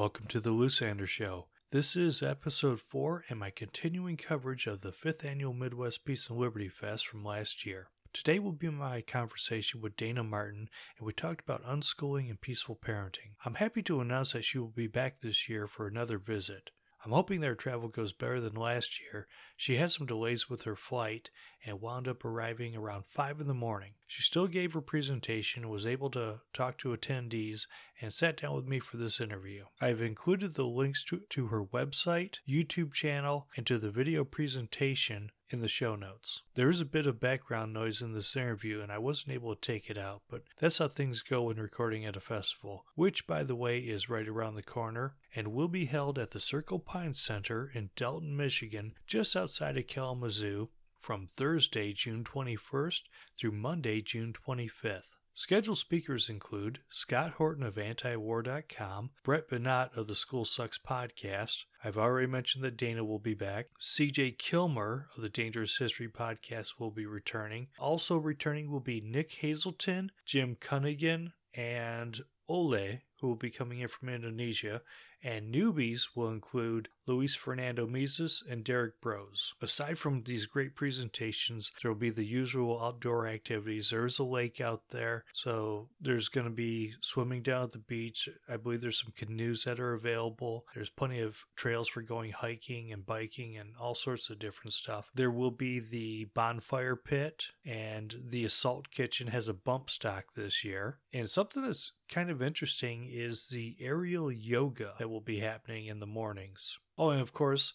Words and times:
Welcome 0.00 0.28
to 0.28 0.40
the 0.40 0.52
Lysander 0.52 1.06
Show. 1.06 1.48
This 1.72 1.94
is 1.94 2.22
episode 2.22 2.80
4 2.80 3.24
and 3.28 3.38
my 3.38 3.50
continuing 3.50 4.16
coverage 4.16 4.66
of 4.66 4.80
the 4.80 4.92
5th 4.92 5.26
annual 5.26 5.52
Midwest 5.52 6.06
Peace 6.06 6.30
and 6.30 6.38
Liberty 6.38 6.70
Fest 6.70 7.06
from 7.06 7.22
last 7.22 7.66
year. 7.66 7.88
Today 8.14 8.38
will 8.38 8.52
be 8.52 8.70
my 8.70 9.02
conversation 9.02 9.82
with 9.82 9.98
Dayna 9.98 10.26
Martin, 10.26 10.70
and 10.96 11.06
we 11.06 11.12
talked 11.12 11.42
about 11.42 11.66
unschooling 11.66 12.30
and 12.30 12.40
peaceful 12.40 12.76
parenting. 12.82 13.34
I'm 13.44 13.56
happy 13.56 13.82
to 13.82 14.00
announce 14.00 14.32
that 14.32 14.46
she 14.46 14.56
will 14.56 14.68
be 14.68 14.86
back 14.86 15.20
this 15.20 15.50
year 15.50 15.66
for 15.66 15.86
another 15.86 16.16
visit. 16.16 16.70
I'm 17.04 17.12
hoping 17.12 17.40
their 17.40 17.54
travel 17.54 17.88
goes 17.88 18.14
better 18.14 18.40
than 18.40 18.54
last 18.54 19.02
year. 19.02 19.26
She 19.54 19.76
had 19.76 19.90
some 19.90 20.06
delays 20.06 20.48
with 20.48 20.62
her 20.62 20.76
flight 20.76 21.30
and 21.64 21.80
wound 21.80 22.08
up 22.08 22.24
arriving 22.24 22.76
around 22.76 23.06
5 23.06 23.40
in 23.40 23.46
the 23.46 23.54
morning. 23.54 23.92
She 24.06 24.22
still 24.22 24.46
gave 24.46 24.72
her 24.72 24.80
presentation, 24.80 25.68
was 25.68 25.86
able 25.86 26.10
to 26.10 26.40
talk 26.52 26.78
to 26.78 26.96
attendees, 26.96 27.66
and 28.00 28.12
sat 28.12 28.36
down 28.36 28.54
with 28.54 28.66
me 28.66 28.80
for 28.80 28.96
this 28.96 29.20
interview. 29.20 29.64
I've 29.80 30.00
included 30.00 30.54
the 30.54 30.66
links 30.66 31.04
to, 31.04 31.20
to 31.30 31.46
her 31.48 31.64
website, 31.64 32.38
YouTube 32.48 32.92
channel, 32.92 33.48
and 33.56 33.66
to 33.66 33.78
the 33.78 33.90
video 33.90 34.24
presentation 34.24 35.30
in 35.50 35.60
the 35.60 35.68
show 35.68 35.96
notes. 35.96 36.42
There 36.54 36.70
is 36.70 36.80
a 36.80 36.84
bit 36.84 37.06
of 37.06 37.20
background 37.20 37.72
noise 37.72 38.00
in 38.00 38.12
this 38.12 38.36
interview, 38.36 38.80
and 38.80 38.92
I 38.92 38.98
wasn't 38.98 39.34
able 39.34 39.54
to 39.54 39.60
take 39.60 39.90
it 39.90 39.98
out, 39.98 40.22
but 40.30 40.42
that's 40.58 40.78
how 40.78 40.88
things 40.88 41.22
go 41.22 41.42
when 41.42 41.56
recording 41.56 42.04
at 42.04 42.16
a 42.16 42.20
festival, 42.20 42.84
which, 42.94 43.26
by 43.26 43.42
the 43.42 43.56
way, 43.56 43.80
is 43.80 44.08
right 44.08 44.28
around 44.28 44.54
the 44.54 44.62
corner 44.62 45.16
and 45.34 45.48
will 45.48 45.68
be 45.68 45.86
held 45.86 46.18
at 46.18 46.30
the 46.30 46.40
Circle 46.40 46.78
Pine 46.78 47.14
Center 47.14 47.70
in 47.74 47.90
Delton, 47.96 48.36
Michigan, 48.36 48.94
just 49.06 49.36
outside 49.36 49.76
of 49.76 49.86
Kalamazoo, 49.86 50.68
from 51.00 51.26
Thursday, 51.26 51.92
June 51.92 52.22
21st 52.24 53.00
through 53.38 53.52
Monday, 53.52 54.00
June 54.00 54.32
25th. 54.32 55.08
Scheduled 55.32 55.78
speakers 55.78 56.28
include 56.28 56.80
Scott 56.90 57.32
Horton 57.38 57.62
of 57.62 57.76
antiwar.com, 57.76 59.10
Brett 59.24 59.48
Veinotte 59.48 59.96
of 59.96 60.06
the 60.06 60.14
School 60.14 60.44
Sucks 60.44 60.78
podcast. 60.78 61.64
I've 61.82 61.96
already 61.96 62.26
mentioned 62.26 62.62
that 62.64 62.76
Dayna 62.76 63.06
will 63.06 63.18
be 63.18 63.34
back. 63.34 63.68
CJ 63.80 64.36
Killmer 64.36 65.06
of 65.16 65.22
the 65.22 65.30
Dangerous 65.30 65.78
History 65.78 66.08
podcast 66.08 66.78
will 66.78 66.90
be 66.90 67.06
returning. 67.06 67.68
Also 67.78 68.18
returning 68.18 68.70
will 68.70 68.80
be 68.80 69.00
Nick 69.00 69.32
Hazelton, 69.36 70.12
Jim 70.26 70.56
Cunningham, 70.60 71.32
and 71.54 72.20
Ole, 72.48 73.00
who 73.20 73.28
will 73.28 73.36
be 73.36 73.50
coming 73.50 73.80
in 73.80 73.88
from 73.88 74.08
Indonesia, 74.08 74.82
and 75.22 75.54
newbies 75.54 76.08
will 76.14 76.30
include 76.30 76.88
Luis 77.06 77.34
Fernando 77.34 77.86
Mises 77.86 78.42
and 78.48 78.62
Derrick 78.62 79.00
Broze. 79.00 79.52
Aside 79.60 79.98
from 79.98 80.22
these 80.22 80.46
great 80.46 80.76
presentations, 80.76 81.72
there 81.82 81.90
will 81.90 81.98
be 81.98 82.10
the 82.10 82.24
usual 82.24 82.80
outdoor 82.80 83.26
activities. 83.26 83.90
There 83.90 84.06
is 84.06 84.20
a 84.20 84.24
lake 84.24 84.60
out 84.60 84.82
there, 84.90 85.24
so 85.32 85.88
there's 86.00 86.28
going 86.28 86.46
to 86.46 86.52
be 86.52 86.92
swimming 87.00 87.42
down 87.42 87.64
at 87.64 87.72
the 87.72 87.78
beach. 87.78 88.28
I 88.48 88.56
believe 88.56 88.80
there's 88.80 89.00
some 89.00 89.12
canoes 89.16 89.64
that 89.64 89.80
are 89.80 89.94
available. 89.94 90.66
There's 90.74 90.90
plenty 90.90 91.20
of 91.20 91.44
trails 91.56 91.88
for 91.88 92.02
going 92.02 92.30
hiking 92.30 92.92
and 92.92 93.04
biking 93.04 93.56
and 93.56 93.74
all 93.80 93.96
sorts 93.96 94.30
of 94.30 94.38
different 94.38 94.72
stuff. 94.72 95.10
There 95.14 95.30
will 95.30 95.50
be 95.50 95.80
the 95.80 96.26
bonfire 96.34 96.96
pit, 96.96 97.46
and 97.66 98.14
the 98.28 98.44
assault 98.44 98.90
kitchen 98.90 99.28
has 99.28 99.48
a 99.48 99.54
bump 99.54 99.90
stock 99.90 100.26
this 100.36 100.62
year. 100.62 100.98
And 101.12 101.28
something 101.28 101.62
that's 101.62 101.92
kind 102.08 102.30
of 102.30 102.42
interesting 102.42 103.08
is 103.10 103.48
the 103.48 103.76
aerial 103.80 104.30
yoga 104.30 104.94
that 104.98 105.09
will 105.10 105.20
be 105.20 105.40
happening 105.40 105.86
in 105.86 106.00
the 106.00 106.06
mornings. 106.06 106.78
Oh, 106.96 107.10
and 107.10 107.20
of 107.20 107.32
course, 107.32 107.74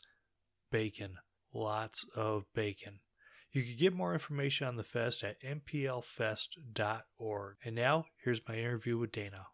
bacon. 0.72 1.17
Lots 1.53 2.05
of 2.16 2.45
bacon. 2.53 3.02
You 3.52 3.64
can 3.64 3.75
get 3.78 3.94
more 3.94 4.14
information 4.14 4.67
on 4.67 4.75
the 4.75 4.83
fest 4.83 5.23
at 5.23 5.41
mplfest.org. 5.41 5.95
And 7.63 7.75
now, 7.75 8.06
here's 8.23 8.41
my 8.47 8.56
interview 8.56 8.97
with 8.97 9.11
Dayna. 9.11 9.45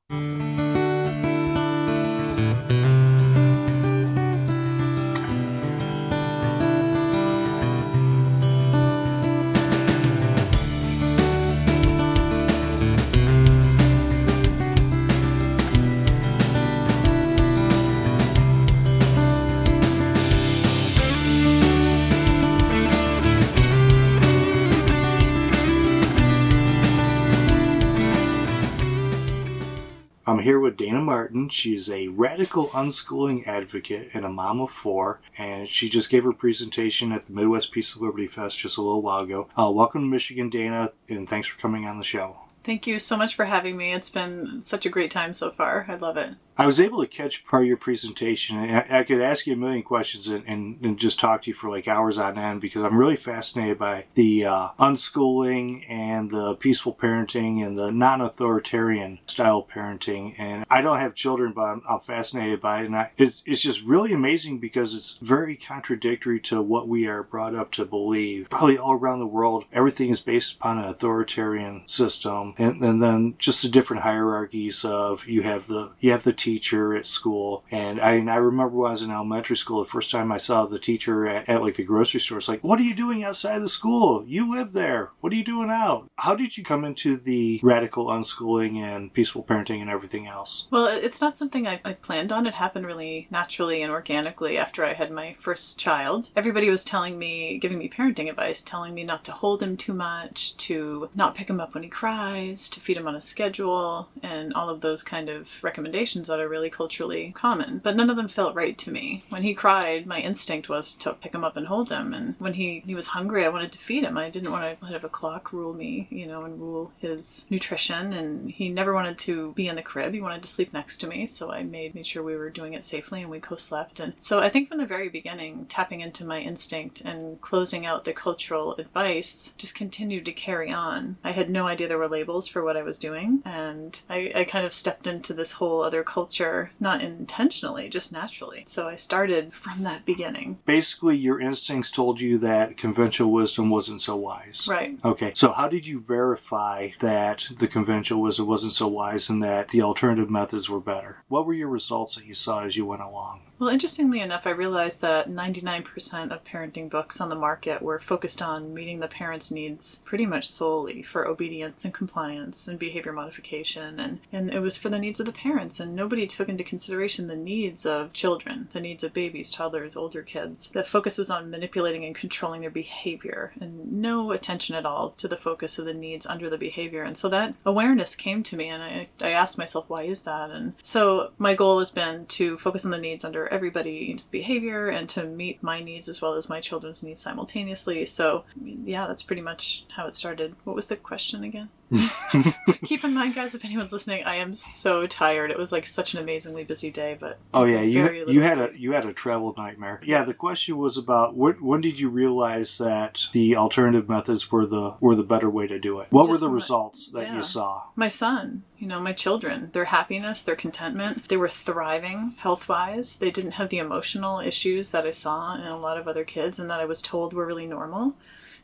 I'm 30.32 30.40
here 30.40 30.62
with 30.62 30.78
Dayna 30.78 31.04
Martin. 31.04 31.50
She's 31.50 31.90
a 31.90 32.08
radical 32.08 32.68
unschooling 32.68 33.46
advocate 33.46 34.12
and 34.14 34.24
a 34.24 34.30
mom 34.30 34.62
of 34.62 34.72
four, 34.72 35.20
and 35.38 35.68
she 35.68 35.90
just 35.90 36.10
gave 36.10 36.24
her 36.24 36.32
presentation 36.32 37.12
at 37.12 37.26
the 37.26 37.34
Midwest 37.34 37.74
Peace 37.74 37.94
and 37.94 38.02
Liberty 38.02 38.28
Fest 38.28 38.58
just 38.58 38.78
a 38.78 38.82
little 38.82 39.02
while 39.02 39.24
ago. 39.24 39.50
Uh, 39.60 39.70
welcome 39.70 40.04
to 40.04 40.08
Michigan, 40.08 40.50
Dayna, 40.50 40.94
and 41.10 41.28
thanks 41.28 41.50
for 41.50 41.60
coming 41.60 41.86
on 41.86 41.98
the 41.98 42.06
show. 42.06 42.38
Thank 42.64 42.86
you 42.86 43.00
so 43.00 43.18
much 43.18 43.36
for 43.36 43.46
having 43.46 43.76
me. 43.76 43.94
It's 43.94 44.10
been 44.10 44.62
such 44.62 44.86
a 44.86 44.90
great 44.90 45.12
time 45.12 45.34
so 45.34 45.52
far. 45.52 45.86
I 45.88 45.96
love 45.96 46.18
it. 46.18 46.36
I 46.58 46.68
was 46.68 46.80
able 46.80 47.02
to 47.02 47.08
catch 47.08 47.46
part 47.46 47.64
of 47.64 47.68
your 47.68 47.78
presentation. 47.78 48.58
I, 48.58 49.00
I 49.00 49.04
could 49.04 49.22
ask 49.22 49.48
you 49.48 49.54
a 49.54 49.58
million 49.58 49.82
questions 49.82 50.28
and, 50.28 50.44
and, 50.46 50.78
and, 50.84 51.00
just 51.00 51.20
talk 51.20 51.42
to 51.42 51.50
you 51.50 51.56
for 51.56 51.72
like 51.72 51.88
hours 51.88 52.20
on 52.20 52.38
end 52.38 52.62
because 52.62 52.84
I'm 52.84 52.98
really 52.98 53.16
fascinated 53.16 53.80
by 53.80 54.06
the 54.14 54.46
uh, 54.46 54.70
unschooling 54.78 55.90
and 55.90 56.30
the 56.30 56.56
peaceful 56.56 56.94
parenting 56.94 57.66
and 57.66 57.80
the 57.80 57.92
non 57.92 58.22
authoritarian 58.22 59.20
style 59.26 59.68
parenting. 59.74 60.36
And 60.38 60.66
I 60.70 60.82
don't 60.82 61.00
have 61.00 61.16
children, 61.16 61.54
but 61.54 61.64
I'm, 61.64 61.82
I'm 61.90 62.00
fascinated 62.00 62.62
by 62.62 62.82
it. 62.82 62.86
And 62.86 62.96
I, 62.96 63.12
it's, 63.18 63.42
it's 63.48 63.62
just 63.62 63.82
really 63.84 64.14
amazing 64.14 64.60
because 64.60 64.94
it's 64.94 65.18
very 65.22 65.56
contradictory 65.56 66.40
to 66.42 66.62
what 66.62 66.88
we 66.88 67.08
are 67.08 67.24
brought 67.24 67.56
up 67.56 67.72
to 67.72 67.86
believe. 67.86 68.50
Probably 68.52 68.78
all 68.78 68.94
around 68.94 69.20
the 69.20 69.26
world, 69.26 69.66
everything 69.72 70.10
is 70.12 70.20
based 70.20 70.58
upon 70.58 70.78
an 70.78 70.86
authoritarian 70.86 71.88
system. 71.88 72.51
And, 72.58 72.82
and 72.84 73.02
then 73.02 73.36
just 73.38 73.62
the 73.62 73.70
different 73.70 74.04
hierarchies 74.04 74.84
of 74.86 75.28
you 75.28 75.42
have 75.44 75.68
the, 75.68 75.92
you 76.00 76.12
have 76.12 76.24
the 76.24 76.34
teacher 76.34 76.96
at 76.96 77.06
school. 77.06 77.64
And 77.72 78.00
I, 78.00 78.14
and 78.14 78.30
I 78.30 78.36
remember 78.36 78.76
when 78.76 78.90
I 78.90 78.92
was 78.92 79.02
in 79.02 79.12
elementary 79.12 79.58
school, 79.58 79.84
the 79.84 79.90
first 79.90 80.12
time 80.12 80.32
I 80.32 80.38
saw 80.38 80.66
the 80.66 80.80
teacher 80.80 81.28
at, 81.28 81.50
at 81.50 81.62
like 81.62 81.76
the 81.76 81.84
grocery 81.84 82.20
store, 82.20 82.38
it's 82.38 82.48
like, 82.48 82.64
what 82.64 82.80
are 82.80 82.84
you 82.84 82.96
doing 82.96 83.24
outside 83.24 83.60
the 83.60 83.70
school? 83.70 84.24
You 84.28 84.52
live 84.52 84.74
there. 84.74 85.12
What 85.20 85.34
are 85.34 85.36
you 85.36 85.44
doing 85.44 85.70
out? 85.70 86.10
How 86.18 86.36
did 86.36 86.58
you 86.58 86.64
come 86.64 86.86
into 86.86 87.18
the 87.18 87.60
radical 87.64 88.08
unschooling 88.08 88.78
and 88.78 89.14
peaceful 89.14 89.44
parenting 89.44 89.82
and 89.82 89.90
everything 89.90 90.28
else? 90.28 90.68
Well, 90.72 90.88
it's 90.88 91.22
not 91.22 91.38
something 91.38 91.68
I, 91.68 91.82
I 91.84 91.94
planned 91.94 92.32
on. 92.32 92.48
It 92.48 92.54
happened 92.56 92.86
really 92.86 93.28
naturally 93.32 93.82
and 93.82 93.92
organically 93.92 94.58
after 94.58 94.84
I 94.84 94.94
had 94.94 95.12
my 95.12 95.36
first 95.40 95.80
child. 95.80 96.30
Everybody 96.36 96.70
was 96.70 96.84
telling 96.84 97.18
me, 97.18 97.58
giving 97.58 97.78
me 97.78 97.90
parenting 97.90 98.30
advice, 98.30 98.62
telling 98.62 98.94
me 98.94 99.04
not 99.04 99.24
to 99.26 99.32
hold 99.32 99.62
him 99.62 99.78
too 99.78 99.94
much, 99.94 100.56
to 100.58 101.10
not 101.16 101.36
pick 101.36 101.50
him 101.50 101.60
up 101.60 101.74
when 101.74 101.84
he 101.84 101.90
cries, 101.90 102.41
to 102.70 102.80
feed 102.80 102.98
him 102.98 103.08
on 103.08 103.16
a 103.16 103.22
schedule, 103.22 104.10
and 104.24 104.54
all 104.54 104.70
of 104.70 104.82
those 104.82 105.04
kind 105.04 105.30
of 105.30 105.64
recommendations 105.64 106.28
that 106.28 106.40
are 106.40 106.50
really 106.50 106.70
culturally 106.70 107.32
common, 107.36 107.80
but 107.84 107.96
none 107.96 108.10
of 108.10 108.18
them 108.18 108.28
felt 108.28 108.56
right 108.56 108.78
to 108.78 108.92
me. 108.92 109.24
When 109.30 109.44
he 109.44 109.54
cried, 109.54 110.06
my 110.06 110.20
instinct 110.20 110.70
was 110.70 110.94
to 110.96 111.14
pick 111.14 111.34
him 111.34 111.44
up 111.44 111.58
and 111.58 111.68
hold 111.68 111.92
him, 111.92 112.14
and 112.14 112.36
when 112.40 112.54
he, 112.54 112.84
he 112.86 112.96
was 112.96 113.08
hungry, 113.08 113.46
I 113.46 113.50
wanted 113.50 113.72
to 113.74 113.80
feed 113.80 114.04
him. 114.04 114.18
I 114.18 114.30
didn't 114.30 114.52
want 114.52 114.80
to 114.80 114.86
have 114.88 115.04
a 115.04 115.10
clock 115.10 115.54
rule 115.54 115.74
me, 115.74 116.08
you 116.10 116.28
know, 116.28 116.44
and 116.44 116.60
rule 116.60 116.92
his 117.00 117.46
nutrition, 117.50 118.14
and 118.14 118.52
he 118.52 118.70
never 118.70 118.94
wanted 118.94 119.18
to 119.20 119.54
be 119.54 119.68
in 119.68 119.76
the 119.76 119.82
crib. 119.82 120.14
He 120.14 120.22
wanted 120.22 120.42
to 120.44 120.48
sleep 120.48 120.74
next 120.74 120.98
to 120.98 121.08
me, 121.08 121.28
so 121.28 121.52
I 121.52 121.64
made, 121.64 121.96
made 121.96 122.06
sure 122.06 122.24
we 122.24 122.36
were 122.36 122.50
doing 122.50 122.74
it 122.74 122.84
safely 122.84 123.22
and 123.22 123.30
we 123.30 123.40
co-slept. 123.40 124.00
And 124.00 124.14
so 124.20 124.40
I 124.40 124.50
think 124.50 124.70
from 124.70 124.78
the 124.78 124.86
very 124.86 125.10
beginning, 125.10 125.66
tapping 125.66 126.02
into 126.02 126.26
my 126.26 126.40
instinct 126.40 127.02
and 127.02 127.40
closing 127.42 127.86
out 127.86 128.04
the 128.04 128.14
cultural 128.14 128.76
advice 128.76 129.54
just 129.58 129.76
continued 129.76 130.26
to 130.26 130.32
carry 130.32 130.70
on. 130.72 131.18
I 131.24 131.32
had 131.32 131.50
no 131.50 131.68
idea 131.68 131.88
there 131.88 131.98
were 131.98 132.08
labels 132.08 132.31
for 132.48 132.64
what 132.64 132.78
I 132.78 132.84
was 132.84 132.98
doing, 132.98 133.42
and 133.46 134.02
I, 134.10 134.32
I 134.36 134.44
kind 134.44 134.66
of 134.66 134.74
stepped 134.74 135.08
into 135.08 135.34
this 135.34 135.54
whole 135.54 135.84
other 135.84 136.04
culture, 136.04 136.72
not 136.80 137.02
intentionally, 137.02 137.90
just 137.90 138.12
naturally. 138.12 138.64
So 138.68 138.88
I 138.88 138.96
started 138.96 139.54
from 139.54 139.84
that 139.84 140.06
beginning. 140.06 140.60
Basically, 140.66 141.18
your 141.18 141.40
instincts 141.40 141.92
told 141.92 142.20
you 142.22 142.38
that 142.40 142.78
conventional 142.78 143.32
wisdom 143.32 143.70
wasn't 143.70 144.02
so 144.02 144.16
wise. 144.16 144.66
Right. 144.68 144.98
Okay. 145.04 145.32
So 145.36 145.52
how 145.52 145.68
did 145.68 145.86
you 145.86 146.00
verify 146.00 146.90
that 147.00 147.48
the 147.58 147.68
conventional 147.68 148.22
wisdom 148.22 148.48
wasn't 148.48 148.74
so 148.74 148.88
wise 148.88 149.30
and 149.30 149.44
that 149.44 149.70
the 149.70 149.82
alternative 149.82 150.30
methods 150.30 150.70
were 150.70 150.80
better? 150.80 151.24
What 151.28 151.46
were 151.46 151.54
your 151.54 151.70
results 151.70 152.16
that 152.16 152.26
you 152.26 152.36
saw 152.36 152.64
as 152.64 152.76
you 152.76 152.86
went 152.86 153.02
along? 153.02 153.42
Well, 153.62 153.70
interestingly 153.70 154.22
enough, 154.22 154.48
I 154.48 154.50
realized 154.50 155.02
that 155.02 155.30
99% 155.30 156.32
of 156.32 156.44
parenting 156.44 156.90
books 156.90 157.22
on 157.22 157.30
the 157.30 157.36
market 157.36 157.84
were 157.84 158.00
focused 158.00 158.42
on 158.42 158.74
meeting 158.74 159.00
the 159.02 159.08
parent's 159.08 159.52
needs 159.52 159.98
pretty 159.98 160.26
much 160.26 160.50
solely 160.50 161.04
for 161.04 161.28
obedience 161.28 161.86
and 161.86 161.94
compliance 161.94 162.68
and 162.68 162.80
behavior 162.80 163.14
modification 163.14 164.00
and, 164.00 164.20
and 164.32 164.52
it 164.52 164.62
was 164.62 164.78
for 164.78 164.90
the 164.90 164.98
needs 164.98 165.20
of 165.20 165.28
the 165.28 165.32
parents 165.32 165.80
and 165.80 165.96
nobody 165.96 166.26
took 166.26 166.50
into 166.50 166.64
consideration 166.64 167.28
the 167.28 167.36
needs 167.36 167.86
of 167.86 168.14
children, 168.14 168.68
the 168.72 168.82
needs 168.82 169.04
of 169.04 169.14
babies, 169.14 169.52
toddlers, 169.52 169.96
older 169.96 170.24
kids. 170.24 170.70
The 170.70 170.84
focus 170.84 171.20
was 171.20 171.30
on 171.30 171.52
manipulating 171.52 172.04
and 172.04 172.16
controlling 172.16 172.62
their 172.62 172.72
behavior 172.72 173.54
and 173.62 173.92
no 173.92 174.32
attention 174.32 174.76
at 174.76 174.88
all 174.88 175.12
to 175.18 175.28
the 175.28 175.38
focus 175.38 175.78
of 175.78 175.86
the 175.86 175.94
needs 175.94 176.26
under 176.26 176.50
the 176.50 176.58
behavior. 176.58 177.04
And 177.04 177.16
so 177.16 177.30
that 177.30 177.54
awareness 177.64 178.16
came 178.16 178.42
to 178.42 178.58
me 178.58 178.70
and 178.70 178.82
I, 178.82 179.06
I 179.22 179.30
asked 179.30 179.60
myself, 179.60 179.86
why 179.88 180.02
is 180.02 180.24
that? 180.24 180.50
And 180.50 180.74
so 180.82 181.34
my 181.38 181.54
goal 181.54 181.78
has 181.78 181.92
been 181.92 182.26
to 182.26 182.58
focus 182.58 182.86
on 182.86 182.90
the 182.90 182.98
needs 182.98 183.24
under 183.24 183.51
everybody's 183.52 184.26
behavior 184.26 184.88
and 184.88 185.08
to 185.10 185.26
meet 185.26 185.62
my 185.62 185.82
needs 185.82 186.10
as 186.10 186.22
well 186.22 186.34
as 186.34 186.50
my 186.50 186.60
children's 186.62 187.04
needs 187.04 187.22
simultaneously. 187.22 188.06
So 188.06 188.46
yeah, 188.64 189.08
that's 189.08 189.24
pretty 189.24 189.42
much 189.42 189.86
how 189.90 190.08
it 190.08 190.14
started. 190.14 190.56
What 190.64 190.76
was 190.76 190.88
the 190.88 190.96
question 190.96 191.44
again? 191.44 191.70
Keep 192.86 193.04
in 193.04 193.14
mind, 193.14 193.36
guys, 193.36 193.54
if 193.54 193.66
anyone's 193.66 193.92
listening, 193.92 194.24
I 194.24 194.36
am 194.36 194.54
so 194.54 195.08
tired. 195.08 195.52
It 195.52 195.58
was 195.58 195.72
like 195.72 195.86
such 195.86 196.14
an 196.14 196.20
amazingly 196.20 196.64
busy 196.64 196.90
day, 196.90 197.18
but 197.20 197.40
oh 197.54 197.66
yeah, 197.66 197.82
you 197.82 198.10
you 198.28 198.42
had 198.42 198.58
sleep. 198.58 198.74
a 198.74 198.80
you 198.80 198.92
had 198.94 199.06
a 199.06 199.14
travel 199.14 199.54
nightmare. 199.58 200.00
Yeah, 200.04 200.24
the 200.24 200.34
question 200.34 200.78
was 200.78 200.98
about 200.98 201.36
when, 201.36 201.56
when 201.56 201.82
did 201.82 202.00
you 202.00 202.10
realize 202.10 202.78
that 202.78 203.28
the 203.34 203.56
alternative 203.56 204.08
methods 204.08 204.52
were 204.52 204.66
the 204.66 204.96
were 205.02 205.16
the 205.16 205.24
better 205.24 205.50
way 205.50 205.68
to 205.68 205.80
do 205.80 206.00
it? 206.00 206.08
What 206.12 206.28
Just 206.28 206.32
were 206.32 206.48
the 206.48 206.54
results 206.54 207.12
that 207.12 207.28
yeah. 207.28 207.36
you 207.36 207.44
saw? 207.44 207.84
My 207.96 208.08
son, 208.08 208.64
you 208.78 208.88
know, 208.88 209.00
my 209.00 209.14
children, 209.14 209.70
their 209.74 209.86
happiness, 209.86 210.44
their 210.44 210.56
contentment, 210.56 211.28
they 211.28 211.38
were 211.38 211.50
thriving 211.50 212.36
health 212.38 212.70
wise. 212.70 213.18
They 213.18 213.32
didn't 213.32 213.52
have 213.52 213.70
the 213.70 213.80
emotional 213.80 214.40
issues 214.40 214.90
that 214.92 215.06
I 215.06 215.12
saw 215.12 215.56
in 215.56 215.62
a 215.62 215.78
lot 215.78 215.98
of 215.98 216.08
other 216.08 216.24
kids 216.24 216.58
and 216.60 216.70
that 216.70 216.80
I 216.80 216.86
was 216.86 217.02
told 217.02 217.34
were 217.34 217.46
really 217.46 217.68
normal. 217.68 218.16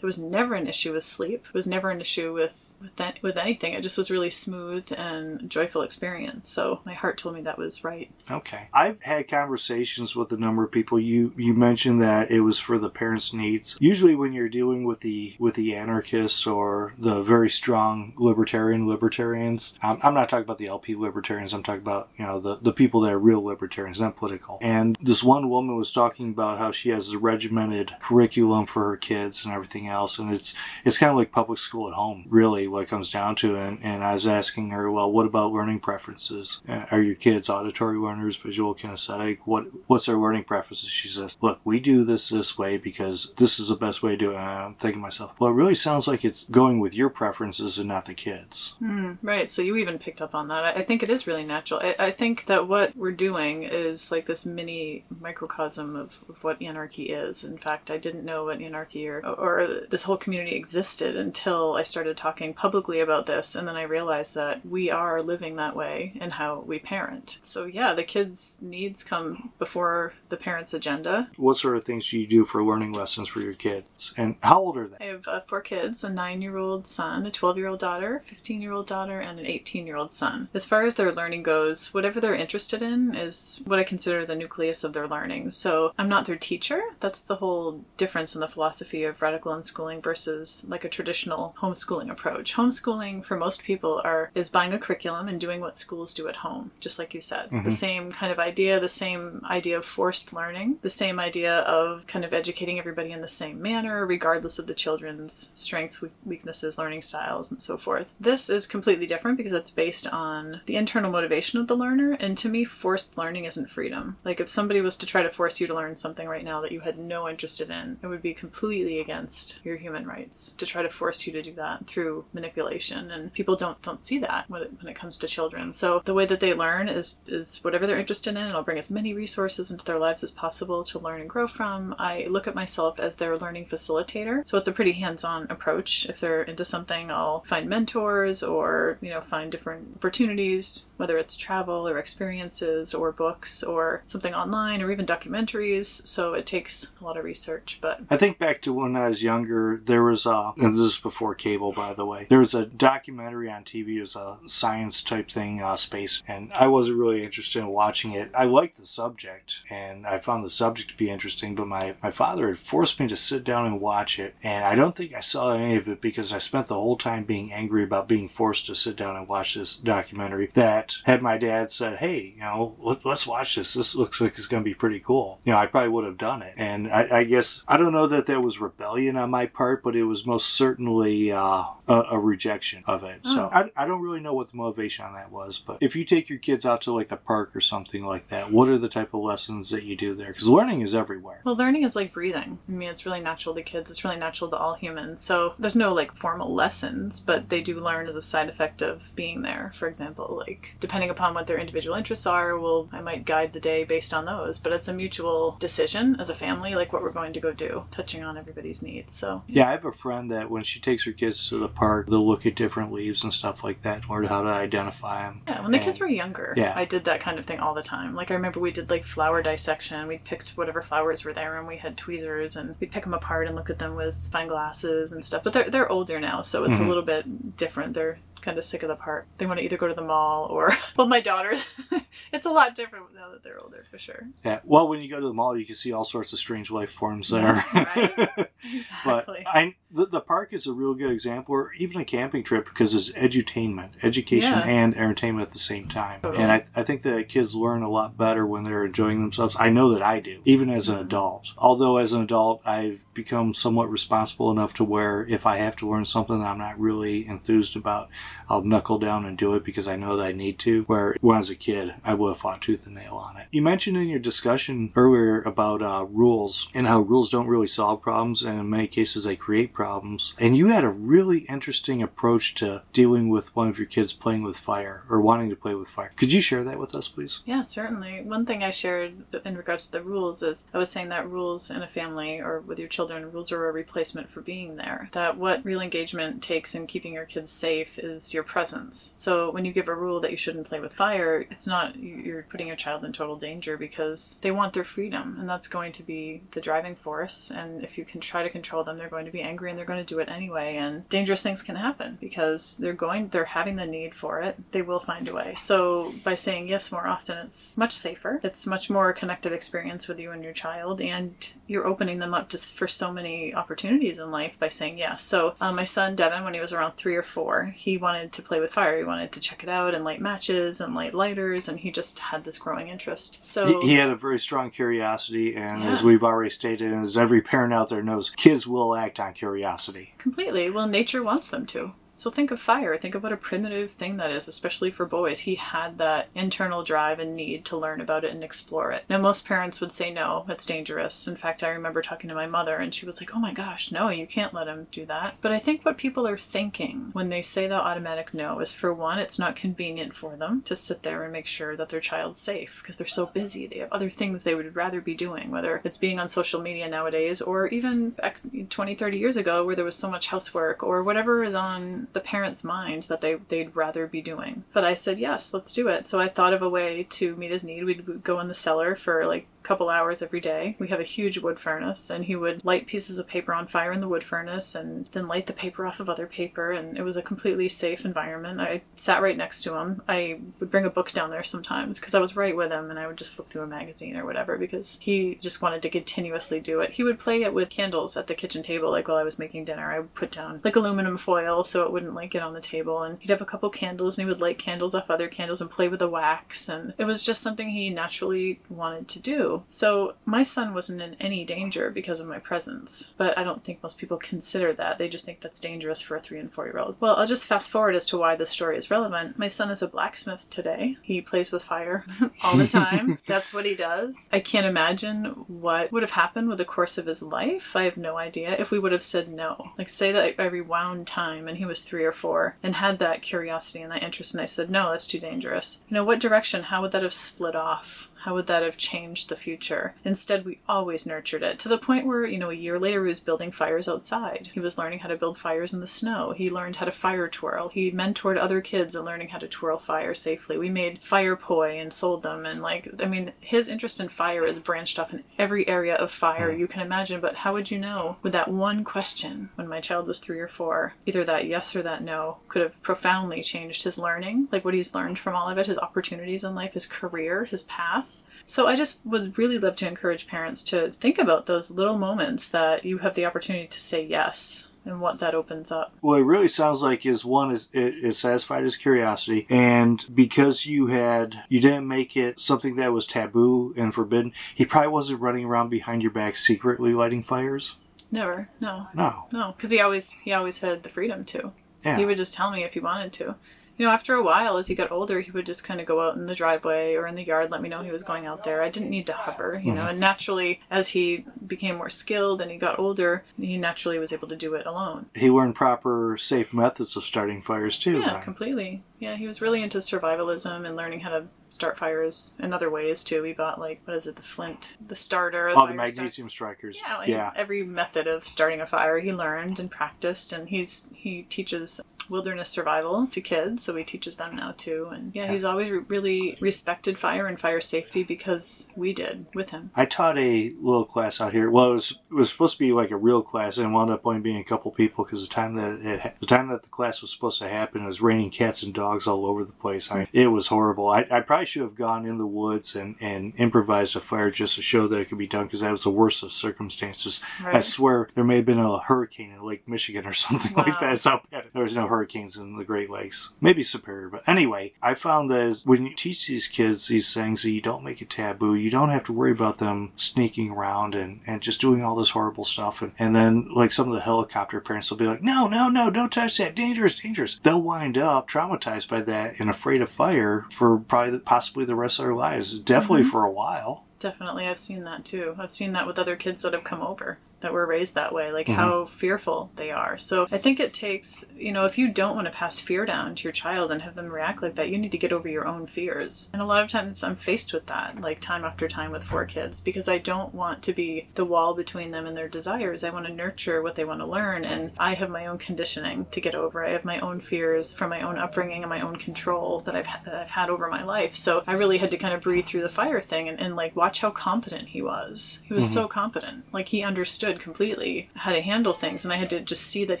There 0.04 0.08
was 0.08 0.18
never 0.18 0.54
an 0.54 0.66
issue 0.66 0.92
with 0.92 1.02
sleep. 1.02 1.46
It 1.48 1.54
was 1.54 1.66
never 1.66 1.88
an 1.88 2.02
issue 2.02 2.34
with 2.34 2.76
with 2.78 2.94
that, 2.96 3.22
with 3.22 3.38
anything. 3.38 3.72
It 3.72 3.80
just 3.80 3.96
was 3.96 4.10
really 4.10 4.28
smooth 4.28 4.92
and 4.94 5.48
joyful 5.48 5.80
experience. 5.80 6.50
So 6.50 6.80
my 6.84 6.92
heart 6.92 7.16
told 7.16 7.34
me 7.36 7.40
that 7.40 7.56
was 7.56 7.82
right. 7.84 8.10
Okay. 8.30 8.68
I've 8.74 9.02
had 9.04 9.28
conversations 9.28 10.14
with 10.14 10.30
a 10.30 10.36
number 10.36 10.62
of 10.62 10.70
people. 10.70 11.00
You 11.00 11.32
you 11.38 11.54
mentioned 11.54 12.02
that 12.02 12.30
it 12.30 12.42
was 12.42 12.58
for 12.58 12.78
the 12.78 12.90
parents' 12.90 13.32
needs. 13.32 13.78
Usually 13.80 14.14
when 14.14 14.34
you're 14.34 14.50
dealing 14.50 14.84
with 14.84 15.00
the 15.00 15.36
with 15.38 15.54
the 15.54 15.74
anarchists 15.74 16.46
or 16.46 16.92
the 16.98 17.22
very 17.22 17.48
strong 17.48 18.12
libertarian 18.18 18.86
libertarians, 18.86 19.72
I'm, 19.80 19.98
I'm 20.02 20.12
not 20.12 20.28
talking 20.28 20.44
about 20.44 20.58
the 20.58 20.66
LP 20.66 20.94
libertarians. 20.96 21.54
I'm 21.54 21.62
talking 21.62 21.80
about 21.80 22.10
you 22.18 22.26
know 22.26 22.40
the 22.40 22.56
the 22.56 22.74
people 22.74 23.00
that 23.00 23.12
are 23.14 23.18
real 23.18 23.42
libertarians, 23.42 24.00
not 24.00 24.16
political. 24.16 24.58
And 24.60 24.98
this 25.00 25.24
one 25.24 25.48
woman 25.48 25.76
was 25.76 25.90
talking 25.90 26.28
about 26.28 26.58
how 26.58 26.72
she 26.72 26.90
has 26.90 27.08
a 27.08 27.18
regimented 27.18 27.94
curriculum 28.00 28.66
for 28.66 28.90
her 28.90 28.98
kids 28.98 29.46
and 29.46 29.54
everything 29.54 29.88
else 29.88 29.93
else. 29.94 30.18
And 30.18 30.32
it's 30.32 30.54
it's 30.84 30.98
kind 30.98 31.10
of 31.10 31.16
like 31.16 31.32
public 31.32 31.58
school 31.58 31.88
at 31.88 31.94
home, 31.94 32.26
really, 32.28 32.68
what 32.68 32.82
it 32.82 32.88
comes 32.88 33.10
down 33.10 33.36
to. 33.36 33.56
And, 33.56 33.78
and 33.82 34.04
I 34.04 34.14
was 34.14 34.26
asking 34.26 34.70
her, 34.70 34.90
well, 34.90 35.10
what 35.10 35.26
about 35.26 35.52
learning 35.52 35.80
preferences? 35.80 36.60
Uh, 36.68 36.84
are 36.90 37.00
your 37.00 37.14
kids 37.14 37.48
auditory 37.48 37.98
learners, 37.98 38.36
visual, 38.36 38.74
kinesthetic? 38.74 39.38
What 39.44 39.66
what's 39.86 40.06
their 40.06 40.18
learning 40.18 40.44
preferences? 40.44 40.90
She 40.90 41.08
says, 41.08 41.36
look, 41.40 41.60
we 41.64 41.80
do 41.80 42.04
this 42.04 42.28
this 42.28 42.58
way 42.58 42.76
because 42.76 43.32
this 43.36 43.58
is 43.58 43.68
the 43.68 43.76
best 43.76 44.02
way 44.02 44.12
to 44.12 44.16
do 44.16 44.30
it. 44.32 44.36
And 44.36 44.44
I'm 44.44 44.74
thinking 44.74 45.00
myself, 45.00 45.32
well, 45.38 45.50
it 45.50 45.54
really 45.54 45.74
sounds 45.74 46.06
like 46.06 46.24
it's 46.24 46.44
going 46.44 46.80
with 46.80 46.94
your 46.94 47.08
preferences 47.08 47.78
and 47.78 47.88
not 47.88 48.04
the 48.04 48.14
kids. 48.14 48.74
Mm, 48.82 49.18
right. 49.22 49.48
So 49.48 49.62
you 49.62 49.76
even 49.76 49.98
picked 49.98 50.20
up 50.20 50.34
on 50.34 50.48
that. 50.48 50.64
I, 50.64 50.80
I 50.80 50.82
think 50.82 51.02
it 51.02 51.10
is 51.10 51.26
really 51.26 51.44
natural. 51.44 51.80
I, 51.80 51.94
I, 51.98 52.10
think 52.10 52.46
that 52.46 52.68
what 52.68 52.96
we're 52.96 53.12
doing 53.12 53.64
is 53.64 54.10
like 54.10 54.26
this 54.26 54.46
mini 54.46 55.04
microcosm 55.20 55.96
of, 55.96 56.20
of 56.28 56.42
what 56.44 56.60
anarchy 56.60 57.04
is. 57.04 57.44
In 57.44 57.58
fact, 57.58 57.90
I 57.90 57.98
didn't 57.98 58.24
know 58.24 58.44
what 58.44 58.60
anarchy 58.60 59.08
or, 59.08 59.24
or 59.26 59.73
this 59.90 60.04
whole 60.04 60.16
community 60.16 60.56
existed 60.56 61.16
until 61.16 61.74
I 61.74 61.82
started 61.82 62.16
talking 62.16 62.54
publicly 62.54 63.00
about 63.00 63.26
this. 63.26 63.54
And 63.54 63.66
then 63.66 63.76
I 63.76 63.82
realized 63.82 64.34
that 64.34 64.64
we 64.66 64.90
are 64.90 65.22
living 65.22 65.56
that 65.56 65.76
way 65.76 66.12
in 66.20 66.30
how 66.30 66.60
we 66.66 66.78
parent. 66.78 67.38
So, 67.42 67.64
yeah, 67.64 67.92
the 67.92 68.04
kids' 68.04 68.60
needs 68.62 69.04
come 69.04 69.52
before 69.58 70.12
the 70.28 70.36
parents' 70.36 70.74
agenda. 70.74 71.30
What 71.36 71.56
sort 71.56 71.76
of 71.76 71.84
things 71.84 72.08
do 72.08 72.18
you 72.18 72.26
do 72.26 72.44
for 72.44 72.64
learning 72.64 72.92
lessons 72.92 73.28
for 73.28 73.40
your 73.40 73.54
kids? 73.54 74.12
And 74.16 74.36
how 74.42 74.60
old 74.60 74.76
are 74.76 74.88
they? 74.88 74.96
I 75.00 75.08
have 75.10 75.28
uh, 75.28 75.40
four 75.40 75.60
kids 75.60 76.04
a 76.04 76.10
nine 76.10 76.42
year 76.42 76.56
old 76.56 76.86
son, 76.86 77.26
a 77.26 77.30
12 77.30 77.58
year 77.58 77.68
old 77.68 77.80
daughter, 77.80 78.22
15 78.24 78.62
year 78.62 78.72
old 78.72 78.86
daughter, 78.86 79.20
and 79.20 79.38
an 79.38 79.46
18 79.46 79.86
year 79.86 79.96
old 79.96 80.12
son. 80.12 80.48
As 80.54 80.64
far 80.64 80.84
as 80.84 80.94
their 80.94 81.12
learning 81.12 81.42
goes, 81.42 81.92
whatever 81.92 82.20
they're 82.20 82.34
interested 82.34 82.82
in 82.82 83.14
is 83.14 83.60
what 83.64 83.78
I 83.78 83.84
consider 83.84 84.24
the 84.24 84.36
nucleus 84.36 84.84
of 84.84 84.92
their 84.92 85.08
learning. 85.08 85.50
So, 85.50 85.92
I'm 85.98 86.08
not 86.08 86.26
their 86.26 86.36
teacher. 86.36 86.82
That's 87.00 87.20
the 87.20 87.36
whole 87.36 87.84
difference 87.96 88.34
in 88.34 88.40
the 88.40 88.48
philosophy 88.48 89.04
of 89.04 89.22
radical 89.22 89.52
homeschooling 89.64 90.02
versus 90.02 90.64
like 90.68 90.84
a 90.84 90.88
traditional 90.88 91.54
homeschooling 91.60 92.10
approach. 92.10 92.54
Homeschooling 92.54 93.24
for 93.24 93.36
most 93.36 93.62
people 93.62 94.00
are 94.04 94.30
is 94.34 94.50
buying 94.50 94.72
a 94.72 94.78
curriculum 94.78 95.28
and 95.28 95.40
doing 95.40 95.60
what 95.60 95.78
schools 95.78 96.14
do 96.14 96.28
at 96.28 96.36
home, 96.36 96.70
just 96.80 96.98
like 96.98 97.14
you 97.14 97.20
said. 97.20 97.46
Mm-hmm. 97.46 97.64
The 97.64 97.70
same 97.70 98.12
kind 98.12 98.32
of 98.32 98.38
idea, 98.38 98.80
the 98.80 98.88
same 98.88 99.44
idea 99.48 99.78
of 99.78 99.84
forced 99.84 100.32
learning, 100.32 100.78
the 100.82 100.90
same 100.90 101.18
idea 101.18 101.60
of 101.60 102.06
kind 102.06 102.24
of 102.24 102.32
educating 102.32 102.78
everybody 102.78 103.12
in 103.12 103.20
the 103.20 103.28
same 103.28 103.60
manner, 103.60 104.06
regardless 104.06 104.58
of 104.58 104.66
the 104.66 104.74
children's 104.74 105.50
strengths, 105.54 106.02
weaknesses, 106.24 106.78
learning 106.78 107.02
styles, 107.02 107.50
and 107.50 107.62
so 107.62 107.76
forth. 107.76 108.12
This 108.20 108.50
is 108.50 108.66
completely 108.66 109.06
different 109.06 109.36
because 109.36 109.52
it's 109.52 109.70
based 109.70 110.06
on 110.08 110.60
the 110.66 110.76
internal 110.76 111.10
motivation 111.10 111.60
of 111.60 111.68
the 111.68 111.76
learner. 111.76 112.16
And 112.20 112.36
to 112.38 112.48
me, 112.48 112.64
forced 112.64 113.16
learning 113.16 113.44
isn't 113.44 113.70
freedom. 113.70 114.16
Like 114.24 114.40
if 114.40 114.48
somebody 114.48 114.80
was 114.80 114.96
to 114.96 115.06
try 115.06 115.22
to 115.22 115.30
force 115.30 115.60
you 115.60 115.66
to 115.66 115.74
learn 115.74 115.96
something 115.96 116.28
right 116.28 116.44
now 116.44 116.60
that 116.60 116.72
you 116.72 116.80
had 116.80 116.98
no 116.98 117.28
interest 117.28 117.60
in, 117.60 117.98
it 118.02 118.06
would 118.06 118.22
be 118.22 118.34
completely 118.34 119.00
against 119.00 119.53
your 119.62 119.76
human 119.76 120.06
rights 120.06 120.52
to 120.52 120.66
try 120.66 120.82
to 120.82 120.88
force 120.88 121.26
you 121.26 121.32
to 121.32 121.42
do 121.42 121.52
that 121.54 121.86
through 121.86 122.24
manipulation. 122.32 123.10
And 123.10 123.32
people 123.32 123.56
don't 123.56 123.80
don't 123.82 124.04
see 124.04 124.18
that 124.18 124.48
when 124.48 124.62
it, 124.62 124.72
when 124.78 124.88
it 124.90 124.96
comes 124.96 125.16
to 125.18 125.28
children. 125.28 125.72
So 125.72 126.02
the 126.04 126.14
way 126.14 126.26
that 126.26 126.40
they 126.40 126.54
learn 126.54 126.88
is 126.88 127.18
is 127.26 127.62
whatever 127.62 127.86
they're 127.86 127.98
interested 127.98 128.30
in. 128.30 128.36
And 128.36 128.52
i'll 128.52 128.62
bring 128.62 128.78
as 128.78 128.90
many 128.90 129.14
resources 129.14 129.70
into 129.70 129.84
their 129.84 129.98
lives 129.98 130.22
as 130.22 130.30
possible 130.30 130.84
to 130.84 130.98
learn 130.98 131.20
and 131.20 131.30
grow 131.30 131.46
from. 131.46 131.94
I 131.98 132.26
look 132.28 132.46
at 132.46 132.54
myself 132.54 132.98
as 132.98 133.16
their 133.16 133.36
learning 133.36 133.66
facilitator. 133.66 134.46
So 134.46 134.58
it's 134.58 134.68
a 134.68 134.72
pretty 134.72 134.92
hands-on 134.92 135.46
approach. 135.50 136.06
If 136.06 136.20
they're 136.20 136.42
into 136.42 136.64
something 136.64 137.10
i'll 137.10 137.42
find 137.42 137.68
mentors 137.68 138.42
or 138.42 138.98
you 139.00 139.10
know 139.10 139.20
find 139.20 139.50
different 139.50 139.96
opportunities 139.96 140.84
whether 140.96 141.18
it's 141.18 141.36
travel 141.36 141.88
or 141.88 141.98
experiences 141.98 142.94
or 142.94 143.12
books 143.12 143.62
or 143.62 144.02
something 144.06 144.34
online 144.34 144.82
or 144.82 144.90
even 144.90 145.06
documentaries. 145.06 146.06
So 146.06 146.34
it 146.34 146.46
takes 146.46 146.92
a 147.00 147.04
lot 147.04 147.16
of 147.16 147.24
research. 147.24 147.78
But 147.80 148.00
I 148.10 148.16
think 148.16 148.38
back 148.38 148.62
to 148.62 148.72
when 148.72 148.96
I 148.96 149.08
was 149.08 149.22
younger, 149.44 149.80
there 149.84 150.02
was 150.02 150.26
a, 150.26 150.52
and 150.56 150.74
this 150.74 150.80
is 150.80 150.98
before 150.98 151.34
cable, 151.34 151.72
by 151.72 151.94
the 151.94 152.06
way, 152.06 152.26
there 152.28 152.38
was 152.38 152.54
a 152.54 152.66
documentary 152.66 153.50
on 153.50 153.64
TV. 153.64 153.96
It 153.96 154.00
was 154.00 154.16
a 154.16 154.38
science 154.46 155.02
type 155.02 155.30
thing, 155.30 155.62
uh, 155.62 155.76
space, 155.76 156.22
and 156.26 156.52
I 156.52 156.66
wasn't 156.66 156.98
really 156.98 157.24
interested 157.24 157.60
in 157.60 157.68
watching 157.68 158.12
it. 158.12 158.30
I 158.34 158.44
liked 158.44 158.78
the 158.78 158.86
subject 158.86 159.62
and 159.70 160.06
I 160.06 160.18
found 160.18 160.44
the 160.44 160.50
subject 160.50 160.90
to 160.90 160.96
be 160.96 161.10
interesting, 161.10 161.54
but 161.54 161.66
my, 161.66 161.94
my 162.02 162.10
father 162.10 162.48
had 162.48 162.58
forced 162.58 162.98
me 163.00 163.06
to 163.08 163.16
sit 163.16 163.44
down 163.44 163.66
and 163.66 163.80
watch 163.80 164.18
it. 164.18 164.34
And 164.42 164.64
I 164.64 164.74
don't 164.74 164.96
think 164.96 165.14
I 165.14 165.20
saw 165.20 165.54
any 165.54 165.76
of 165.76 165.88
it 165.88 166.00
because 166.00 166.32
I 166.32 166.38
spent 166.38 166.66
the 166.66 166.74
whole 166.74 166.96
time 166.96 167.24
being 167.24 167.52
angry 167.52 167.82
about 167.82 168.08
being 168.08 168.28
forced 168.28 168.66
to 168.66 168.74
sit 168.74 168.96
down 168.96 169.16
and 169.16 169.28
watch 169.28 169.54
this 169.54 169.76
documentary 169.76 170.50
that 170.54 170.96
had 171.04 171.22
my 171.22 171.38
dad 171.38 171.70
said, 171.70 171.98
"Hey, 171.98 172.34
you 172.36 172.40
know, 172.40 172.76
let, 172.78 173.04
us 173.06 173.26
watch 173.26 173.56
this. 173.56 173.74
This 173.74 173.94
looks 173.94 174.20
like 174.20 174.38
it's 174.38 174.46
going 174.46 174.62
to 174.62 174.68
be 174.68 174.74
pretty 174.74 175.00
cool," 175.00 175.40
you 175.44 175.52
know, 175.52 175.58
I 175.58 175.66
probably 175.66 175.90
would 175.90 176.04
have 176.04 176.18
done 176.18 176.42
it. 176.42 176.54
And 176.56 176.88
I, 176.88 177.08
I, 177.18 177.24
guess 177.24 177.62
I 177.68 177.76
don't 177.76 177.92
know 177.92 178.06
that 178.06 178.26
there 178.26 178.40
was 178.40 178.60
rebellion 178.60 179.16
on 179.16 179.30
my 179.34 179.46
part, 179.46 179.82
but 179.82 179.96
it 179.96 180.04
was 180.04 180.24
most 180.24 180.50
certainly 180.50 181.32
uh, 181.32 181.64
a, 181.88 182.02
a, 182.12 182.18
rejection 182.20 182.84
of 182.86 183.02
it. 183.02 183.20
Oh. 183.24 183.34
So 183.34 183.40
I, 183.52 183.68
I 183.76 183.84
don't 183.84 184.00
really 184.00 184.20
know 184.20 184.32
what 184.32 184.48
the 184.52 184.56
motivation 184.56 185.04
on 185.04 185.14
that 185.14 185.32
was. 185.32 185.58
But 185.58 185.78
if 185.80 185.96
you 185.96 186.04
take 186.04 186.28
your 186.28 186.38
kids 186.38 186.64
out 186.64 186.82
to 186.82 186.92
like 186.92 187.08
the 187.08 187.16
park 187.16 187.50
or 187.56 187.60
something 187.60 188.04
like 188.04 188.28
that, 188.28 188.52
what 188.52 188.68
are 188.68 188.78
the 188.78 188.88
type 188.88 189.12
of 189.12 189.22
lessons 189.22 189.70
that 189.70 189.82
you 189.82 189.96
do 189.96 190.14
there? 190.14 190.28
Because 190.28 190.46
learning 190.46 190.82
is 190.82 190.94
everywhere. 190.94 191.40
Well, 191.44 191.56
learning 191.56 191.82
is 191.82 191.96
like 191.96 192.12
breathing. 192.12 192.60
I 192.68 192.72
mean, 192.72 192.88
it's 192.88 193.04
really 193.04 193.18
natural 193.18 193.56
to 193.56 193.62
kids. 193.62 193.90
It's 193.90 194.04
really 194.04 194.16
natural 194.16 194.50
to 194.50 194.56
all 194.56 194.74
humans. 194.74 195.20
So 195.20 195.56
there's 195.58 195.74
no 195.74 195.92
like 195.92 196.14
formal 196.14 196.54
lessons, 196.54 197.18
but 197.18 197.48
they 197.48 197.60
do 197.60 197.80
learn 197.80 198.06
as 198.06 198.14
a 198.14 198.22
side 198.22 198.48
effect 198.48 198.82
of 198.82 199.10
being 199.16 199.42
there. 199.42 199.72
For 199.74 199.88
example, 199.88 200.42
like 200.46 200.76
depending 200.78 201.10
upon 201.10 201.34
what 201.34 201.48
their 201.48 201.58
individual 201.58 201.96
interests 201.96 202.26
are, 202.26 202.56
well, 202.56 202.88
I 202.92 203.00
might 203.00 203.26
guide 203.26 203.52
the 203.52 203.58
day 203.58 203.82
based 203.82 204.14
on 204.14 204.26
those. 204.26 204.60
But 204.60 204.74
it's 204.74 204.86
a 204.86 204.94
mutual 204.94 205.56
decision 205.58 206.14
as 206.20 206.30
a 206.30 206.36
family, 206.36 206.76
like 206.76 206.92
what 206.92 207.02
we're 207.02 207.10
going 207.10 207.32
to 207.32 207.40
go 207.40 207.52
do, 207.52 207.84
touching 207.90 208.22
on 208.22 208.38
everybody's 208.38 208.80
needs. 208.80 209.12
So 209.23 209.23
yeah, 209.46 209.68
I 209.68 209.72
have 209.72 209.84
a 209.84 209.92
friend 209.92 210.30
that 210.30 210.50
when 210.50 210.62
she 210.62 210.80
takes 210.80 211.04
her 211.04 211.12
kids 211.12 211.48
to 211.48 211.58
the 211.58 211.68
park, 211.68 212.08
they'll 212.08 212.26
look 212.26 212.46
at 212.46 212.54
different 212.54 212.92
leaves 212.92 213.24
and 213.24 213.32
stuff 213.32 213.64
like 213.64 213.82
that, 213.82 214.08
learn 214.08 214.24
how 214.24 214.42
to 214.42 214.48
identify 214.48 215.22
them. 215.22 215.42
Yeah, 215.46 215.62
when 215.62 215.70
the 215.70 215.78
and, 215.78 215.84
kids 215.84 216.00
were 216.00 216.08
younger, 216.08 216.54
yeah, 216.56 216.72
I 216.76 216.84
did 216.84 217.04
that 217.04 217.20
kind 217.20 217.38
of 217.38 217.44
thing 217.44 217.60
all 217.60 217.74
the 217.74 217.82
time. 217.82 218.14
Like 218.14 218.30
I 218.30 218.34
remember 218.34 218.60
we 218.60 218.70
did 218.70 218.90
like 218.90 219.04
flower 219.04 219.42
dissection. 219.42 220.06
We 220.06 220.18
picked 220.18 220.50
whatever 220.50 220.82
flowers 220.82 221.24
were 221.24 221.32
there, 221.32 221.58
and 221.58 221.66
we 221.66 221.76
had 221.76 221.96
tweezers, 221.96 222.56
and 222.56 222.74
we'd 222.80 222.90
pick 222.90 223.04
them 223.04 223.14
apart 223.14 223.46
and 223.46 223.56
look 223.56 223.70
at 223.70 223.78
them 223.78 223.94
with 223.94 224.16
fine 224.30 224.48
glasses 224.48 225.12
and 225.12 225.24
stuff. 225.24 225.42
But 225.44 225.52
they're 225.52 225.70
they're 225.70 225.90
older 225.90 226.20
now, 226.20 226.42
so 226.42 226.64
it's 226.64 226.74
mm-hmm. 226.74 226.84
a 226.84 226.88
little 226.88 227.02
bit 227.02 227.56
different. 227.56 227.94
They're 227.94 228.18
kind 228.44 228.58
of 228.58 228.64
sick 228.64 228.82
of 228.82 228.88
the 228.88 228.96
park. 228.96 229.26
They 229.38 229.46
want 229.46 229.58
to 229.58 229.64
either 229.64 229.76
go 229.76 229.88
to 229.88 229.94
the 229.94 230.02
mall 230.02 230.44
or, 230.46 230.72
well, 230.96 231.06
my 231.06 231.20
daughters, 231.20 231.68
it's 232.32 232.44
a 232.44 232.50
lot 232.50 232.74
different 232.74 233.06
now 233.14 233.30
that 233.30 233.42
they're 233.42 233.58
older, 233.62 233.86
for 233.90 233.98
sure. 233.98 234.28
Yeah. 234.44 234.60
Well, 234.64 234.86
when 234.88 235.00
you 235.00 235.08
go 235.08 235.18
to 235.20 235.26
the 235.26 235.32
mall, 235.32 235.56
you 235.58 235.64
can 235.64 235.74
see 235.74 235.92
all 235.92 236.04
sorts 236.04 236.32
of 236.32 236.38
strange 236.38 236.70
life 236.70 236.90
forms 236.90 237.30
there. 237.30 237.64
right. 237.72 238.48
But 239.04 239.28
I, 239.46 239.74
the, 239.90 240.06
the 240.06 240.22
park 240.22 240.54
is 240.54 240.66
a 240.66 240.72
real 240.72 240.94
good 240.94 241.10
example, 241.10 241.54
or 241.54 241.72
even 241.74 242.00
a 242.00 242.04
camping 242.04 242.42
trip, 242.42 242.64
because 242.64 242.94
it's 242.94 243.10
edutainment, 243.12 243.90
education, 244.02 244.52
Yeah. 244.52 244.60
and 244.64 244.94
entertainment 244.96 245.46
at 245.46 245.52
the 245.52 245.58
same 245.58 245.86
time. 245.86 246.22
Totally. 246.22 246.42
And 246.42 246.50
I, 246.50 246.64
I 246.74 246.82
think 246.82 247.02
that 247.02 247.28
kids 247.28 247.54
learn 247.54 247.82
a 247.82 247.90
lot 247.90 248.16
better 248.16 248.46
when 248.46 248.64
they're 248.64 248.86
enjoying 248.86 249.20
themselves. 249.20 249.54
I 249.60 249.68
know 249.68 249.90
that 249.92 250.00
I 250.02 250.20
do, 250.20 250.40
even 250.46 250.70
as 250.70 250.88
an 250.88 250.96
Mhm. 250.96 251.00
adult. 251.02 251.52
Although, 251.58 251.98
as 251.98 252.14
an 252.14 252.22
adult, 252.22 252.62
I've 252.66 253.04
become 253.12 253.52
somewhat 253.52 253.90
responsible 253.90 254.50
enough 254.50 254.72
to 254.74 254.84
where 254.84 255.26
if 255.26 255.44
I 255.44 255.58
have 255.58 255.76
to 255.76 255.90
learn 255.90 256.06
something 256.06 256.38
that 256.38 256.46
I'm 256.46 256.58
not 256.58 256.80
really 256.80 257.26
enthused 257.26 257.76
about, 257.76 258.08
I'll 258.48 258.62
knuckle 258.62 258.98
down 258.98 259.24
and 259.24 259.36
do 259.36 259.54
it 259.54 259.64
because 259.64 259.88
I 259.88 259.96
know 259.96 260.16
that 260.16 260.26
I 260.26 260.32
need 260.32 260.58
to. 260.60 260.82
Where 260.82 261.16
when 261.20 261.36
I 261.36 261.40
was 261.40 261.50
a 261.50 261.54
kid, 261.54 261.94
I 262.04 262.14
would 262.14 262.30
have 262.30 262.38
fought 262.38 262.62
tooth 262.62 262.86
and 262.86 262.94
nail 262.94 263.14
on 263.14 263.36
it. 263.36 263.46
You 263.50 263.62
mentioned 263.62 263.96
in 263.96 264.08
your 264.08 264.18
discussion 264.18 264.92
earlier 264.94 265.42
about 265.42 265.82
uh, 265.82 266.04
rules 266.08 266.68
and 266.74 266.86
how 266.86 267.00
rules 267.00 267.30
don't 267.30 267.46
really 267.46 267.66
solve 267.66 268.02
problems, 268.02 268.42
and 268.42 268.58
in 268.58 268.70
many 268.70 268.86
cases 268.86 269.24
they 269.24 269.36
create 269.36 269.72
problems. 269.72 270.34
And 270.38 270.56
you 270.56 270.68
had 270.68 270.84
a 270.84 270.88
really 270.88 271.40
interesting 271.40 272.02
approach 272.02 272.54
to 272.56 272.82
dealing 272.92 273.28
with 273.28 273.54
one 273.56 273.68
of 273.68 273.78
your 273.78 273.86
kids 273.86 274.12
playing 274.12 274.42
with 274.42 274.56
fire 274.56 275.04
or 275.08 275.20
wanting 275.20 275.50
to 275.50 275.56
play 275.56 275.74
with 275.74 275.88
fire. 275.88 276.12
Could 276.16 276.32
you 276.32 276.40
share 276.40 276.64
that 276.64 276.78
with 276.78 276.94
us, 276.94 277.08
please? 277.08 277.40
Yeah, 277.44 277.62
certainly. 277.62 278.22
One 278.22 278.46
thing 278.46 278.62
I 278.62 278.70
shared 278.70 279.24
in 279.44 279.56
regards 279.56 279.86
to 279.86 279.92
the 279.92 280.02
rules 280.02 280.42
is 280.42 280.64
I 280.72 280.78
was 280.78 280.90
saying 280.90 281.08
that 281.10 281.28
rules 281.28 281.70
in 281.70 281.82
a 281.82 281.88
family 281.88 282.40
or 282.40 282.60
with 282.60 282.78
your 282.78 282.88
children, 282.88 283.30
rules 283.30 283.52
are 283.52 283.68
a 283.68 283.72
replacement 283.72 284.28
for 284.28 284.40
being 284.40 284.76
there. 284.76 285.08
That 285.12 285.36
what 285.36 285.64
real 285.64 285.80
engagement 285.80 286.42
takes 286.42 286.74
in 286.74 286.86
keeping 286.86 287.14
your 287.14 287.24
kids 287.24 287.50
safe 287.50 287.98
is 287.98 288.23
your 288.32 288.42
presence. 288.42 289.12
So 289.14 289.50
when 289.50 289.64
you 289.64 289.72
give 289.72 289.88
a 289.88 289.94
rule 289.94 290.20
that 290.20 290.30
you 290.30 290.36
shouldn't 290.36 290.68
play 290.68 290.80
with 290.80 290.92
fire, 290.92 291.46
it's 291.50 291.66
not 291.66 291.96
you're 291.96 292.44
putting 292.44 292.68
your 292.68 292.76
child 292.76 293.04
in 293.04 293.12
total 293.12 293.36
danger 293.36 293.76
because 293.76 294.38
they 294.42 294.50
want 294.50 294.72
their 294.72 294.84
freedom 294.84 295.36
and 295.38 295.48
that's 295.48 295.68
going 295.68 295.92
to 295.92 296.02
be 296.02 296.42
the 296.52 296.60
driving 296.60 296.94
force. 296.94 297.50
And 297.50 297.82
if 297.82 297.98
you 297.98 298.04
can 298.04 298.20
try 298.20 298.42
to 298.42 298.50
control 298.50 298.84
them, 298.84 298.96
they're 298.96 299.08
going 299.08 299.26
to 299.26 299.32
be 299.32 299.42
angry 299.42 299.68
and 299.68 299.78
they're 299.78 299.84
going 299.84 300.04
to 300.04 300.14
do 300.14 300.20
it 300.20 300.28
anyway. 300.28 300.76
And 300.76 301.08
dangerous 301.08 301.42
things 301.42 301.62
can 301.62 301.76
happen 301.76 302.18
because 302.20 302.76
they're 302.76 302.92
going, 302.92 303.28
they're 303.28 303.44
having 303.44 303.76
the 303.76 303.86
need 303.86 304.14
for 304.14 304.40
it. 304.40 304.56
They 304.72 304.82
will 304.82 305.00
find 305.00 305.28
a 305.28 305.34
way. 305.34 305.54
So 305.56 306.14
by 306.22 306.34
saying 306.34 306.68
yes 306.68 306.92
more 306.92 307.06
often, 307.06 307.38
it's 307.38 307.76
much 307.76 307.92
safer. 307.92 308.40
It's 308.42 308.66
much 308.66 308.88
more 308.88 309.10
a 309.10 309.14
connected 309.14 309.52
experience 309.52 310.08
with 310.08 310.18
you 310.18 310.30
and 310.30 310.44
your 310.44 310.52
child, 310.52 311.00
and 311.00 311.52
you're 311.66 311.86
opening 311.86 312.18
them 312.18 312.34
up 312.34 312.48
just 312.48 312.72
for 312.72 312.86
so 312.86 313.12
many 313.12 313.54
opportunities 313.54 314.18
in 314.18 314.30
life 314.30 314.58
by 314.58 314.68
saying 314.68 314.98
yes. 314.98 315.22
So 315.22 315.54
um, 315.60 315.76
my 315.76 315.84
son 315.84 316.14
Devin, 316.14 316.44
when 316.44 316.54
he 316.54 316.60
was 316.60 316.72
around 316.72 316.96
three 316.96 317.16
or 317.16 317.22
four, 317.22 317.72
he 317.74 317.96
wanted 317.96 318.13
to 318.14 318.42
play 318.42 318.60
with 318.60 318.72
fire. 318.72 318.98
He 318.98 319.04
wanted 319.04 319.32
to 319.32 319.40
check 319.40 319.62
it 319.62 319.68
out 319.68 319.94
and 319.94 320.04
light 320.04 320.20
matches 320.20 320.80
and 320.80 320.94
light 320.94 321.14
lighters, 321.14 321.68
and 321.68 321.78
he 321.78 321.90
just 321.90 322.18
had 322.18 322.44
this 322.44 322.58
growing 322.58 322.88
interest. 322.88 323.38
So 323.44 323.80
He, 323.80 323.88
he 323.88 323.94
had 323.94 324.10
a 324.10 324.16
very 324.16 324.38
strong 324.38 324.70
curiosity, 324.70 325.56
and 325.56 325.82
as 325.84 326.02
we've 326.02 326.24
already 326.24 326.50
stated, 326.50 326.92
and 326.92 327.02
as 327.02 327.16
every 327.16 327.40
parent 327.42 327.72
out 327.72 327.88
there 327.88 328.02
knows, 328.02 328.30
kids 328.30 328.66
will 328.66 328.94
act 328.94 329.20
on 329.20 329.34
curiosity. 329.34 330.14
Completely. 330.18 330.70
Well, 330.70 330.86
nature 330.86 331.22
wants 331.22 331.48
them 331.48 331.66
to. 331.66 331.94
So 332.14 332.30
think 332.30 332.50
of 332.50 332.60
fire. 332.60 332.96
Think 332.96 333.14
of 333.14 333.22
what 333.22 333.32
a 333.32 333.36
primitive 333.36 333.90
thing 333.90 334.16
that 334.18 334.30
is, 334.30 334.48
especially 334.48 334.90
for 334.90 335.04
boys. 335.04 335.40
He 335.40 335.56
had 335.56 335.98
that 335.98 336.28
internal 336.34 336.84
drive 336.84 337.18
and 337.18 337.34
need 337.34 337.64
to 337.66 337.76
learn 337.76 338.00
about 338.00 338.24
it 338.24 338.30
and 338.32 338.44
explore 338.44 338.92
it. 338.92 339.04
Now, 339.08 339.18
most 339.18 339.44
parents 339.44 339.80
would 339.80 339.92
say, 339.92 340.12
no, 340.12 340.44
that's 340.46 340.64
dangerous. 340.64 341.26
In 341.26 341.36
fact, 341.36 341.62
I 341.62 341.70
remember 341.70 342.02
talking 342.02 342.28
to 342.28 342.34
my 342.34 342.46
mother 342.46 342.76
and 342.76 342.94
she 342.94 343.04
was 343.04 343.20
like, 343.20 343.34
oh 343.34 343.40
my 343.40 343.52
gosh, 343.52 343.90
no, 343.90 344.08
you 344.08 344.26
can't 344.26 344.54
let 344.54 344.68
him 344.68 344.86
do 344.92 345.04
that. 345.06 345.36
But 345.40 345.52
I 345.52 345.58
think 345.58 345.84
what 345.84 345.98
people 345.98 346.26
are 346.26 346.38
thinking 346.38 347.10
when 347.12 347.30
they 347.30 347.42
say 347.42 347.66
the 347.66 347.74
automatic 347.74 348.32
no 348.32 348.60
is 348.60 348.72
for 348.72 348.92
one, 348.92 349.18
it's 349.18 349.38
not 349.38 349.56
convenient 349.56 350.14
for 350.14 350.36
them 350.36 350.62
to 350.62 350.76
sit 350.76 351.02
there 351.02 351.24
and 351.24 351.32
make 351.32 351.46
sure 351.46 351.76
that 351.76 351.88
their 351.88 352.00
child's 352.00 352.40
safe 352.40 352.80
because 352.80 352.96
they're 352.96 353.06
so 353.06 353.26
busy. 353.26 353.66
They 353.66 353.78
have 353.78 353.92
other 353.92 354.10
things 354.10 354.44
they 354.44 354.54
would 354.54 354.76
rather 354.76 355.00
be 355.00 355.14
doing, 355.14 355.50
whether 355.50 355.80
it's 355.84 355.98
being 355.98 356.20
on 356.20 356.28
social 356.28 356.60
media 356.60 356.88
nowadays 356.88 357.40
or 357.40 357.66
even 357.68 358.10
back 358.10 358.40
20, 358.70 358.94
30 358.94 359.18
years 359.18 359.36
ago 359.36 359.64
where 359.64 359.74
there 359.74 359.84
was 359.84 359.96
so 359.96 360.10
much 360.10 360.28
housework 360.28 360.82
or 360.82 361.02
whatever 361.02 361.42
is 361.42 361.54
on 361.54 362.03
the 362.12 362.20
parents' 362.20 362.64
mind 362.64 363.04
that 363.04 363.20
they, 363.20 363.34
they'd 363.34 363.74
rather 363.74 364.06
be 364.06 364.20
doing. 364.20 364.64
But 364.72 364.84
I 364.84 364.94
said, 364.94 365.18
yes, 365.18 365.54
let's 365.54 365.72
do 365.72 365.88
it. 365.88 366.06
So 366.06 366.20
I 366.20 366.28
thought 366.28 366.52
of 366.52 366.62
a 366.62 366.68
way 366.68 367.06
to 367.10 367.36
meet 367.36 367.50
his 367.50 367.64
need. 367.64 367.84
We'd 367.84 368.22
go 368.22 368.40
in 368.40 368.48
the 368.48 368.54
cellar 368.54 368.94
for 368.96 369.26
like 369.26 369.46
couple 369.64 369.88
hours 369.88 370.22
every 370.22 370.40
day. 370.40 370.76
We 370.78 370.88
have 370.88 371.00
a 371.00 371.04
huge 371.04 371.38
wood 371.38 371.58
furnace, 371.58 372.10
and 372.10 372.24
he 372.24 372.36
would 372.36 372.64
light 372.64 372.86
pieces 372.86 373.18
of 373.18 373.26
paper 373.26 373.52
on 373.52 373.66
fire 373.66 373.92
in 373.92 374.00
the 374.00 374.08
wood 374.08 374.22
furnace 374.22 374.74
and 374.74 375.08
then 375.12 375.26
light 375.26 375.46
the 375.46 375.52
paper 375.52 375.86
off 375.86 376.00
of 376.00 376.08
other 376.08 376.26
paper. 376.26 376.70
And 376.70 376.96
it 376.96 377.02
was 377.02 377.16
a 377.16 377.22
completely 377.22 377.68
safe 377.68 378.04
environment. 378.04 378.60
I 378.60 378.82
sat 378.94 379.22
right 379.22 379.36
next 379.36 379.62
to 379.62 379.74
him. 379.76 380.02
I 380.08 380.38
would 380.60 380.70
bring 380.70 380.84
a 380.84 380.90
book 380.90 381.12
down 381.12 381.30
there 381.30 381.42
sometimes 381.42 381.98
because 381.98 382.14
I 382.14 382.20
was 382.20 382.36
right 382.36 382.54
with 382.54 382.70
him, 382.70 382.90
and 382.90 382.98
I 382.98 383.06
would 383.06 383.18
just 383.18 383.32
flip 383.32 383.48
through 383.48 383.62
a 383.62 383.66
magazine 383.66 384.16
or 384.16 384.24
whatever 384.24 384.56
because 384.58 384.98
he 385.00 385.36
just 385.40 385.62
wanted 385.62 385.82
to 385.82 385.90
continuously 385.90 386.60
do 386.60 386.80
it. 386.80 386.90
He 386.90 387.02
would 387.02 387.18
play 387.18 387.42
it 387.42 387.54
with 387.54 387.70
candles 387.70 388.16
at 388.16 388.26
the 388.26 388.34
kitchen 388.34 388.62
table, 388.62 388.90
like 388.90 389.08
while 389.08 389.16
I 389.16 389.24
was 389.24 389.38
making 389.38 389.64
dinner. 389.64 389.90
I 389.90 390.00
would 390.00 390.14
put 390.14 390.30
down 390.30 390.60
like 390.62 390.76
aluminum 390.76 391.16
foil 391.16 391.64
so 391.64 391.84
it 391.84 391.92
wouldn't 391.92 392.14
like 392.14 392.30
get 392.30 392.42
on 392.42 392.52
the 392.52 392.60
table, 392.60 393.02
and 393.02 393.18
he'd 393.20 393.30
have 393.30 393.40
a 393.40 393.46
couple 393.46 393.70
candles, 393.70 394.18
and 394.18 394.26
he 394.26 394.30
would 394.30 394.42
light 394.42 394.58
candles 394.58 394.94
off 394.94 395.10
other 395.10 395.28
candles 395.28 395.60
and 395.60 395.70
play 395.70 395.88
with 395.88 396.00
the 396.00 396.08
wax, 396.08 396.68
and 396.68 396.92
it 396.98 397.04
was 397.04 397.22
just 397.22 397.40
something 397.40 397.70
he 397.70 397.88
naturally 397.88 398.60
wanted 398.68 399.08
to 399.08 399.18
do. 399.20 399.53
So 399.66 400.14
my 400.24 400.42
son 400.42 400.74
wasn't 400.74 401.02
in 401.02 401.14
any 401.20 401.44
danger 401.44 401.90
because 401.90 402.20
of 402.20 402.26
my 402.26 402.38
presence, 402.38 403.12
but 403.16 403.36
I 403.38 403.44
don't 403.44 403.62
think 403.62 403.82
most 403.82 403.98
people 403.98 404.16
consider 404.16 404.72
that. 404.74 404.98
They 404.98 405.08
just 405.08 405.24
think 405.24 405.40
that's 405.40 405.60
dangerous 405.60 406.00
for 406.00 406.16
a 406.16 406.20
three 406.20 406.38
and 406.38 406.52
four 406.52 406.66
year 406.66 406.78
old. 406.78 406.96
Well, 407.00 407.16
I'll 407.16 407.26
just 407.26 407.46
fast 407.46 407.70
forward 407.70 407.94
as 407.94 408.06
to 408.06 408.18
why 408.18 408.36
this 408.36 408.50
story 408.50 408.76
is 408.76 408.90
relevant. 408.90 409.38
My 409.38 409.48
son 409.48 409.70
is 409.70 409.82
a 409.82 409.88
blacksmith 409.88 410.48
today. 410.50 410.96
He 411.02 411.20
plays 411.20 411.52
with 411.52 411.62
fire 411.62 412.04
all 412.42 412.56
the 412.56 412.66
time. 412.66 413.18
that's 413.26 413.52
what 413.52 413.64
he 413.64 413.74
does. 413.74 414.28
I 414.32 414.40
can't 414.40 414.66
imagine 414.66 415.24
what 415.48 415.92
would 415.92 416.02
have 416.02 416.12
happened 416.12 416.48
with 416.48 416.58
the 416.58 416.64
course 416.64 416.98
of 416.98 417.06
his 417.06 417.22
life. 417.22 417.76
I 417.76 417.84
have 417.84 417.96
no 417.96 418.16
idea 418.16 418.56
if 418.58 418.70
we 418.70 418.78
would 418.78 418.92
have 418.92 419.02
said 419.02 419.28
no. 419.28 419.72
Like, 419.78 419.88
say 419.88 420.12
that 420.12 420.40
I 420.40 420.46
rewound 420.46 421.06
time 421.06 421.48
and 421.48 421.58
he 421.58 421.64
was 421.64 421.80
three 421.80 422.04
or 422.04 422.12
four 422.12 422.56
and 422.62 422.76
had 422.76 422.98
that 422.98 423.22
curiosity 423.22 423.82
and 423.82 423.92
that 423.92 424.02
interest, 424.02 424.34
and 424.34 424.40
I 424.40 424.46
said, 424.46 424.70
no, 424.70 424.90
that's 424.90 425.06
too 425.06 425.20
dangerous. 425.20 425.80
You 425.88 425.94
know, 425.94 426.04
what 426.04 426.20
direction? 426.20 426.64
How 426.64 426.82
would 426.82 426.92
that 426.92 427.02
have 427.02 427.14
split 427.14 427.54
off? 427.54 428.08
How 428.24 428.32
would 428.32 428.46
that 428.46 428.62
have 428.62 428.78
changed 428.78 429.28
the 429.28 429.36
future? 429.36 429.96
Instead, 430.02 430.46
we 430.46 430.58
always 430.66 431.04
nurtured 431.04 431.42
it 431.42 431.58
to 431.58 431.68
the 431.68 431.76
point 431.76 432.06
where, 432.06 432.24
you 432.24 432.38
know, 432.38 432.48
a 432.48 432.54
year 432.54 432.78
later, 432.78 433.04
he 433.04 433.08
was 433.08 433.20
building 433.20 433.52
fires 433.52 433.86
outside. 433.86 434.48
He 434.54 434.60
was 434.60 434.78
learning 434.78 435.00
how 435.00 435.10
to 435.10 435.16
build 435.16 435.36
fires 435.36 435.74
in 435.74 435.80
the 435.80 435.86
snow. 435.86 436.30
He 436.30 436.48
learned 436.48 436.76
how 436.76 436.86
to 436.86 436.90
fire 436.90 437.28
twirl. 437.28 437.68
He 437.68 437.92
mentored 437.92 438.38
other 438.38 438.62
kids 438.62 438.94
in 438.94 439.04
learning 439.04 439.28
how 439.28 439.36
to 439.40 439.46
twirl 439.46 439.76
fire 439.76 440.14
safely. 440.14 440.56
We 440.56 440.70
made 440.70 441.02
fire 441.02 441.36
poi 441.36 441.78
and 441.78 441.92
sold 441.92 442.22
them. 442.22 442.46
And, 442.46 442.62
like, 442.62 442.88
I 442.98 443.04
mean, 443.04 443.32
his 443.40 443.68
interest 443.68 444.00
in 444.00 444.08
fire 444.08 444.46
is 444.46 444.58
branched 444.58 444.98
off 444.98 445.12
in 445.12 445.24
every 445.38 445.68
area 445.68 445.94
of 445.94 446.10
fire 446.10 446.50
hmm. 446.50 446.58
you 446.58 446.66
can 446.66 446.80
imagine. 446.80 447.20
But 447.20 447.34
how 447.34 447.52
would 447.52 447.70
you 447.70 447.78
know? 447.78 448.16
With 448.22 448.32
that 448.32 448.48
one 448.48 448.84
question, 448.84 449.50
when 449.56 449.68
my 449.68 449.82
child 449.82 450.06
was 450.06 450.18
three 450.18 450.40
or 450.40 450.48
four, 450.48 450.94
either 451.04 451.24
that 451.24 451.46
yes 451.46 451.76
or 451.76 451.82
that 451.82 452.02
no 452.02 452.38
could 452.48 452.62
have 452.62 452.82
profoundly 452.82 453.42
changed 453.42 453.82
his 453.82 453.98
learning, 453.98 454.48
like 454.50 454.64
what 454.64 454.72
he's 454.72 454.94
learned 454.94 455.18
from 455.18 455.36
all 455.36 455.50
of 455.50 455.58
it, 455.58 455.66
his 455.66 455.76
opportunities 455.76 456.42
in 456.42 456.54
life, 456.54 456.72
his 456.72 456.86
career, 456.86 457.44
his 457.44 457.64
path. 457.64 458.12
So 458.46 458.66
I 458.66 458.76
just 458.76 458.98
would 459.04 459.38
really 459.38 459.58
love 459.58 459.76
to 459.76 459.88
encourage 459.88 460.26
parents 460.26 460.62
to 460.64 460.90
think 460.92 461.18
about 461.18 461.46
those 461.46 461.70
little 461.70 461.96
moments 461.98 462.48
that 462.50 462.84
you 462.84 462.98
have 462.98 463.14
the 463.14 463.24
opportunity 463.24 463.66
to 463.66 463.80
say 463.80 464.04
yes 464.04 464.68
and 464.84 465.00
what 465.00 465.18
that 465.18 465.34
opens 465.34 465.72
up. 465.72 465.94
Well, 466.02 466.18
it 466.18 466.24
really 466.24 466.48
sounds 466.48 466.82
like 466.82 467.06
is 467.06 467.24
one 467.24 467.50
is 467.50 467.68
it, 467.72 467.94
it 468.04 468.16
satisfied 468.16 468.64
his 468.64 468.76
curiosity, 468.76 469.46
and 469.48 470.04
because 470.14 470.66
you 470.66 470.88
had 470.88 471.42
you 471.48 471.58
didn't 471.58 471.88
make 471.88 472.16
it 472.18 472.38
something 472.38 472.76
that 472.76 472.92
was 472.92 473.06
taboo 473.06 473.72
and 473.78 473.94
forbidden, 473.94 474.32
he 474.54 474.66
probably 474.66 474.88
wasn't 474.88 475.20
running 475.20 475.46
around 475.46 475.70
behind 475.70 476.02
your 476.02 476.10
back 476.12 476.36
secretly 476.36 476.92
lighting 476.92 477.22
fires. 477.22 477.76
Never, 478.10 478.50
no, 478.60 478.86
No, 478.94 479.24
no, 479.32 479.54
because 479.56 479.70
he 479.70 479.80
always 479.80 480.12
he 480.12 480.32
always 480.32 480.58
had 480.58 480.82
the 480.82 480.88
freedom 480.90 481.24
to. 481.24 481.52
yeah, 481.84 481.96
He 481.96 482.04
would 482.04 482.18
just 482.18 482.34
tell 482.34 482.50
me 482.50 482.62
if 482.62 482.74
he 482.74 482.80
wanted 482.80 483.12
to. 483.14 483.36
You 483.76 483.86
know, 483.86 483.92
after 483.92 484.14
a 484.14 484.22
while, 484.22 484.56
as 484.56 484.68
he 484.68 484.74
got 484.74 484.92
older, 484.92 485.20
he 485.20 485.30
would 485.30 485.46
just 485.46 485.64
kind 485.64 485.80
of 485.80 485.86
go 485.86 486.00
out 486.00 486.16
in 486.16 486.26
the 486.26 486.34
driveway 486.34 486.94
or 486.94 487.06
in 487.06 487.14
the 487.14 487.24
yard, 487.24 487.50
let 487.50 487.62
me 487.62 487.68
know 487.68 487.82
he 487.82 487.90
was 487.90 488.02
going 488.02 488.26
out 488.26 488.44
there. 488.44 488.62
I 488.62 488.68
didn't 488.68 488.90
need 488.90 489.06
to 489.06 489.12
hover, 489.12 489.60
you 489.62 489.72
know, 489.72 489.80
mm-hmm. 489.80 489.90
and 489.90 490.00
naturally, 490.00 490.60
as 490.70 490.90
he 490.90 491.24
became 491.46 491.76
more 491.76 491.90
skilled 491.90 492.40
and 492.40 492.50
he 492.50 492.56
got 492.56 492.78
older, 492.78 493.24
he 493.38 493.56
naturally 493.56 493.98
was 493.98 494.12
able 494.12 494.28
to 494.28 494.36
do 494.36 494.54
it 494.54 494.66
alone. 494.66 495.06
he 495.14 495.30
learned 495.30 495.54
proper 495.54 496.16
safe 496.18 496.52
methods 496.52 496.96
of 496.96 497.04
starting 497.04 497.40
fires 497.40 497.76
too. 497.76 498.00
Yeah, 498.00 498.14
then. 498.14 498.22
completely. 498.22 498.82
Yeah, 498.98 499.16
he 499.16 499.26
was 499.26 499.40
really 499.40 499.62
into 499.62 499.78
survivalism 499.78 500.66
and 500.66 500.76
learning 500.76 501.00
how 501.00 501.10
to 501.10 501.26
start 501.54 501.78
fires 501.78 502.36
in 502.40 502.52
other 502.52 502.68
ways 502.70 503.02
too. 503.04 503.22
We 503.22 503.32
bought 503.32 503.58
like 503.60 503.80
what 503.84 503.96
is 503.96 504.06
it, 504.06 504.16
the 504.16 504.22
flint, 504.22 504.76
the 504.86 504.96
starter, 504.96 505.48
All 505.50 505.66
the 505.66 505.74
fire 505.74 505.88
starter. 505.88 505.96
magnesium 506.02 506.28
strikers. 506.30 506.80
Yeah, 506.86 506.96
like 506.98 507.08
yeah. 507.08 507.32
every 507.36 507.62
method 507.62 508.06
of 508.06 508.26
starting 508.28 508.60
a 508.60 508.66
fire 508.66 508.98
he 508.98 509.12
learned 509.12 509.58
and 509.60 509.70
practiced, 509.70 510.32
and 510.32 510.48
he's 510.48 510.88
he 510.94 511.22
teaches 511.22 511.80
wilderness 512.10 512.50
survival 512.50 513.06
to 513.06 513.18
kids, 513.18 513.62
so 513.62 513.74
he 513.74 513.82
teaches 513.82 514.18
them 514.18 514.36
now 514.36 514.52
too. 514.58 514.88
And 514.92 515.10
yeah, 515.14 515.24
Yeah. 515.24 515.32
he's 515.32 515.44
always 515.44 515.70
re- 515.70 515.78
really 515.88 516.36
respected 516.38 516.98
fire 516.98 517.26
and 517.26 517.40
fire 517.40 517.62
safety 517.62 518.02
because 518.02 518.68
we 518.76 518.92
did 518.92 519.24
with 519.34 519.50
him. 519.50 519.70
I 519.74 519.86
taught 519.86 520.18
a 520.18 520.52
little 520.60 520.84
class 520.84 521.18
out 521.18 521.32
here. 521.32 521.50
Well, 521.50 521.70
it 521.70 521.74
was, 521.74 521.90
it 522.10 522.14
was 522.14 522.28
supposed 522.28 522.52
to 522.54 522.58
be 522.58 522.72
like 522.72 522.90
a 522.90 522.96
real 522.98 523.22
class, 523.22 523.56
and 523.56 523.72
wound 523.72 523.90
up 523.90 524.02
only 524.04 524.20
being 524.20 524.36
a 524.36 524.44
couple 524.44 524.70
people 524.70 525.02
because 525.06 525.26
the 525.26 525.32
time 525.34 525.56
that 525.56 525.80
it, 525.80 526.00
ha- 526.00 526.12
the 526.20 526.26
time 526.26 526.48
that 526.48 526.62
the 526.62 526.68
class 526.68 527.00
was 527.00 527.10
supposed 527.10 527.38
to 527.38 527.48
happen, 527.48 527.82
it 527.82 527.86
was 527.86 528.02
raining 528.02 528.28
cats 528.30 528.62
and 528.62 528.74
dogs 528.74 529.06
all 529.06 529.24
over 529.24 529.42
the 529.42 529.52
place. 529.54 529.90
I, 529.90 530.06
it 530.12 530.26
was 530.26 530.48
horrible. 530.48 530.90
I, 530.90 531.06
I 531.10 531.20
probably 531.20 531.43
should 531.44 531.62
have 531.62 531.74
gone 531.74 532.06
in 532.06 532.18
the 532.18 532.26
woods 532.26 532.74
and, 532.74 532.96
and 533.00 533.32
improvised 533.36 533.96
a 533.96 534.00
fire 534.00 534.30
just 534.30 534.56
to 534.56 534.62
show 534.62 534.88
that 534.88 534.98
it 534.98 535.08
could 535.08 535.18
be 535.18 535.26
done 535.26 535.46
because 535.46 535.60
that 535.60 535.70
was 535.70 535.84
the 535.84 535.90
worst 535.90 536.22
of 536.22 536.32
circumstances. 536.32 537.20
I 537.44 537.60
swear 537.60 538.08
there 538.14 538.24
may 538.24 538.36
have 538.36 538.46
been 538.46 538.58
a 538.58 538.78
hurricane 538.78 539.32
in 539.32 539.42
Lake 539.42 539.68
Michigan 539.68 540.06
or 540.06 540.12
something 540.24 540.54
like 540.54 540.78
that. 540.80 541.02
How 541.04 541.22
bad. 541.30 541.44
There 541.52 541.62
was 541.62 541.76
no 541.76 541.86
hurricanes 541.86 542.36
in 542.36 542.56
the 542.56 542.64
Great 542.64 542.90
Lakes. 542.90 543.32
Maybe 543.40 543.62
Superior, 543.62 544.08
but 544.08 544.28
anyway, 544.28 544.72
I 544.82 544.94
found 544.94 545.30
that 545.30 545.62
when 545.64 545.86
you 545.86 545.94
teach 545.94 546.26
these 546.26 546.48
kids 546.48 546.88
these 546.88 547.12
things, 547.12 547.42
that 547.42 547.50
you 547.50 547.60
don't 547.60 547.84
make 547.84 548.00
it 548.02 548.10
taboo. 548.10 548.54
You 548.54 548.70
don't 548.70 548.90
have 548.90 549.04
to 549.04 549.12
worry 549.12 549.32
about 549.32 549.58
them 549.58 549.92
sneaking 549.96 550.50
around 550.50 550.94
and, 550.94 551.20
and 551.26 551.40
just 551.40 551.60
doing 551.60 551.82
all 551.82 551.96
this 551.96 552.10
horrible 552.10 552.44
stuff. 552.44 552.82
And, 552.82 552.92
and 552.98 553.14
then, 553.14 553.48
like 553.54 553.72
some 553.72 553.88
of 553.88 553.94
the 553.94 554.00
helicopter 554.00 554.60
parents 554.60 554.90
will 554.90 554.96
be 554.96 555.06
like, 555.06 555.22
"No, 555.22 555.46
no, 555.46 555.68
no, 555.68 555.90
don't 555.90 556.12
touch 556.12 556.38
that. 556.38 556.54
Dangerous, 556.54 556.98
dangerous." 556.98 557.38
They'll 557.42 557.62
wind 557.62 557.98
up 557.98 558.28
traumatized 558.28 558.88
by 558.88 559.02
that 559.02 559.40
and 559.40 559.50
afraid 559.50 559.82
of 559.82 559.88
fire 559.88 560.46
for 560.50 560.78
probably 560.78 561.12
the, 561.12 561.18
possibly 561.34 561.64
the 561.64 561.74
rest 561.74 561.98
of 561.98 562.04
their 562.04 562.14
lives. 562.14 562.56
Definitely 562.60 563.02
Mhm. 563.02 563.10
for 563.10 563.24
a 563.24 563.30
while. 563.30 563.82
Definitely, 563.98 564.46
I've 564.46 564.58
seen 564.60 564.84
that 564.84 565.04
too. 565.04 565.34
I've 565.36 565.50
seen 565.50 565.72
that 565.72 565.84
with 565.84 565.98
other 565.98 566.14
kids 566.14 566.42
that 566.42 566.52
have 566.52 566.62
come 566.62 566.80
over 566.80 567.18
that 567.40 567.52
were 567.52 567.66
raised 567.66 567.94
that 567.94 568.12
way, 568.12 568.32
like 568.32 568.46
Mhm. 568.46 568.54
how 568.54 568.84
fearful 568.86 569.50
they 569.56 569.70
are. 569.70 569.98
So 569.98 570.26
I 570.32 570.38
think 570.38 570.58
it 570.60 570.72
takes, 570.72 571.26
you 571.34 571.52
know, 571.52 571.64
if 571.66 571.76
you 571.76 571.88
don't 571.88 572.14
want 572.14 572.26
to 572.26 572.32
pass 572.32 572.58
fear 572.60 572.86
down 572.86 573.14
to 573.16 573.22
your 573.24 573.32
child 573.32 573.70
and 573.70 573.82
have 573.82 573.94
them 573.94 574.08
react 574.10 574.42
like 574.42 574.54
that, 574.54 574.68
you 574.70 574.78
need 574.78 574.92
to 574.92 574.98
get 574.98 575.12
over 575.12 575.28
your 575.28 575.46
own 575.46 575.66
fears. 575.66 576.30
And 576.32 576.40
a 576.40 576.46
lot 576.46 576.62
of 576.62 576.70
times 576.70 577.02
I'm 577.04 577.16
faced 577.16 577.52
with 577.52 577.66
that, 577.66 578.00
like 578.00 578.20
time 578.20 578.44
after 578.44 578.66
time 578.68 578.90
with 578.92 579.04
four 579.04 579.24
kids, 579.26 579.60
because 579.60 579.88
I 579.88 579.98
don't 579.98 580.34
want 580.34 580.62
to 580.62 580.72
be 580.72 581.08
the 581.14 581.24
wall 581.24 581.54
between 581.54 581.90
them 581.90 582.06
and 582.06 582.16
their 582.16 582.28
desires. 582.28 582.82
I 582.84 582.90
want 582.90 583.06
to 583.06 583.12
nurture 583.12 583.60
what 583.62 583.74
they 583.74 583.84
want 583.84 584.00
to 584.00 584.06
learn. 584.06 584.44
And 584.44 584.72
I 584.78 584.94
have 584.94 585.10
my 585.10 585.26
own 585.26 585.38
conditioning 585.38 586.06
to 586.12 586.20
get 586.20 586.34
over. 586.34 586.64
I 586.64 586.70
have 586.70 586.84
my 586.84 586.98
own 587.00 587.20
fears 587.20 587.72
from 587.74 587.90
my 587.90 588.00
own 588.00 588.18
upbringing 588.18 588.62
and 588.62 588.70
my 588.70 588.80
own 588.80 588.96
control 588.96 589.60
that 589.60 589.76
I've, 589.76 589.88
that 590.04 590.14
I've 590.14 590.30
had 590.30 590.48
over 590.50 590.68
my 590.68 590.82
life. 590.82 591.14
So 591.16 591.42
I 591.46 591.52
really 591.52 591.78
had 591.78 591.90
to 591.90 591.98
kind 591.98 592.14
of 592.14 592.20
breathe 592.22 592.46
through 592.46 592.62
the 592.62 592.68
fire 592.68 593.00
thing 593.00 593.28
and, 593.28 593.38
and 593.38 593.54
like 593.56 593.76
watch 593.76 594.00
how 594.00 594.10
competent 594.10 594.68
he 594.70 594.80
was. 594.82 595.40
He 595.44 595.52
was 595.54 595.64
Mhm. 595.66 595.74
so 595.74 595.88
competent. 595.88 596.44
Like 596.52 596.68
he 596.68 596.82
understood 596.82 597.33
completely 597.38 598.10
how 598.14 598.32
to 598.32 598.40
handle 598.40 598.72
things 598.72 599.04
and 599.04 599.12
I 599.12 599.16
had 599.16 599.30
to 599.30 599.40
just 599.40 599.62
see 599.62 599.84
that 599.84 600.00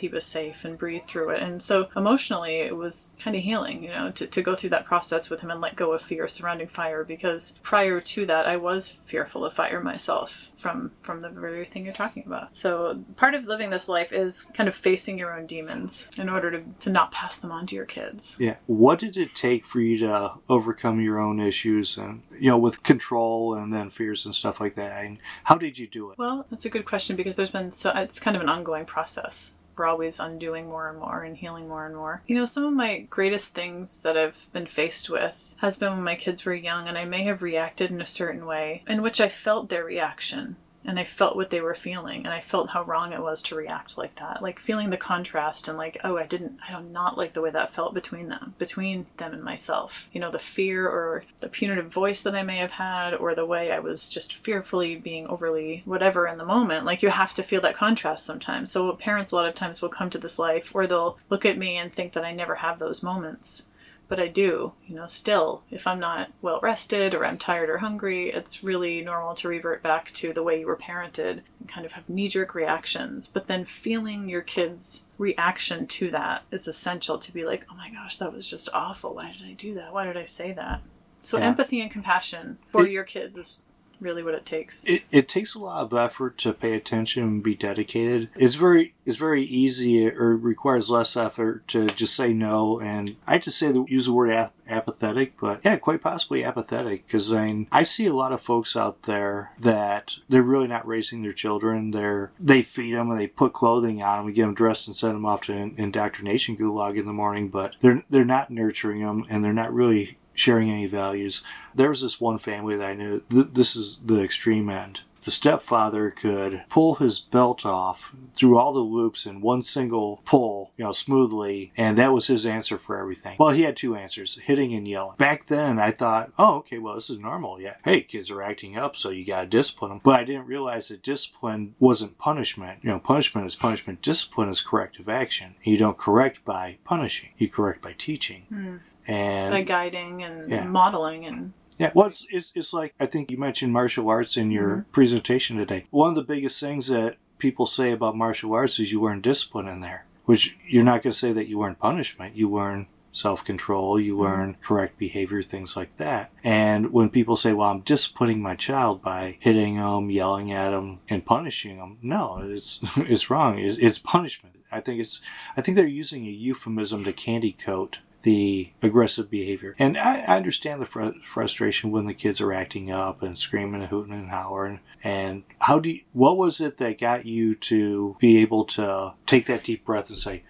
he 0.00 0.08
was 0.08 0.24
safe 0.24 0.64
and 0.64 0.78
breathe 0.78 1.04
through 1.06 1.30
it. 1.30 1.42
And 1.42 1.62
so 1.62 1.88
emotionally 1.96 2.56
it 2.56 2.76
was 2.76 3.12
kind 3.18 3.36
of 3.36 3.42
healing, 3.42 3.82
you 3.82 3.90
know, 3.90 4.10
to, 4.12 4.26
to 4.26 4.42
go 4.42 4.54
through 4.54 4.70
that 4.70 4.84
process 4.84 5.30
with 5.30 5.40
him 5.40 5.50
and 5.50 5.60
let 5.60 5.76
go 5.76 5.92
of 5.92 6.02
fear 6.02 6.28
surrounding 6.28 6.68
fire 6.68 7.04
because 7.04 7.58
prior 7.62 8.00
to 8.00 8.26
that 8.26 8.46
I 8.46 8.56
was 8.56 8.88
fearful 8.88 9.44
of 9.44 9.52
fire 9.54 9.80
myself 9.80 10.50
from 10.56 10.92
from 11.02 11.20
the 11.20 11.28
very 11.28 11.64
thing 11.66 11.84
you're 11.84 11.92
talking 11.92 12.24
about. 12.26 12.56
So 12.56 13.04
part 13.16 13.34
of 13.34 13.46
living 13.46 13.70
this 13.70 13.88
life 13.88 14.12
is 14.12 14.44
kind 14.54 14.68
of 14.68 14.74
facing 14.74 15.18
your 15.18 15.36
own 15.36 15.46
demons 15.46 16.08
in 16.18 16.28
order 16.28 16.50
to, 16.50 16.62
to 16.80 16.90
not 16.90 17.12
pass 17.12 17.36
them 17.36 17.52
on 17.52 17.66
to 17.66 17.74
your 17.74 17.84
kids. 17.84 18.36
Yeah. 18.38 18.56
What 18.66 18.98
did 18.98 19.16
it 19.16 19.34
take 19.34 19.66
for 19.66 19.80
you 19.80 19.98
to 19.98 20.32
overcome 20.48 21.00
your 21.00 21.18
own 21.18 21.40
issues 21.40 21.96
and, 21.96 22.22
you 22.38 22.50
know, 22.50 22.58
with 22.58 22.82
control 22.82 23.54
and 23.54 23.72
then 23.72 23.90
fears 23.90 24.24
and 24.24 24.34
stuff 24.34 24.60
like 24.60 24.74
that? 24.76 25.04
And 25.04 25.18
how 25.44 25.56
did 25.56 25.78
you 25.78 25.86
do 25.86 26.10
it? 26.10 26.18
Well, 26.18 26.46
that's 26.50 26.64
a 26.64 26.70
good 26.70 26.84
question 26.84 27.13
because 27.14 27.36
there's 27.36 27.50
been 27.50 27.70
so 27.70 27.92
it's 27.94 28.20
kind 28.20 28.36
of 28.36 28.42
an 28.42 28.48
ongoing 28.48 28.84
process. 28.84 29.52
We're 29.76 29.86
always 29.86 30.20
undoing 30.20 30.68
more 30.68 30.88
and 30.88 31.00
more 31.00 31.24
and 31.24 31.36
healing 31.36 31.68
more 31.68 31.84
and 31.84 31.96
more. 31.96 32.22
You 32.26 32.36
know, 32.36 32.44
some 32.44 32.64
of 32.64 32.72
my 32.72 33.00
greatest 33.10 33.54
things 33.54 33.98
that 33.98 34.16
I've 34.16 34.48
been 34.52 34.66
faced 34.66 35.10
with 35.10 35.56
has 35.58 35.76
been 35.76 35.92
when 35.92 36.04
my 36.04 36.14
kids 36.14 36.44
were 36.44 36.54
young 36.54 36.86
and 36.86 36.96
I 36.96 37.04
may 37.04 37.24
have 37.24 37.42
reacted 37.42 37.90
in 37.90 38.00
a 38.00 38.06
certain 38.06 38.46
way 38.46 38.84
in 38.86 39.02
which 39.02 39.20
I 39.20 39.28
felt 39.28 39.68
their 39.68 39.84
reaction 39.84 40.56
and 40.84 40.98
I 40.98 41.04
felt 41.04 41.36
what 41.36 41.50
they 41.50 41.60
were 41.60 41.74
feeling 41.74 42.24
and 42.24 42.32
I 42.32 42.40
felt 42.40 42.70
how 42.70 42.82
wrong 42.82 43.12
it 43.12 43.22
was 43.22 43.40
to 43.42 43.54
react 43.54 43.96
like 43.96 44.16
that. 44.16 44.42
Like 44.42 44.58
feeling 44.60 44.90
the 44.90 44.96
contrast 44.96 45.68
and 45.68 45.78
like, 45.78 45.98
oh, 46.04 46.16
I 46.16 46.26
didn't 46.26 46.58
I 46.68 46.78
do 46.78 46.86
not 46.86 47.16
like 47.16 47.32
the 47.32 47.40
way 47.40 47.50
that 47.50 47.72
felt 47.72 47.94
between 47.94 48.28
them, 48.28 48.54
between 48.58 49.06
them 49.16 49.32
and 49.32 49.42
myself. 49.42 50.08
You 50.12 50.20
know, 50.20 50.30
the 50.30 50.38
fear 50.38 50.86
or 50.86 51.24
the 51.40 51.48
punitive 51.48 51.92
voice 51.92 52.22
that 52.22 52.34
I 52.34 52.42
may 52.42 52.56
have 52.56 52.72
had 52.72 53.14
or 53.14 53.34
the 53.34 53.46
way 53.46 53.72
I 53.72 53.78
was 53.78 54.08
just 54.08 54.34
fearfully 54.34 54.96
being 54.96 55.26
overly 55.26 55.82
whatever 55.84 56.26
in 56.26 56.38
the 56.38 56.44
moment. 56.44 56.84
Like 56.84 57.02
you 57.02 57.10
have 57.10 57.34
to 57.34 57.42
feel 57.42 57.60
that 57.62 57.76
contrast 57.76 58.26
sometimes. 58.26 58.70
So 58.70 58.92
parents 58.92 59.32
a 59.32 59.36
lot 59.36 59.48
of 59.48 59.54
times 59.54 59.80
will 59.80 59.88
come 59.88 60.10
to 60.10 60.18
this 60.18 60.38
life 60.38 60.74
or 60.74 60.86
they'll 60.86 61.18
look 61.30 61.46
at 61.46 61.58
me 61.58 61.76
and 61.76 61.92
think 61.92 62.12
that 62.12 62.24
I 62.24 62.32
never 62.32 62.56
have 62.56 62.78
those 62.78 63.02
moments 63.02 63.66
but 64.14 64.22
I 64.22 64.28
do, 64.28 64.74
you 64.86 64.94
know, 64.94 65.08
still, 65.08 65.64
if 65.72 65.88
I'm 65.88 65.98
not 65.98 66.30
well 66.40 66.60
rested 66.62 67.16
or 67.16 67.26
I'm 67.26 67.36
tired 67.36 67.68
or 67.68 67.78
hungry, 67.78 68.30
it's 68.30 68.62
really 68.62 69.00
normal 69.00 69.34
to 69.34 69.48
revert 69.48 69.82
back 69.82 70.12
to 70.12 70.32
the 70.32 70.42
way 70.44 70.60
you 70.60 70.68
were 70.68 70.76
parented 70.76 71.40
and 71.58 71.68
kind 71.68 71.84
of 71.84 71.90
have 71.94 72.08
knee 72.08 72.28
jerk 72.28 72.54
reactions. 72.54 73.26
But 73.26 73.48
then 73.48 73.64
feeling 73.64 74.28
your 74.28 74.40
kid's 74.42 75.04
reaction 75.18 75.88
to 75.88 76.12
that 76.12 76.44
is 76.52 76.68
essential 76.68 77.18
to 77.18 77.34
be 77.34 77.44
like, 77.44 77.66
oh 77.68 77.74
my 77.74 77.90
gosh, 77.90 78.18
that 78.18 78.32
was 78.32 78.46
just 78.46 78.68
awful. 78.72 79.14
Why 79.16 79.32
did 79.32 79.44
I 79.48 79.54
do 79.54 79.74
that? 79.74 79.92
Why 79.92 80.04
did 80.04 80.16
I 80.16 80.26
say 80.26 80.52
that? 80.52 80.80
So, 81.22 81.38
Yeah. 81.38 81.46
empathy 81.46 81.80
and 81.80 81.90
compassion 81.90 82.58
for 82.70 82.86
your 82.86 83.02
kids 83.02 83.36
is 83.36 83.64
really 84.04 84.22
what 84.22 84.34
it 84.34 84.44
takes. 84.44 84.84
It, 84.84 85.02
it 85.10 85.28
takes 85.28 85.54
a 85.54 85.58
lot 85.58 85.82
of 85.82 85.94
effort 85.94 86.38
to 86.38 86.52
pay 86.52 86.74
attention 86.74 87.22
and 87.24 87.42
be 87.42 87.54
dedicated. 87.54 88.28
It's 88.36 88.54
very 88.54 88.94
it's 89.06 89.16
very 89.16 89.44
easy 89.44 90.08
or 90.08 90.36
requires 90.36 90.88
less 90.88 91.16
effort 91.16 91.66
to 91.68 91.86
just 91.86 92.14
say 92.14 92.32
no. 92.32 92.80
And 92.80 93.16
I 93.26 93.38
just 93.38 93.58
say 93.58 93.72
the 93.72 93.84
use 93.88 94.06
the 94.06 94.12
word 94.12 94.30
ap- 94.30 94.54
apathetic, 94.68 95.36
but 95.38 95.60
yeah, 95.64 95.76
quite 95.76 96.00
possibly 96.00 96.44
apathetic 96.44 97.06
because 97.06 97.32
I 97.32 97.46
mean, 97.46 97.68
I 97.72 97.82
see 97.82 98.06
a 98.06 98.14
lot 98.14 98.32
of 98.32 98.40
folks 98.40 98.76
out 98.76 99.02
there 99.02 99.52
that 99.58 100.16
they're 100.28 100.42
really 100.42 100.68
not 100.68 100.86
raising 100.86 101.22
their 101.22 101.32
children. 101.32 101.90
They're 101.90 102.30
they 102.38 102.62
feed 102.62 102.94
them 102.94 103.10
and 103.10 103.18
they 103.18 103.26
put 103.26 103.52
clothing 103.52 104.02
on 104.02 104.18
them, 104.18 104.26
and 104.26 104.34
get 104.34 104.42
them 104.42 104.54
dressed 104.54 104.86
and 104.86 104.96
send 104.96 105.14
them 105.14 105.26
off 105.26 105.42
to 105.42 105.52
in- 105.52 105.74
indoctrination 105.76 106.56
gulag 106.56 106.98
in 106.98 107.06
the 107.06 107.12
morning, 107.12 107.48
but 107.48 107.74
they're 107.80 108.04
they're 108.10 108.24
not 108.24 108.50
nurturing 108.50 109.00
them 109.00 109.24
and 109.28 109.42
they're 109.42 109.52
not 109.52 109.72
really 109.72 110.18
sharing 110.34 110.70
any 110.70 110.86
values. 110.86 111.42
There 111.74 111.88
was 111.88 112.02
this 112.02 112.20
one 112.20 112.38
family 112.38 112.76
that 112.76 112.84
I 112.86 112.94
knew. 112.94 113.22
Th- 113.30 113.48
this 113.52 113.76
is 113.76 113.98
the 114.04 114.22
extreme 114.22 114.68
end. 114.68 115.00
The 115.22 115.30
stepfather 115.30 116.10
could 116.10 116.64
pull 116.68 116.96
his 116.96 117.18
belt 117.18 117.64
off 117.64 118.14
through 118.34 118.58
all 118.58 118.74
the 118.74 118.80
loops 118.80 119.24
in 119.24 119.40
one 119.40 119.62
single 119.62 120.20
pull, 120.26 120.72
you 120.76 120.84
know, 120.84 120.92
smoothly, 120.92 121.72
and 121.78 121.96
that 121.96 122.12
was 122.12 122.26
his 122.26 122.44
answer 122.44 122.76
for 122.76 122.98
everything. 122.98 123.36
Well, 123.40 123.48
he 123.48 123.62
had 123.62 123.74
two 123.74 123.96
answers: 123.96 124.38
hitting 124.44 124.74
and 124.74 124.86
yelling. 124.86 125.16
Back 125.16 125.46
then, 125.46 125.78
I 125.78 125.92
thought, 125.92 126.32
oh, 126.38 126.56
okay, 126.56 126.76
well, 126.76 126.96
this 126.96 127.08
is 127.08 127.18
normal. 127.18 127.58
Yeah, 127.58 127.76
hey, 127.86 128.02
kids 128.02 128.30
are 128.30 128.42
acting 128.42 128.76
up, 128.76 128.96
so 128.96 129.08
you 129.08 129.24
gotta 129.24 129.46
discipline 129.46 129.92
them. 129.92 130.00
But 130.04 130.20
I 130.20 130.24
didn't 130.24 130.46
realize 130.46 130.88
that 130.88 131.02
discipline 131.02 131.74
wasn't 131.78 132.18
punishment. 132.18 132.80
You 132.82 132.90
know, 132.90 132.98
punishment 132.98 133.46
is 133.46 133.56
punishment. 133.56 134.02
Discipline 134.02 134.50
is 134.50 134.60
corrective 134.60 135.08
action. 135.08 135.54
You 135.62 135.78
don't 135.78 135.96
correct 135.96 136.44
by 136.44 136.76
punishing. 136.84 137.30
You 137.38 137.48
correct 137.48 137.80
by 137.80 137.94
teaching. 137.96 138.42
Hmm. 138.50 138.76
And 139.06 139.50
By 139.52 139.62
guiding 139.62 140.22
and 140.22 140.50
Yeah. 140.50 140.64
modeling 140.64 141.26
and 141.26 141.52
yeah, 141.76 141.90
well, 141.94 142.06
it's, 142.06 142.24
it's, 142.30 142.52
it's 142.54 142.72
like 142.72 142.94
I 143.00 143.06
think 143.06 143.30
you 143.30 143.36
mentioned 143.38 143.72
martial 143.72 144.08
arts 144.08 144.36
in 144.36 144.50
your 144.52 144.76
Mhm. 144.76 144.84
presentation 144.92 145.56
today. 145.56 145.86
One 145.90 146.10
of 146.10 146.14
the 146.14 146.22
biggest 146.22 146.60
things 146.60 146.86
that 146.86 147.16
people 147.38 147.66
say 147.66 147.90
about 147.90 148.16
martial 148.16 148.52
arts 148.54 148.78
is 148.78 148.92
you 148.92 149.00
learn 149.02 149.20
discipline 149.20 149.66
in 149.66 149.80
there, 149.80 150.06
which 150.24 150.56
you're 150.68 150.84
not 150.84 151.02
going 151.02 151.12
to 151.12 151.18
say 151.18 151.32
that 151.32 151.48
you 151.48 151.58
learn 151.58 151.74
punishment. 151.74 152.36
You 152.36 152.48
learn 152.48 152.86
self 153.10 153.44
control, 153.44 154.00
you 154.00 154.16
learn 154.18 154.56
correct 154.60 154.98
behavior, 154.98 155.40
things 155.42 155.76
like 155.76 155.96
that. 155.98 156.30
And 156.42 156.92
when 156.92 157.10
people 157.10 157.36
say, 157.36 157.52
well, 157.52 157.70
I'm 157.70 157.80
disciplining 157.80 158.40
my 158.42 158.54
child 158.56 159.02
by 159.02 159.36
hitting 159.40 159.76
them, 159.76 160.10
yelling 160.10 160.50
at 160.52 160.70
them, 160.70 160.98
and 161.08 161.24
punishing 161.24 161.76
them, 161.78 161.98
no, 162.02 162.38
it's, 162.44 162.80
it's 162.96 163.30
wrong. 163.30 163.58
It's, 163.58 163.76
it's 163.78 163.98
punishment. 164.00 164.56
I 164.72 164.80
think 164.80 165.00
it's, 165.00 165.20
I 165.56 165.60
think 165.60 165.76
they're 165.76 165.86
using 165.86 166.26
a 166.26 166.30
euphemism 166.30 167.04
to 167.04 167.12
candy 167.12 167.52
coat 167.52 167.98
the 168.24 168.72
aggressive 168.82 169.30
behavior. 169.30 169.76
And 169.78 169.96
I, 169.98 170.22
I 170.22 170.36
understand 170.36 170.80
the 170.80 170.86
fr- 170.86 171.20
frustration 171.24 171.90
when 171.90 172.06
the 172.06 172.14
kids 172.14 172.40
are 172.40 172.52
acting 172.52 172.90
up 172.90 173.22
and 173.22 173.38
screaming 173.38 173.82
and 173.82 173.90
hooting 173.90 174.14
and 174.14 174.30
hollering. 174.30 174.80
And 175.02 175.44
how 175.60 175.78
do 175.78 175.90
you, 175.90 176.00
what 176.12 176.38
was 176.38 176.58
it 176.58 176.78
that 176.78 176.98
got 176.98 177.26
you 177.26 177.54
to 177.56 178.16
be 178.18 178.40
able 178.40 178.64
to 178.64 179.12
take 179.26 179.46
that 179.46 179.62
deep 179.62 179.84
breath 179.84 180.08
and 180.08 180.18
say, 180.18 180.42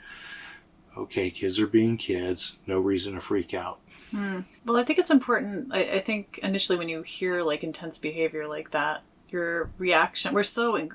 okay, 0.97 1.31
kids 1.31 1.59
are 1.59 1.67
being 1.67 1.97
kids, 1.97 2.59
no 2.65 2.79
reason 2.79 3.15
to 3.15 3.21
freak 3.21 3.53
out? 3.53 3.81
Hmm. 4.13 4.41
Well, 4.65 4.77
I 4.77 4.85
think 4.85 5.01
it's 5.01 5.11
important. 5.11 5.69
I, 5.73 5.81
I 5.81 6.01
think 6.01 6.39
initially 6.45 6.79
when 6.79 6.89
you 6.89 7.03
hear 7.03 7.43
like 7.43 7.65
intense 7.65 7.99
behavior 7.99 8.47
like 8.47 8.71
that, 8.71 9.03
your 9.31 9.71
reaction, 9.79 10.33
we're 10.33 10.45
so 10.45 10.77
in, 10.77 10.91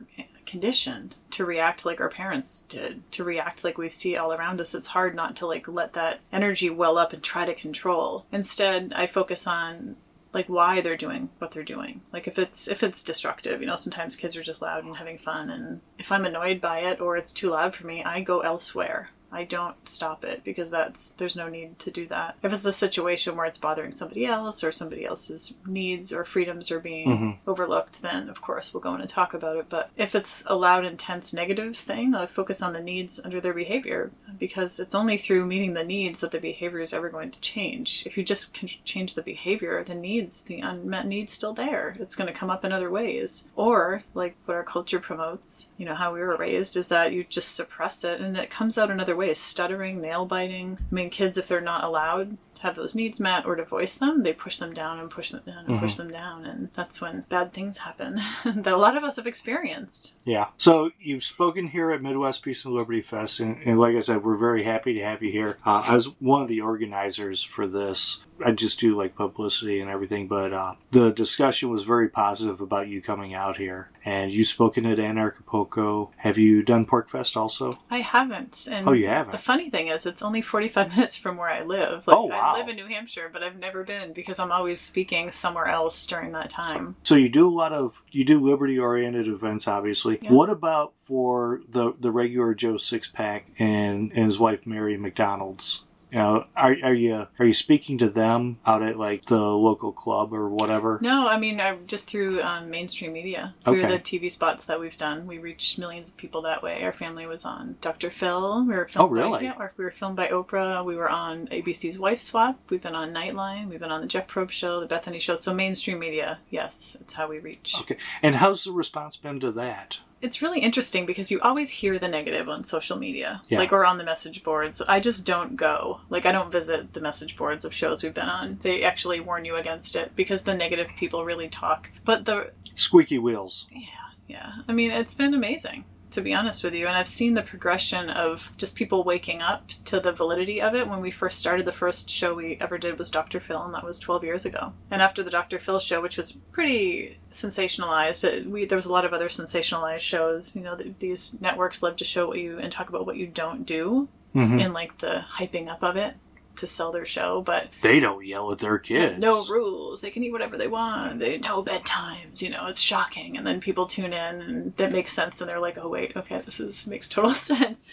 conditioned 0.49 1.17
to 1.29 1.45
react 1.45 1.85
like 1.85 2.01
our 2.01 2.09
parents 2.09 2.63
did, 2.63 3.09
to 3.11 3.23
react 3.23 3.63
like 3.63 3.77
we 3.77 3.87
see 3.89 4.17
all 4.17 4.33
around 4.33 4.59
us. 4.59 4.73
It's 4.73 4.87
hard 4.87 5.13
not 5.13 5.35
to 5.37 5.45
like 5.45 5.67
let 5.67 5.93
that 5.93 6.21
energy 6.31 6.71
well 6.71 6.97
up 6.97 7.13
and 7.13 7.21
try 7.21 7.45
to 7.45 7.53
control. 7.53 8.25
Instead, 8.31 8.91
I 8.95 9.05
focus 9.05 9.45
on 9.45 9.95
like 10.33 10.47
why 10.47 10.81
they're 10.81 10.97
doing 10.97 11.29
what 11.37 11.51
they're 11.51 11.63
doing. 11.63 12.01
Like 12.11 12.27
if 12.27 12.39
it's 12.39 12.67
if 12.67 12.81
it's 12.81 13.03
destructive, 13.03 13.61
you 13.61 13.67
know, 13.67 13.75
sometimes 13.75 14.15
kids 14.15 14.35
are 14.35 14.43
just 14.43 14.61
loud 14.61 14.83
and 14.83 14.95
having 14.95 15.19
fun 15.19 15.51
and 15.51 15.81
if 15.99 16.11
I'm 16.11 16.25
annoyed 16.25 16.59
by 16.59 16.79
it 16.79 16.99
or 16.99 17.15
it's 17.15 17.31
too 17.31 17.51
loud 17.51 17.75
for 17.75 17.85
me, 17.85 18.03
I 18.03 18.21
go 18.21 18.39
elsewhere. 18.39 19.09
I 19.31 19.43
don't 19.43 19.87
stop 19.87 20.23
it 20.23 20.43
because 20.43 20.71
that's 20.71 21.11
there's 21.11 21.35
no 21.35 21.49
need 21.49 21.77
to 21.79 21.91
do 21.91 22.07
that. 22.07 22.35
If 22.43 22.51
it's 22.53 22.65
a 22.65 22.71
situation 22.73 23.35
where 23.35 23.45
it's 23.45 23.57
bothering 23.57 23.91
somebody 23.91 24.25
else 24.25 24.63
or 24.63 24.71
somebody 24.71 25.05
else's 25.05 25.53
needs 25.65 26.11
or 26.11 26.23
freedoms 26.25 26.71
are 26.71 26.79
being 26.79 27.07
Mhm. 27.07 27.37
overlooked, 27.47 28.01
then 28.01 28.29
of 28.29 28.41
course 28.41 28.73
we'll 28.73 28.81
go 28.81 28.93
in 28.95 29.01
and 29.01 29.09
talk 29.09 29.33
about 29.33 29.57
it. 29.57 29.67
But 29.69 29.89
if 29.97 30.15
it's 30.15 30.43
a 30.45 30.55
loud, 30.55 30.85
intense 30.85 31.33
negative 31.33 31.77
thing, 31.77 32.15
I 32.15 32.25
focus 32.25 32.61
on 32.61 32.73
the 32.73 32.79
needs 32.81 33.19
under 33.23 33.39
their 33.39 33.53
behavior 33.53 34.11
because 34.37 34.79
it's 34.79 34.95
only 34.95 35.17
through 35.17 35.45
meeting 35.45 35.73
the 35.73 35.83
needs 35.83 36.19
that 36.21 36.31
the 36.31 36.39
behavior 36.39 36.79
is 36.79 36.93
ever 36.93 37.09
going 37.09 37.31
to 37.31 37.39
change. 37.41 38.03
If 38.05 38.17
you 38.17 38.23
just 38.23 38.53
can 38.53 38.67
change 38.67 39.13
the 39.13 39.21
behavior, 39.21 39.83
the 39.83 39.95
needs, 39.95 40.41
the 40.43 40.59
unmet 40.61 41.05
needs 41.05 41.31
still 41.31 41.53
there. 41.53 41.95
It's 41.99 42.15
going 42.15 42.27
to 42.31 42.39
come 42.39 42.49
up 42.49 42.63
in 42.65 42.71
other 42.71 42.89
ways. 42.89 43.47
Or 43.55 44.01
like 44.13 44.35
what 44.45 44.55
our 44.55 44.63
culture 44.63 44.99
promotes, 44.99 45.69
you 45.77 45.85
know, 45.85 45.95
how 45.95 46.13
we 46.13 46.19
were 46.21 46.35
raised 46.37 46.75
is 46.77 46.87
that 46.87 47.11
you 47.13 47.23
just 47.25 47.55
suppress 47.55 48.03
it 48.03 48.19
and 48.21 48.37
it 48.37 48.49
comes 48.49 48.77
out 48.77 48.89
in 48.91 48.99
other 49.19 49.27
ways, 49.27 49.37
stuttering, 49.37 50.01
nail 50.01 50.25
biting. 50.25 50.77
I 50.79 50.95
mean, 50.95 51.09
kids 51.09 51.37
if 51.37 51.47
they're 51.47 51.61
not 51.61 51.83
allowed 51.83 52.37
to 52.55 52.63
have 52.63 52.75
those 52.75 52.95
needs 52.95 53.19
met 53.19 53.45
or 53.45 53.55
to 53.55 53.65
voice 53.65 53.95
them, 53.95 54.23
they 54.23 54.33
push 54.33 54.57
them 54.57 54.73
down 54.73 54.99
and 54.99 55.09
push 55.09 55.31
them 55.31 55.41
down 55.45 55.65
and 55.65 55.79
push 55.79 55.95
them 55.95 56.09
down 56.09 56.45
and 56.45 56.69
that's 56.73 57.01
when 57.01 57.21
bad 57.29 57.53
things 57.53 57.79
happen 57.79 58.21
that 58.45 58.73
a 58.73 58.77
lot 58.77 58.97
of 58.97 59.03
us 59.03 59.17
have 59.17 59.27
experienced. 59.27 60.15
Yeah. 60.23 60.47
So 60.57 60.91
you've 60.99 61.23
spoken 61.23 61.67
here 61.67 61.91
at 61.91 62.01
Midwest 62.01 62.41
Peace 62.43 62.65
and 62.65 62.73
Liberty 62.73 63.01
Fest, 63.01 63.39
and, 63.39 63.57
and 63.65 63.79
like 63.79 63.95
I 63.95 64.01
said, 64.01 64.23
we're 64.23 64.37
very 64.37 64.63
happy 64.63 64.93
to 64.93 65.03
have 65.03 65.21
you 65.21 65.31
here. 65.31 65.57
Uh, 65.65 65.83
I 65.85 65.95
was 65.95 66.07
one 66.19 66.41
of 66.41 66.47
the 66.47 66.61
organizers 66.61 67.43
for 67.43 67.67
this. 67.67 68.19
I 68.45 68.51
just 68.51 68.79
do 68.79 68.95
like 68.97 69.15
publicity 69.15 69.79
and 69.79 69.89
everything, 69.89 70.27
but 70.27 70.53
uh, 70.53 70.75
the 70.91 71.11
discussion 71.11 71.69
was 71.69 71.83
very 71.83 72.09
positive 72.09 72.61
about 72.61 72.87
you 72.87 73.01
coming 73.01 73.33
out 73.33 73.57
here. 73.57 73.89
And 74.05 74.31
you've 74.31 74.47
spoken 74.47 74.85
at 74.85 74.97
Anarchapulco. 74.97 76.09
Have 76.17 76.37
you 76.37 76.63
done 76.63 76.85
PorcFest 76.85 77.35
also? 77.35 77.73
I 77.91 77.99
haven't. 77.99 78.67
And 78.71 78.87
Oh, 78.87 78.93
you 78.93 79.07
haven't? 79.07 79.33
The 79.33 79.37
funny 79.37 79.69
thing 79.69 79.87
is, 79.87 80.05
it's 80.05 80.21
only 80.21 80.41
45 80.41 80.89
minutes 80.95 81.15
from 81.17 81.37
where 81.37 81.49
I 81.49 81.63
live. 81.63 82.07
Like, 82.07 82.17
Oh, 82.17 82.25
wow. 82.25 82.53
I 82.55 82.59
live 82.59 82.69
in 82.69 82.75
New 82.77 82.87
Hampshire, 82.87 83.29
but 83.31 83.43
I've 83.43 83.57
never 83.59 83.83
been 83.83 84.13
because 84.13 84.39
I'm 84.39 84.51
always 84.51 84.79
speaking 84.79 85.31
somewhere 85.31 85.67
else 85.67 86.05
during 86.07 86.31
that 86.31 86.49
time. 86.49 86.95
So 87.03 87.15
you 87.15 87.29
do 87.29 87.47
a 87.47 87.51
lot 87.51 87.73
of 87.73 88.01
you 88.11 88.23
do 88.23 88.39
liberty 88.39 88.79
oriented 88.79 89.27
events, 89.27 89.67
obviously. 89.67 90.19
Yeah. 90.21 90.31
What 90.31 90.49
about 90.49 90.93
for 91.05 91.61
the 91.69 91.93
the 91.99 92.11
regular 92.11 92.53
Joe 92.53 92.77
Six 92.77 93.07
Pack 93.07 93.47
and, 93.59 94.11
and 94.13 94.25
his 94.25 94.39
wife 94.39 94.65
Mary 94.65 94.97
McDonald's? 94.97 95.83
You 96.11 96.17
know, 96.17 96.45
are, 96.55 96.75
are 96.83 96.93
you 96.93 97.27
are 97.37 97.45
you 97.45 97.53
speaking 97.53 97.99
to 97.99 98.09
them 98.09 98.57
out 98.65 98.81
at 98.81 98.97
like 98.97 99.25
the 99.25 99.39
local 99.39 99.91
club 99.91 100.33
or 100.33 100.49
whatever? 100.49 100.97
No, 101.03 101.27
I 101.27 101.37
mean, 101.37 101.59
I 101.61 101.75
just 101.85 102.07
through 102.07 102.41
um, 102.41 102.71
mainstream 102.71 103.13
media, 103.13 103.53
through 103.63 103.83
Okay. 103.83 103.91
the 103.91 103.99
TV 103.99 104.31
spots 104.31 104.65
that 104.65 104.79
we've 104.79 104.95
done, 104.97 105.27
we 105.27 105.37
reach 105.37 105.77
millions 105.77 106.09
of 106.09 106.17
people 106.17 106.41
that 106.41 106.63
way. 106.63 106.81
Our 106.83 106.91
family 106.93 107.27
was 107.27 107.45
on 107.45 107.75
Dr. 107.79 108.09
Phil. 108.09 108.65
We 108.65 108.73
were 108.73 108.87
filmed 108.87 109.11
Oh, 109.11 109.13
really? 109.13 109.39
By, 109.39 109.43
yeah, 109.43 109.53
or 109.59 109.71
we 109.77 109.83
were 109.83 109.91
filmed 109.91 110.15
by 110.15 110.29
Oprah. 110.29 110.83
We 110.83 110.95
were 110.95 111.09
on 111.09 111.45
ABC's 111.47 111.99
Wife 111.99 112.21
Swap. 112.21 112.59
We've 112.69 112.81
been 112.81 112.95
on 112.95 113.13
Nightline. 113.13 113.67
We've 113.69 113.79
been 113.79 113.91
on 113.91 114.01
the 114.01 114.07
Jeff 114.07 114.27
Probst 114.27 114.51
Show, 114.51 114.79
the 114.79 114.87
Bethenny 114.87 115.21
Show. 115.21 115.35
So 115.35 115.53
mainstream 115.53 115.99
media, 115.99 116.39
yes, 116.49 116.97
it's 117.01 117.13
how 117.13 117.27
we 117.27 117.37
reach. 117.37 117.75
Okay. 117.81 117.97
And 118.23 118.35
how's 118.35 118.63
the 118.63 118.71
response 118.71 119.15
been 119.15 119.39
to 119.41 119.51
that? 119.51 119.99
It's 120.21 120.41
really 120.41 120.59
interesting 120.59 121.05
because 121.05 121.31
you 121.31 121.39
always 121.41 121.69
hear 121.69 121.97
the 121.99 122.07
negative 122.07 122.49
on 122.49 122.63
social 122.63 122.97
media, 122.97 123.41
Yeah. 123.47 123.59
like 123.59 123.71
or 123.71 123.85
on 123.85 123.97
the 123.97 124.03
message 124.03 124.43
boards. 124.43 124.81
I 124.81 124.99
just 124.99 125.25
don't 125.25 125.55
go. 125.55 126.01
Like 126.09 126.25
I 126.25 126.31
don't 126.31 126.51
visit 126.51 126.93
the 126.93 126.99
message 127.01 127.35
boards 127.37 127.63
of 127.65 127.73
shows 127.73 128.03
we've 128.03 128.13
been 128.13 128.29
on. 128.29 128.59
They 128.61 128.83
actually 128.83 129.19
warn 129.19 129.45
you 129.45 129.55
against 129.55 129.95
it 129.95 130.11
because 130.15 130.41
the 130.43 130.53
negative 130.53 130.89
people 130.97 131.23
really 131.25 131.47
talk. 131.49 131.89
But 132.05 132.25
the 132.25 132.51
Squeaky 132.75 133.19
wheels. 133.19 133.67
yeah, 133.71 133.85
yeah. 134.27 134.51
I 134.67 134.73
mean, 134.73 134.91
it's 134.91 135.13
been 135.13 135.33
amazing 135.33 135.85
to 136.11 136.21
be 136.21 136.33
honest 136.33 136.63
with 136.63 136.73
you, 136.73 136.87
and 136.87 136.95
I've 136.97 137.07
seen 137.07 137.35
the 137.35 137.41
progression 137.43 138.09
of 138.09 138.51
just 138.57 138.75
people 138.75 139.03
waking 139.03 139.41
up 139.41 139.67
to 139.85 139.99
the 139.99 140.11
validity 140.11 140.61
of 140.61 140.73
it. 140.73 140.87
When 140.87 141.01
we 141.01 141.11
first 141.11 141.37
started, 141.37 141.65
the 141.65 141.71
first 141.71 142.09
show 142.09 142.33
we 142.33 142.57
ever 142.59 142.77
did 142.77 142.97
was 142.97 143.11
Dr. 143.11 143.39
Phil, 143.39 143.61
and 143.63 143.73
that 143.73 143.83
was 143.83 143.99
12 143.99 144.23
years 144.23 144.45
ago. 144.45 144.73
And 144.89 145.01
after 145.01 145.21
the 145.21 145.29
Dr. 145.29 145.59
Phil 145.59 145.79
show, 145.79 146.01
which 146.01 146.17
was 146.17 146.31
pretty 146.31 147.17
sensationalized, 147.31 148.23
it, 148.23 148.49
we 148.49 148.65
there 148.65 148.75
was 148.75 148.85
a 148.85 148.91
lot 148.91 149.05
of 149.05 149.13
other 149.13 149.27
sensationalized 149.29 149.99
shows. 149.99 150.55
You 150.55 150.61
know, 150.61 150.75
th- 150.75 150.95
these 150.99 151.39
networks 151.41 151.83
love 151.83 151.95
to 151.97 152.05
show 152.05 152.27
what 152.27 152.39
you 152.39 152.57
and 152.57 152.71
talk 152.71 152.89
about 152.89 153.05
what 153.05 153.17
you 153.17 153.27
don't 153.27 153.65
do, 153.65 154.07
Mhm. 154.35 154.61
in 154.63 154.73
like 154.73 154.99
the 154.99 155.25
hyping 155.37 155.67
up 155.67 155.81
of 155.83 155.95
it 155.97 156.13
to 156.59 156.67
sell 156.67 156.91
their 156.91 157.05
show, 157.05 157.41
but 157.41 157.67
They 157.81 157.99
don't 157.99 158.25
yell 158.25 158.51
at 158.51 158.59
their 158.59 158.77
kids. 158.77 159.19
no 159.19 159.45
rules. 159.47 160.01
They 160.01 160.09
can 160.11 160.23
eat 160.23 160.31
whatever 160.31 160.57
they 160.57 160.67
want. 160.67 161.19
They 161.19 161.37
no 161.39 161.63
bedtimes. 161.63 162.41
You 162.41 162.49
know, 162.51 162.67
it's 162.67 162.79
shocking. 162.79 163.37
And 163.37 163.45
then 163.45 163.59
people 163.59 163.85
tune 163.87 164.13
in, 164.13 164.41
and 164.41 164.75
that 164.77 164.91
makes 164.91 165.11
sense. 165.11 165.41
And 165.41 165.49
they're 165.49 165.59
like, 165.59 165.77
"Oh 165.77 165.89
wait, 165.89 166.15
okay, 166.15 166.37
this 166.39 166.59
is 166.59 166.87
makes 166.87 167.07
total 167.07 167.31
sense." 167.51 167.85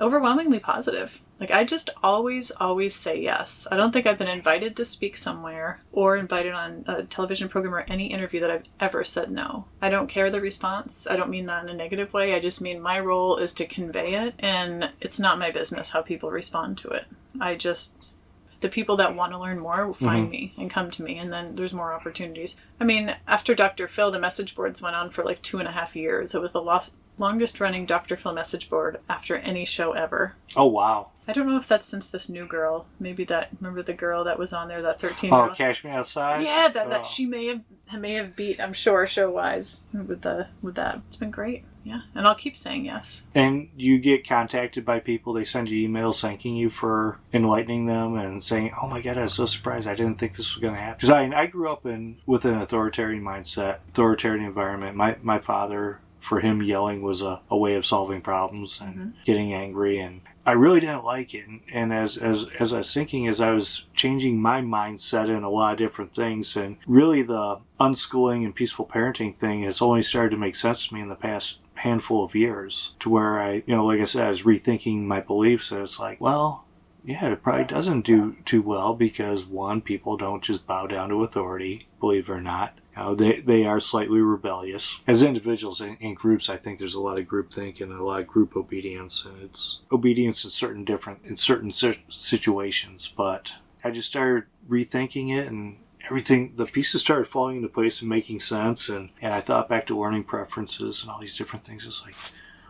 Overwhelmingly 0.00 0.58
positive. 0.58 1.20
Like 1.40 1.50
I 1.50 1.64
just 1.64 1.90
always, 2.02 2.50
always 2.52 2.94
say 2.94 3.20
yes. 3.20 3.66
I 3.70 3.76
don't 3.76 3.92
think 3.92 4.06
I've 4.06 4.18
been 4.18 4.28
invited 4.28 4.76
to 4.76 4.84
speak 4.84 5.16
somewhere 5.16 5.80
or 5.92 6.16
invited 6.16 6.52
on 6.52 6.84
a 6.86 7.02
television 7.02 7.48
program 7.48 7.74
or 7.74 7.84
any 7.88 8.06
interview 8.06 8.40
that 8.40 8.50
I've 8.50 8.64
ever 8.80 9.04
said 9.04 9.30
no. 9.30 9.66
I 9.82 9.90
don't 9.90 10.06
care 10.06 10.30
the 10.30 10.40
response. 10.40 11.06
I 11.08 11.16
don't 11.16 11.30
mean 11.30 11.46
that 11.46 11.64
in 11.64 11.68
a 11.70 11.74
negative 11.74 12.12
way. 12.12 12.34
I 12.34 12.40
just 12.40 12.60
mean 12.60 12.80
my 12.80 13.00
role 13.00 13.36
is 13.36 13.52
to 13.54 13.66
convey 13.66 14.14
it, 14.14 14.34
and 14.38 14.90
it's 15.00 15.20
not 15.20 15.38
my 15.38 15.50
business 15.50 15.90
how 15.90 16.02
people 16.02 16.30
respond 16.30 16.78
to 16.78 16.88
it. 16.88 17.04
I 17.40 17.56
just 17.56 18.12
the 18.60 18.68
people 18.70 18.96
that 18.96 19.14
want 19.14 19.30
to 19.30 19.38
learn 19.38 19.60
more 19.60 19.86
will 19.86 19.92
find 19.92 20.22
mm-hmm. 20.22 20.30
me 20.30 20.54
and 20.56 20.70
come 20.70 20.90
to 20.90 21.02
me 21.02 21.18
and 21.18 21.30
then 21.30 21.54
there's 21.54 21.74
more 21.74 21.92
opportunities 21.92 22.56
i 22.80 22.84
mean 22.84 23.14
after 23.28 23.54
dr 23.54 23.86
phil 23.88 24.10
the 24.10 24.18
message 24.18 24.54
boards 24.54 24.80
went 24.80 24.96
on 24.96 25.10
for 25.10 25.22
like 25.22 25.42
two 25.42 25.58
and 25.58 25.68
a 25.68 25.72
half 25.72 25.94
years 25.94 26.34
it 26.34 26.40
was 26.40 26.52
the 26.52 26.80
longest 27.18 27.60
running 27.60 27.84
dr 27.84 28.16
phil 28.16 28.32
message 28.32 28.70
board 28.70 28.98
after 29.06 29.36
any 29.36 29.66
show 29.66 29.92
ever 29.92 30.34
Oh 30.56 30.66
wow. 30.66 31.08
I 31.28 31.32
don't 31.32 31.46
know 31.48 31.56
if 31.56 31.66
that's 31.68 31.86
since 31.86 32.08
this 32.08 32.28
new 32.28 32.46
girl 32.46 32.86
maybe 33.00 33.24
that 33.24 33.48
remember 33.60 33.82
the 33.82 33.92
girl 33.92 34.24
that 34.24 34.38
was 34.38 34.52
on 34.52 34.68
there 34.68 34.82
that 34.82 35.00
13 35.00 35.32
Oh, 35.32 35.52
Cash 35.54 35.84
Me 35.84 35.90
Outside. 35.90 36.42
yeah 36.42 36.68
that, 36.68 36.88
that 36.90 37.00
Oh. 37.00 37.04
she 37.04 37.26
may 37.26 37.46
have 37.46 37.60
may 37.98 38.14
have 38.14 38.34
beat 38.34 38.60
i'm 38.60 38.72
sure 38.72 39.06
show 39.06 39.30
wise 39.30 39.86
with 39.92 40.22
the 40.22 40.48
with 40.62 40.74
that 40.74 41.00
it's 41.06 41.16
been 41.16 41.30
great 41.30 41.64
yeah 41.84 42.00
and 42.14 42.26
i'll 42.26 42.34
keep 42.34 42.56
saying 42.56 42.84
yes 42.84 43.22
And 43.34 43.68
you 43.76 43.98
get 43.98 44.26
contacted 44.26 44.84
by 44.84 45.00
people. 45.00 45.32
They 45.34 45.44
send 45.44 45.68
you 45.68 45.88
emails 45.88 46.20
thanking 46.20 46.56
you 46.56 46.70
for 46.70 47.18
enlightening 47.32 47.84
them 47.86 48.16
and 48.16 48.42
saying, 48.42 48.72
"Oh 48.82 48.88
my 48.88 49.00
God, 49.02 49.18
I 49.18 49.24
was 49.24 49.34
so 49.34 49.44
surprised. 49.46 49.86
I 49.86 49.94
didn't 49.94 50.18
think 50.18 50.32
this 50.36 50.54
was 50.54 50.62
going 50.62 50.74
to 50.74 50.80
happen." 50.80 50.96
Because 50.96 51.10
I, 51.10 51.24
I 51.42 51.46
grew 51.46 51.68
up 51.68 51.84
in 51.84 52.16
with 52.24 52.44
an 52.46 52.54
authoritarian 52.54 53.22
mindset, 53.22 53.80
authoritarian 53.90 54.42
environment. 54.44 54.96
My 54.96 55.16
my 55.22 55.38
father, 55.38 56.00
for 56.20 56.40
him, 56.40 56.62
yelling 56.62 57.02
was 57.02 57.20
a, 57.20 57.40
a 57.50 57.56
way 57.56 57.74
of 57.74 57.84
solving 57.84 58.22
problems 58.22 58.80
and 58.80 58.94
mm-hmm. 58.94 59.08
getting 59.26 59.52
angry, 59.52 59.98
and 59.98 60.22
I 60.46 60.52
really 60.52 60.80
didn't 60.80 61.04
like 61.04 61.34
it. 61.34 61.46
And, 61.72 61.92
as 61.92 62.16
as 62.16 62.46
as 62.60 62.72
I 62.72 62.78
was 62.78 62.92
thinking, 62.92 63.26
as 63.26 63.40
I 63.40 63.52
was 63.52 63.84
changing 63.94 64.40
my 64.40 64.60
mindset 64.60 65.28
in 65.28 65.42
a 65.42 65.50
lot 65.50 65.72
of 65.72 65.78
different 65.78 66.14
things, 66.14 66.56
and 66.56 66.76
really 66.86 67.22
the 67.22 67.60
unschooling 67.80 68.44
and 68.44 68.54
peaceful 68.54 68.86
parenting 68.86 69.34
thing 69.34 69.62
has 69.62 69.80
only 69.80 70.02
started 70.02 70.30
to 70.30 70.36
make 70.36 70.56
sense 70.56 70.86
to 70.86 70.94
me 70.94 71.00
in 71.00 71.08
the 71.08 71.14
past 71.14 71.58
handful 71.76 72.24
of 72.24 72.34
years 72.34 72.92
to 73.00 73.10
where 73.10 73.40
I, 73.40 73.62
you 73.66 73.74
know, 73.74 73.84
like 73.84 74.00
I 74.00 74.04
said, 74.04 74.26
I 74.26 74.30
was 74.30 74.42
rethinking 74.42 75.02
my 75.02 75.20
beliefs 75.20 75.70
and 75.70 75.80
it's 75.80 75.98
like, 75.98 76.20
well, 76.20 76.64
yeah, 77.04 77.26
it 77.32 77.42
probably 77.42 77.64
doesn't 77.64 78.06
do 78.06 78.36
too 78.44 78.62
well 78.62 78.94
because 78.94 79.44
one, 79.44 79.80
people 79.80 80.16
don't 80.16 80.42
just 80.42 80.66
bow 80.66 80.86
down 80.86 81.10
to 81.10 81.22
authority, 81.22 81.88
believe 82.00 82.28
it 82.28 82.32
or 82.32 82.40
not. 82.40 82.78
They, 82.96 83.40
they 83.40 83.66
are 83.66 83.80
slightly 83.80 84.20
rebellious. 84.20 85.00
As 85.06 85.22
individuals 85.22 85.80
in, 85.80 85.96
in 85.96 86.14
groups, 86.14 86.48
I 86.48 86.56
think 86.56 86.78
there's 86.78 86.94
a 86.94 87.00
lot 87.00 87.18
of 87.18 87.26
groupthink 87.26 87.80
and 87.80 87.92
a 87.92 88.04
lot 88.04 88.20
of 88.20 88.26
group 88.26 88.56
obedience, 88.56 89.24
and 89.24 89.42
it's 89.42 89.80
obedience 89.90 90.44
in 90.44 90.50
certain 90.50 90.84
different 90.84 91.20
in 91.24 91.36
certain 91.36 91.72
situations. 91.72 93.12
But 93.14 93.54
I 93.82 93.90
just 93.90 94.08
started 94.08 94.44
rethinking 94.68 95.36
it, 95.36 95.48
and 95.48 95.78
everything 96.06 96.54
the 96.56 96.66
pieces 96.66 97.00
started 97.00 97.26
falling 97.26 97.56
into 97.56 97.68
place 97.68 98.00
and 98.00 98.08
making 98.08 98.40
sense. 98.40 98.88
And 98.88 99.10
and 99.20 99.34
I 99.34 99.40
thought 99.40 99.68
back 99.68 99.86
to 99.86 99.98
learning 99.98 100.24
preferences 100.24 101.02
and 101.02 101.10
all 101.10 101.20
these 101.20 101.36
different 101.36 101.64
things. 101.64 101.86
It's 101.86 102.04
like, 102.04 102.14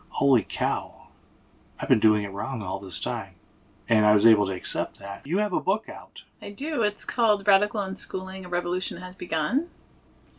holy 0.09 0.47
cow, 0.49 1.09
I've 1.79 1.89
been 1.89 2.01
doing 2.01 2.25
it 2.25 2.33
wrong 2.33 2.63
all 2.63 2.79
this 2.79 2.99
time, 2.99 3.35
and 3.89 4.07
I 4.07 4.15
was 4.15 4.25
able 4.25 4.47
to 4.47 4.55
accept 4.55 4.99
that. 5.01 5.27
You 5.27 5.39
have 5.39 5.53
a 5.53 5.61
book 5.61 5.89
out. 5.89 6.23
i 6.41 6.51
do 6.51 6.83
it's 6.83 7.05
called 7.05 7.47
radical 7.47 7.81
unschooling 7.81 8.45
a 8.45 8.49
revolution 8.49 8.99
has 8.99 9.15
begun 9.17 9.69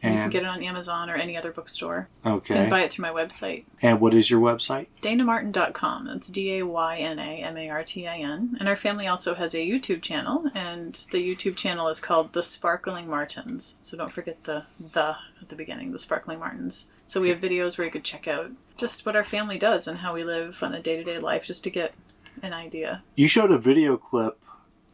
you 0.03 0.09
can 0.09 0.29
get 0.29 0.43
it 0.43 0.47
on 0.47 0.61
Amazon 0.61 1.09
or 1.09 1.15
any 1.15 1.35
other 1.35 1.51
bookstore. 1.51 2.09
Okay. 2.25 2.53
You 2.53 2.61
can 2.61 2.69
buy 2.69 2.81
it 2.81 2.91
through 2.91 3.03
my 3.03 3.11
website, 3.11 3.65
and 3.81 3.99
what 3.99 4.13
is 4.13 4.29
your 4.29 4.39
website? 4.39 4.87
daynamartin.com. 5.01 6.05
That's 6.05 6.27
D 6.27 6.59
A 6.59 6.65
Y 6.65 6.97
N 6.97 7.19
A 7.19 7.41
M 7.41 7.57
A 7.57 7.69
R 7.69 7.83
T 7.83 8.07
I 8.07 8.17
N. 8.17 8.55
And 8.59 8.69
our 8.69 8.75
family 8.75 9.07
also 9.07 9.35
has 9.35 9.53
a 9.53 9.59
YouTube 9.59 10.01
channel, 10.01 10.49
and 10.53 10.93
the 11.11 11.35
YouTube 11.35 11.55
channel 11.55 11.87
is 11.87 11.99
called 11.99 12.33
The 12.33 12.43
Sparkling 12.43 13.07
Martins. 13.07 13.77
So 13.81 13.97
don't 13.97 14.13
forget 14.13 14.43
the 14.43 14.65
the 14.79 15.15
at 15.41 15.49
the 15.49 15.55
beginning, 15.55 15.91
The 15.91 15.99
Sparkling 15.99 16.39
Martins. 16.39 16.85
So 17.07 17.21
we 17.21 17.29
have 17.29 17.39
videos 17.39 17.77
where 17.77 17.85
you 17.85 17.91
could 17.91 18.03
check 18.03 18.27
out 18.27 18.51
just 18.77 19.05
what 19.05 19.15
our 19.15 19.23
family 19.23 19.57
does 19.57 19.87
and 19.87 19.99
how 19.99 20.13
we 20.13 20.23
live 20.23 20.61
on 20.61 20.73
a 20.73 20.81
day 20.81 20.97
to 20.97 21.03
day 21.03 21.19
life 21.19 21.45
just 21.45 21.63
to 21.63 21.69
get 21.69 21.93
an 22.41 22.53
idea. 22.53 23.03
You 23.15 23.27
showed 23.27 23.51
a 23.51 23.57
video 23.57 23.97
clip 23.97 24.39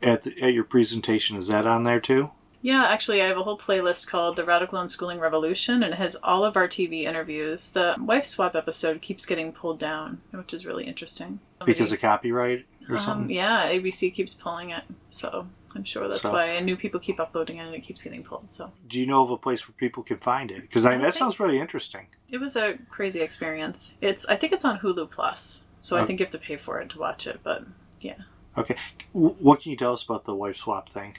at 0.02 0.24
the, 0.24 0.40
at 0.42 0.54
your 0.54 0.64
presentation. 0.64 1.38
Is 1.38 1.48
that 1.48 1.66
on 1.66 1.84
there 1.84 2.00
too? 2.00 2.32
Yeah, 2.63 2.84
actually, 2.86 3.21
I 3.21 3.28
have 3.28 3.38
a 3.38 3.43
whole 3.43 3.58
playlist 3.58 4.06
called 4.08 4.36
The 4.36 4.45
Radical 4.45 4.78
Unschooling 4.80 5.19
Revolution, 5.19 5.82
and 5.82 5.93
it 5.93 5.97
has 5.97 6.15
all 6.21 6.45
of 6.45 6.56
our 6.56 6.67
TV 6.67 7.04
interviews. 7.06 7.69
The 7.69 7.95
wife 8.00 8.26
swap 8.26 8.56
episode 8.56 9.02
keeps 9.02 9.26
getting 9.26 9.52
pulled 9.52 9.80
down, 9.80 10.21
which 10.30 10.54
is 10.54 10.65
really 10.65 10.86
interesting. 10.86 11.39
Because 11.65 11.91
of 11.91 12.00
copyright 12.02 12.65
or 12.88 12.97
Um, 12.97 13.02
something? 13.04 13.36
yeah, 13.36 13.67
ABC 13.67 14.12
keeps 14.12 14.36
pulling 14.36 14.69
it, 14.69 14.84
so 15.10 15.47
I'm 15.76 15.84
sure 15.84 16.08
that's 16.08 16.21
So- 16.21 16.34
why. 16.34 16.45
And 16.45 16.65
new 16.67 16.76
people 16.76 17.00
keep 17.00 17.19
uploading 17.19 17.58
it, 17.58 17.62
and 17.65 17.74
it 17.74 17.82
keeps 17.82 18.04
getting 18.04 18.24
pulled. 18.24 18.50
So 18.50 18.71
Do 18.88 19.00
you 19.00 19.08
know 19.08 19.24
of 19.24 19.32
a 19.32 19.38
place 19.38 19.67
where 19.67 19.74
people 19.78 20.04
can 20.04 20.17
find 20.17 20.52
it? 20.52 20.62
Because 20.62 20.86
I 20.86 20.91
mean, 20.91 21.00
I 21.00 21.04
that 21.06 21.15
sounds 21.15 21.39
really 21.39 21.60
interesting. 21.60 22.08
it 22.30 22.38
was 22.39 22.56
a 22.56 22.78
crazy 22.89 23.21
experience. 23.21 23.93
It's 24.02 24.26
I 24.28 24.36
think 24.36 24.54
it's 24.54 24.65
on 24.65 24.80
Hulu 24.80 25.10
Plus, 25.10 25.65
so 25.82 25.97
I 25.97 26.02
Oh. 26.02 26.06
think 26.06 26.19
you 26.19 26.26
have 26.26 26.32
to 26.32 26.38
pay 26.38 26.58
for 26.58 26.80
it 26.80 26.89
to 26.91 27.00
watch 27.00 27.26
it. 27.26 27.39
But 27.43 27.63
yeah. 28.02 28.15
Okay. 28.58 28.76
W- 29.13 29.36
what 29.39 29.62
can 29.62 29.71
you 29.71 29.78
tell 29.78 29.93
us 29.93 30.04
about 30.04 30.26
the 30.26 30.36
wife 30.36 30.58
swap 30.58 30.89
thing? 30.89 31.17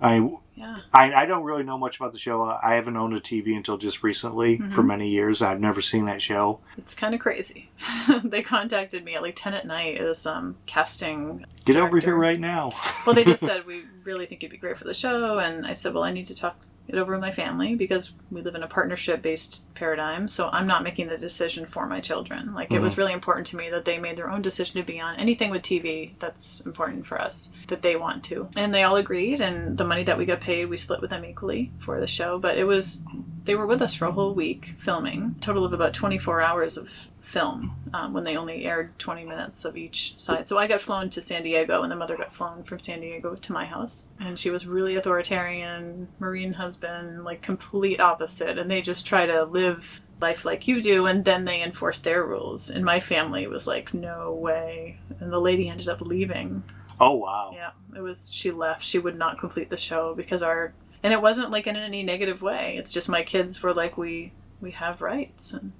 I, 0.00 0.16
yeah, 0.54 0.78
I 0.94 1.12
I 1.12 1.26
don't 1.26 1.42
really 1.44 1.62
know 1.64 1.76
much 1.78 1.96
about 1.98 2.12
the 2.12 2.18
show. 2.18 2.42
I 2.44 2.74
haven't 2.74 2.96
owned 2.96 3.14
a 3.14 3.20
TV 3.20 3.56
until 3.56 3.76
just 3.78 4.02
recently 4.02 4.58
for 4.58 4.82
Mhm. 4.82 4.86
many 4.86 5.08
years. 5.08 5.42
I've 5.42 5.60
never 5.60 5.80
seen 5.80 6.04
that 6.06 6.22
show. 6.22 6.60
it's 6.76 6.94
kind 6.94 7.14
of 7.14 7.20
crazy. 7.20 7.70
they 8.24 8.42
contacted 8.42 9.04
me 9.04 9.14
at 9.16 9.22
like 9.22 9.34
ten 9.36 9.54
at 9.54 9.66
night 9.66 9.98
as 9.98 10.24
um 10.26 10.56
casting 10.66 11.44
Get 11.64 11.76
over 11.76 11.98
here 11.98 12.16
right 12.16 12.38
now. 12.40 12.72
well, 13.06 13.14
they 13.14 13.24
just 13.24 13.40
said 13.46 13.66
we 13.66 13.84
really 14.04 14.26
think 14.26 14.42
you'd 14.42 14.52
be 14.52 14.56
great 14.58 14.76
for 14.76 14.84
the 14.84 14.94
show, 14.94 15.38
and 15.38 15.66
I 15.66 15.72
said, 15.72 15.94
well, 15.94 16.04
I 16.04 16.12
need 16.12 16.26
to 16.26 16.34
talk 16.34 16.56
it 16.88 16.96
over 16.96 17.12
with 17.12 17.20
my 17.20 17.30
family 17.30 17.74
because 17.74 18.12
we 18.30 18.40
live 18.40 18.54
in 18.54 18.62
a 18.62 18.68
partnership-based 18.68 19.62
paradigm. 19.74 20.26
So 20.26 20.48
I'm 20.50 20.66
not 20.66 20.82
making 20.82 21.08
the 21.08 21.18
decision 21.18 21.66
for 21.66 21.86
my 21.86 22.00
children. 22.00 22.54
Like 22.54 22.72
it 22.72 22.80
was 22.80 22.92
mm-hmm. 22.92 23.02
really 23.02 23.12
important 23.12 23.46
to 23.48 23.56
me 23.56 23.70
that 23.70 23.84
they 23.84 23.98
made 23.98 24.16
their 24.16 24.30
own 24.30 24.42
decision 24.42 24.80
to 24.80 24.86
be 24.86 24.98
on 24.98 25.16
anything 25.16 25.50
with 25.50 25.62
TV. 25.62 26.14
That's 26.18 26.60
important 26.60 27.06
for 27.06 27.20
us 27.20 27.50
that 27.68 27.82
they 27.82 27.96
want 27.96 28.24
to, 28.24 28.48
and 28.56 28.74
they 28.74 28.82
all 28.82 28.96
agreed. 28.96 29.40
And 29.40 29.76
the 29.76 29.84
money 29.84 30.02
that 30.04 30.18
we 30.18 30.24
got 30.24 30.40
paid, 30.40 30.66
we 30.66 30.76
split 30.76 31.00
with 31.00 31.10
them 31.10 31.24
equally 31.24 31.70
for 31.78 32.00
the 32.00 32.06
show. 32.06 32.38
But 32.38 32.58
it 32.58 32.64
was 32.64 33.02
they 33.44 33.54
were 33.54 33.66
with 33.66 33.82
us 33.82 33.94
for 33.94 34.06
a 34.06 34.12
whole 34.12 34.34
week 34.34 34.74
filming, 34.78 35.36
total 35.40 35.64
of 35.64 35.72
about 35.72 35.94
24 35.94 36.40
hours 36.40 36.76
of 36.76 37.08
film 37.20 37.76
um, 37.92 38.12
when 38.12 38.24
they 38.24 38.36
only 38.36 38.64
aired 38.64 38.98
20 38.98 39.24
minutes 39.24 39.64
of 39.64 39.76
each 39.76 40.16
side. 40.16 40.48
So 40.48 40.58
I 40.58 40.66
got 40.66 40.80
flown 40.80 41.10
to 41.10 41.20
San 41.20 41.42
Diego, 41.42 41.82
and 41.82 41.90
the 41.90 41.96
mother 41.96 42.16
got 42.16 42.32
flown 42.32 42.62
from 42.62 42.78
San 42.78 43.00
Diego 43.00 43.34
to 43.34 43.52
my 43.52 43.64
house. 43.64 44.06
And 44.20 44.38
she 44.38 44.50
was 44.50 44.66
really 44.66 44.96
authoritarian, 44.96 46.08
Marine 46.18 46.54
husband, 46.54 47.24
like 47.24 47.42
complete 47.42 48.00
opposite. 48.00 48.58
And 48.58 48.70
they 48.70 48.80
just 48.80 49.06
try 49.06 49.26
to 49.26 49.44
live 49.44 50.00
life 50.20 50.44
like 50.44 50.66
you 50.66 50.82
do, 50.82 51.06
and 51.06 51.24
then 51.24 51.44
they 51.44 51.62
enforce 51.62 52.00
their 52.00 52.24
rules. 52.24 52.70
And 52.70 52.84
my 52.84 53.00
family 53.00 53.46
was 53.46 53.66
like, 53.66 53.94
no 53.94 54.32
way. 54.32 55.00
And 55.20 55.32
the 55.32 55.40
lady 55.40 55.68
ended 55.68 55.88
up 55.88 56.00
leaving. 56.00 56.62
Oh 57.00 57.14
wow. 57.14 57.52
Yeah, 57.54 57.70
it 57.96 58.00
was. 58.00 58.28
She 58.32 58.50
left. 58.50 58.82
She 58.82 58.98
would 58.98 59.16
not 59.16 59.38
complete 59.38 59.70
the 59.70 59.76
show 59.76 60.14
because 60.14 60.42
our. 60.42 60.72
And 61.02 61.12
it 61.12 61.22
wasn't 61.22 61.50
like 61.50 61.68
in 61.68 61.76
any 61.76 62.02
negative 62.02 62.42
way. 62.42 62.76
It's 62.76 62.92
just 62.92 63.08
my 63.08 63.22
kids 63.22 63.62
were 63.62 63.72
like, 63.72 63.96
we 63.96 64.32
we 64.60 64.72
have 64.72 65.00
rights, 65.00 65.52
and 65.52 65.72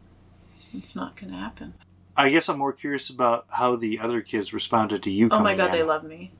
it's 0.79 0.97
not 0.97 1.17
going 1.17 1.33
to 1.33 1.39
happen. 1.39 1.75
I 2.17 2.31
guess 2.31 2.49
I'm 2.49 2.59
more 2.59 2.73
curious 2.73 3.11
about 3.11 3.47
how 3.51 3.77
the 3.77 4.01
other 4.01 4.21
kids 4.23 4.53
responded 4.53 5.03
to 5.05 5.11
you. 5.11 5.29
Oh 5.31 5.39
my 5.41 5.55
god, 5.55 5.67
in. 5.67 5.73
they 5.73 5.83
love 5.83 6.05
me. 6.05 6.33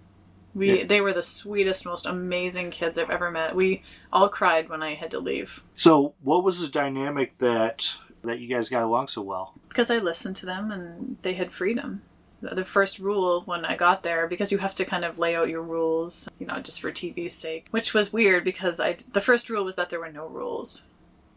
We 0.55 0.79
Yeah. 0.81 0.87
they 0.87 1.01
were 1.01 1.13
the 1.13 1.23
sweetest, 1.23 1.85
most 1.87 2.07
amazing 2.07 2.71
kids 2.71 2.99
I've 2.99 3.11
ever 3.11 3.31
met. 3.31 3.55
We 3.55 3.83
all 4.13 4.29
cried 4.29 4.69
when 4.69 4.83
I 4.83 4.95
had 4.95 5.11
to 5.13 5.21
leave 5.21 5.63
So, 5.77 6.15
what 6.23 6.43
was 6.43 6.59
the 6.61 6.69
dynamic 6.69 7.39
that 7.39 7.95
that 8.25 8.41
you 8.41 8.49
guys 8.49 8.69
got 8.69 8.83
along 8.83 9.09
so 9.09 9.23
well? 9.23 9.55
because 9.69 9.91
I 9.91 9.99
listened 9.99 10.35
to 10.37 10.47
them 10.47 10.73
and 10.73 11.19
they 11.23 11.35
had 11.35 11.53
freedom. 11.53 12.03
The 12.41 12.55
the 12.57 12.65
first 12.65 12.99
rule 12.99 13.43
when 13.47 13.65
I 13.65 13.77
got 13.77 14.03
there, 14.03 14.27
because 14.27 14.51
you 14.51 14.59
have 14.59 14.75
to 14.77 14.85
kind 14.85 15.05
of 15.05 15.19
lay 15.19 15.37
out 15.37 15.49
your 15.49 15.63
rules, 15.63 16.29
you 16.41 16.47
know, 16.47 16.59
just 16.61 16.81
for 16.81 16.91
TV's 16.91 17.35
sake, 17.35 17.67
which 17.71 17.95
was 17.95 18.13
weird 18.13 18.43
because 18.43 18.81
I 18.81 18.97
the 19.13 19.21
first 19.21 19.49
rule 19.51 19.65
was 19.65 19.77
that 19.77 19.91
there 19.91 20.01
were 20.01 20.11
no 20.11 20.27
rules, 20.27 20.87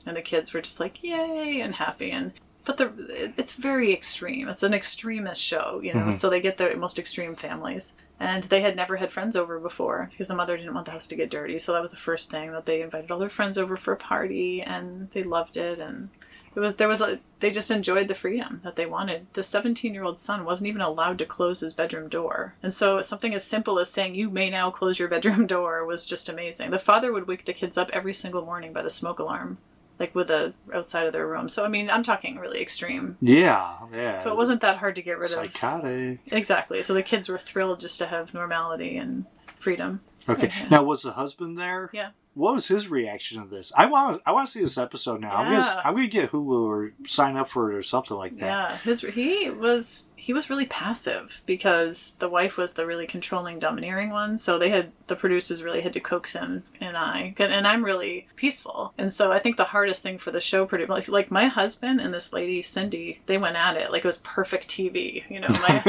and 0.05 0.15
the 0.17 0.21
kids 0.23 0.53
were 0.53 0.61
just 0.61 0.79
like 0.79 1.03
yay 1.03 1.61
and 1.61 1.75
happy 1.75 2.09
and. 2.11 2.31
But 2.63 2.77
the 2.77 3.33
it's 3.37 3.53
very 3.53 3.91
extreme. 3.91 4.47
It's 4.47 4.63
an 4.63 4.73
extremist 4.73 5.41
show, 5.41 5.79
you 5.83 5.93
know. 5.93 6.05
Mhm. 6.07 6.13
So 6.13 6.29
they 6.29 6.41
get 6.41 6.57
the 6.57 6.75
most 6.75 6.99
extreme 6.99 7.35
families, 7.35 7.93
and 8.19 8.43
they 8.43 8.61
had 8.61 8.75
never 8.75 8.97
had 8.97 9.11
friends 9.11 9.35
over 9.35 9.59
before 9.59 10.09
because 10.11 10.27
the 10.27 10.35
mother 10.35 10.57
didn't 10.57 10.73
want 10.75 10.85
the 10.85 10.91
house 10.91 11.07
to 11.07 11.15
get 11.15 11.31
dirty. 11.31 11.57
So 11.57 11.73
that 11.73 11.81
was 11.81 11.91
the 11.91 11.97
first 11.97 12.29
thing 12.29 12.51
that 12.51 12.65
they 12.67 12.81
invited 12.81 13.09
all 13.09 13.19
their 13.19 13.29
friends 13.29 13.57
over 13.57 13.77
for 13.77 13.93
a 13.93 13.97
party, 13.97 14.61
and 14.61 15.09
they 15.11 15.23
loved 15.23 15.57
it. 15.57 15.79
And 15.79 16.09
there 16.53 16.61
was 16.61 16.75
there 16.75 16.87
was 16.87 17.01
a, 17.01 17.19
they 17.39 17.49
just 17.49 17.71
enjoyed 17.71 18.07
the 18.07 18.13
freedom 18.13 18.59
that 18.63 18.75
they 18.75 18.85
wanted. 18.85 19.25
The 19.33 19.41
17 19.41 19.93
year 19.95 20.03
old 20.03 20.19
son 20.19 20.45
wasn't 20.45 20.67
even 20.67 20.81
allowed 20.81 21.17
to 21.19 21.25
close 21.25 21.61
his 21.61 21.73
bedroom 21.73 22.09
door, 22.09 22.53
and 22.61 22.71
so 22.71 23.01
something 23.01 23.33
as 23.33 23.43
simple 23.43 23.79
as 23.79 23.89
saying 23.89 24.13
you 24.13 24.29
may 24.29 24.51
now 24.51 24.69
close 24.69 24.99
your 24.99 25.07
bedroom 25.07 25.47
door 25.55 25.83
was 25.85 26.05
just 26.05 26.29
amazing. 26.29 26.69
The 26.69 26.77
father 26.77 27.11
would 27.11 27.27
wake 27.27 27.45
the 27.45 27.53
kids 27.53 27.75
up 27.77 27.89
every 27.91 28.13
single 28.13 28.45
morning 28.45 28.71
by 28.71 28.83
the 28.83 28.89
smoke 28.91 29.17
alarm. 29.17 29.57
Like 30.01 30.15
with 30.15 30.31
a 30.31 30.51
outside 30.73 31.05
of 31.05 31.13
their 31.13 31.27
room. 31.27 31.47
So 31.47 31.63
I 31.63 31.67
mean, 31.67 31.91
I'm 31.91 32.01
talking 32.01 32.37
really 32.37 32.59
extreme. 32.59 33.17
Yeah, 33.21 33.77
yeah. 33.93 34.17
So 34.17 34.31
it 34.31 34.35
wasn't 34.35 34.61
that 34.61 34.77
hard 34.77 34.95
to 34.95 35.03
get 35.03 35.19
rid 35.19 35.31
of. 35.31 35.37
psychotic. 35.37 36.21
Exactly. 36.25 36.81
So 36.81 36.95
the 36.95 37.03
kids 37.03 37.29
were 37.29 37.37
thrilled 37.37 37.81
just 37.81 37.99
to 37.99 38.07
have 38.07 38.33
normality 38.33 38.97
and 38.97 39.27
freedom. 39.57 40.01
Okay. 40.27 40.49
Yeah. 40.59 40.69
Now, 40.71 40.83
was 40.83 41.03
the 41.03 41.11
husband 41.11 41.59
there? 41.59 41.91
Yeah. 41.93 42.09
What 42.33 42.55
was 42.55 42.67
his 42.67 42.87
reaction 42.87 43.43
to 43.43 43.47
this? 43.47 43.71
I 43.77 43.85
want. 43.85 44.23
I 44.25 44.31
want 44.31 44.47
to 44.47 44.51
see 44.51 44.61
this 44.61 44.79
episode 44.79 45.21
now. 45.21 45.35
I'm 45.35 45.51
gonna. 45.51 45.81
I'm 45.85 45.93
gonna 45.93 46.07
get 46.07 46.31
Hulu 46.31 46.63
or 46.63 46.93
sign 47.05 47.37
up 47.37 47.49
for 47.49 47.71
it 47.71 47.75
or 47.75 47.83
something 47.83 48.17
like 48.17 48.31
that. 48.37 48.45
Yeah, 48.45 48.77
his 48.77 49.01
he 49.01 49.51
was 49.51 50.09
he 50.21 50.33
was 50.33 50.51
really 50.51 50.67
passive 50.67 51.41
because 51.47 52.15
the 52.19 52.29
wife 52.29 52.55
was 52.55 52.73
the 52.73 52.85
really 52.85 53.07
controlling, 53.07 53.57
domineering 53.57 54.11
one. 54.11 54.37
So 54.37 54.59
they 54.59 54.69
had 54.69 54.91
the 55.07 55.15
producers 55.15 55.63
really 55.63 55.81
had 55.81 55.93
to 55.93 55.99
coax 55.99 56.33
him 56.33 56.61
and 56.79 56.95
I, 56.95 57.33
and 57.39 57.65
I'm 57.65 57.83
really 57.83 58.27
peaceful. 58.35 58.93
And 58.99 59.11
so 59.11 59.31
I 59.31 59.39
think 59.39 59.57
the 59.57 59.63
hardest 59.63 60.03
thing 60.03 60.19
for 60.19 60.29
the 60.29 60.39
show, 60.39 60.67
pretty 60.67 60.85
like 60.85 61.09
like 61.09 61.31
my 61.31 61.47
husband 61.47 61.99
and 61.99 62.13
this 62.13 62.31
lady 62.31 62.61
Cindy, 62.61 63.21
they 63.25 63.39
went 63.39 63.55
at 63.55 63.77
it 63.77 63.91
like 63.91 64.05
it 64.05 64.07
was 64.07 64.19
perfect 64.19 64.67
TV. 64.67 65.27
You 65.27 65.39
know, 65.39 65.47
my, 65.47 65.81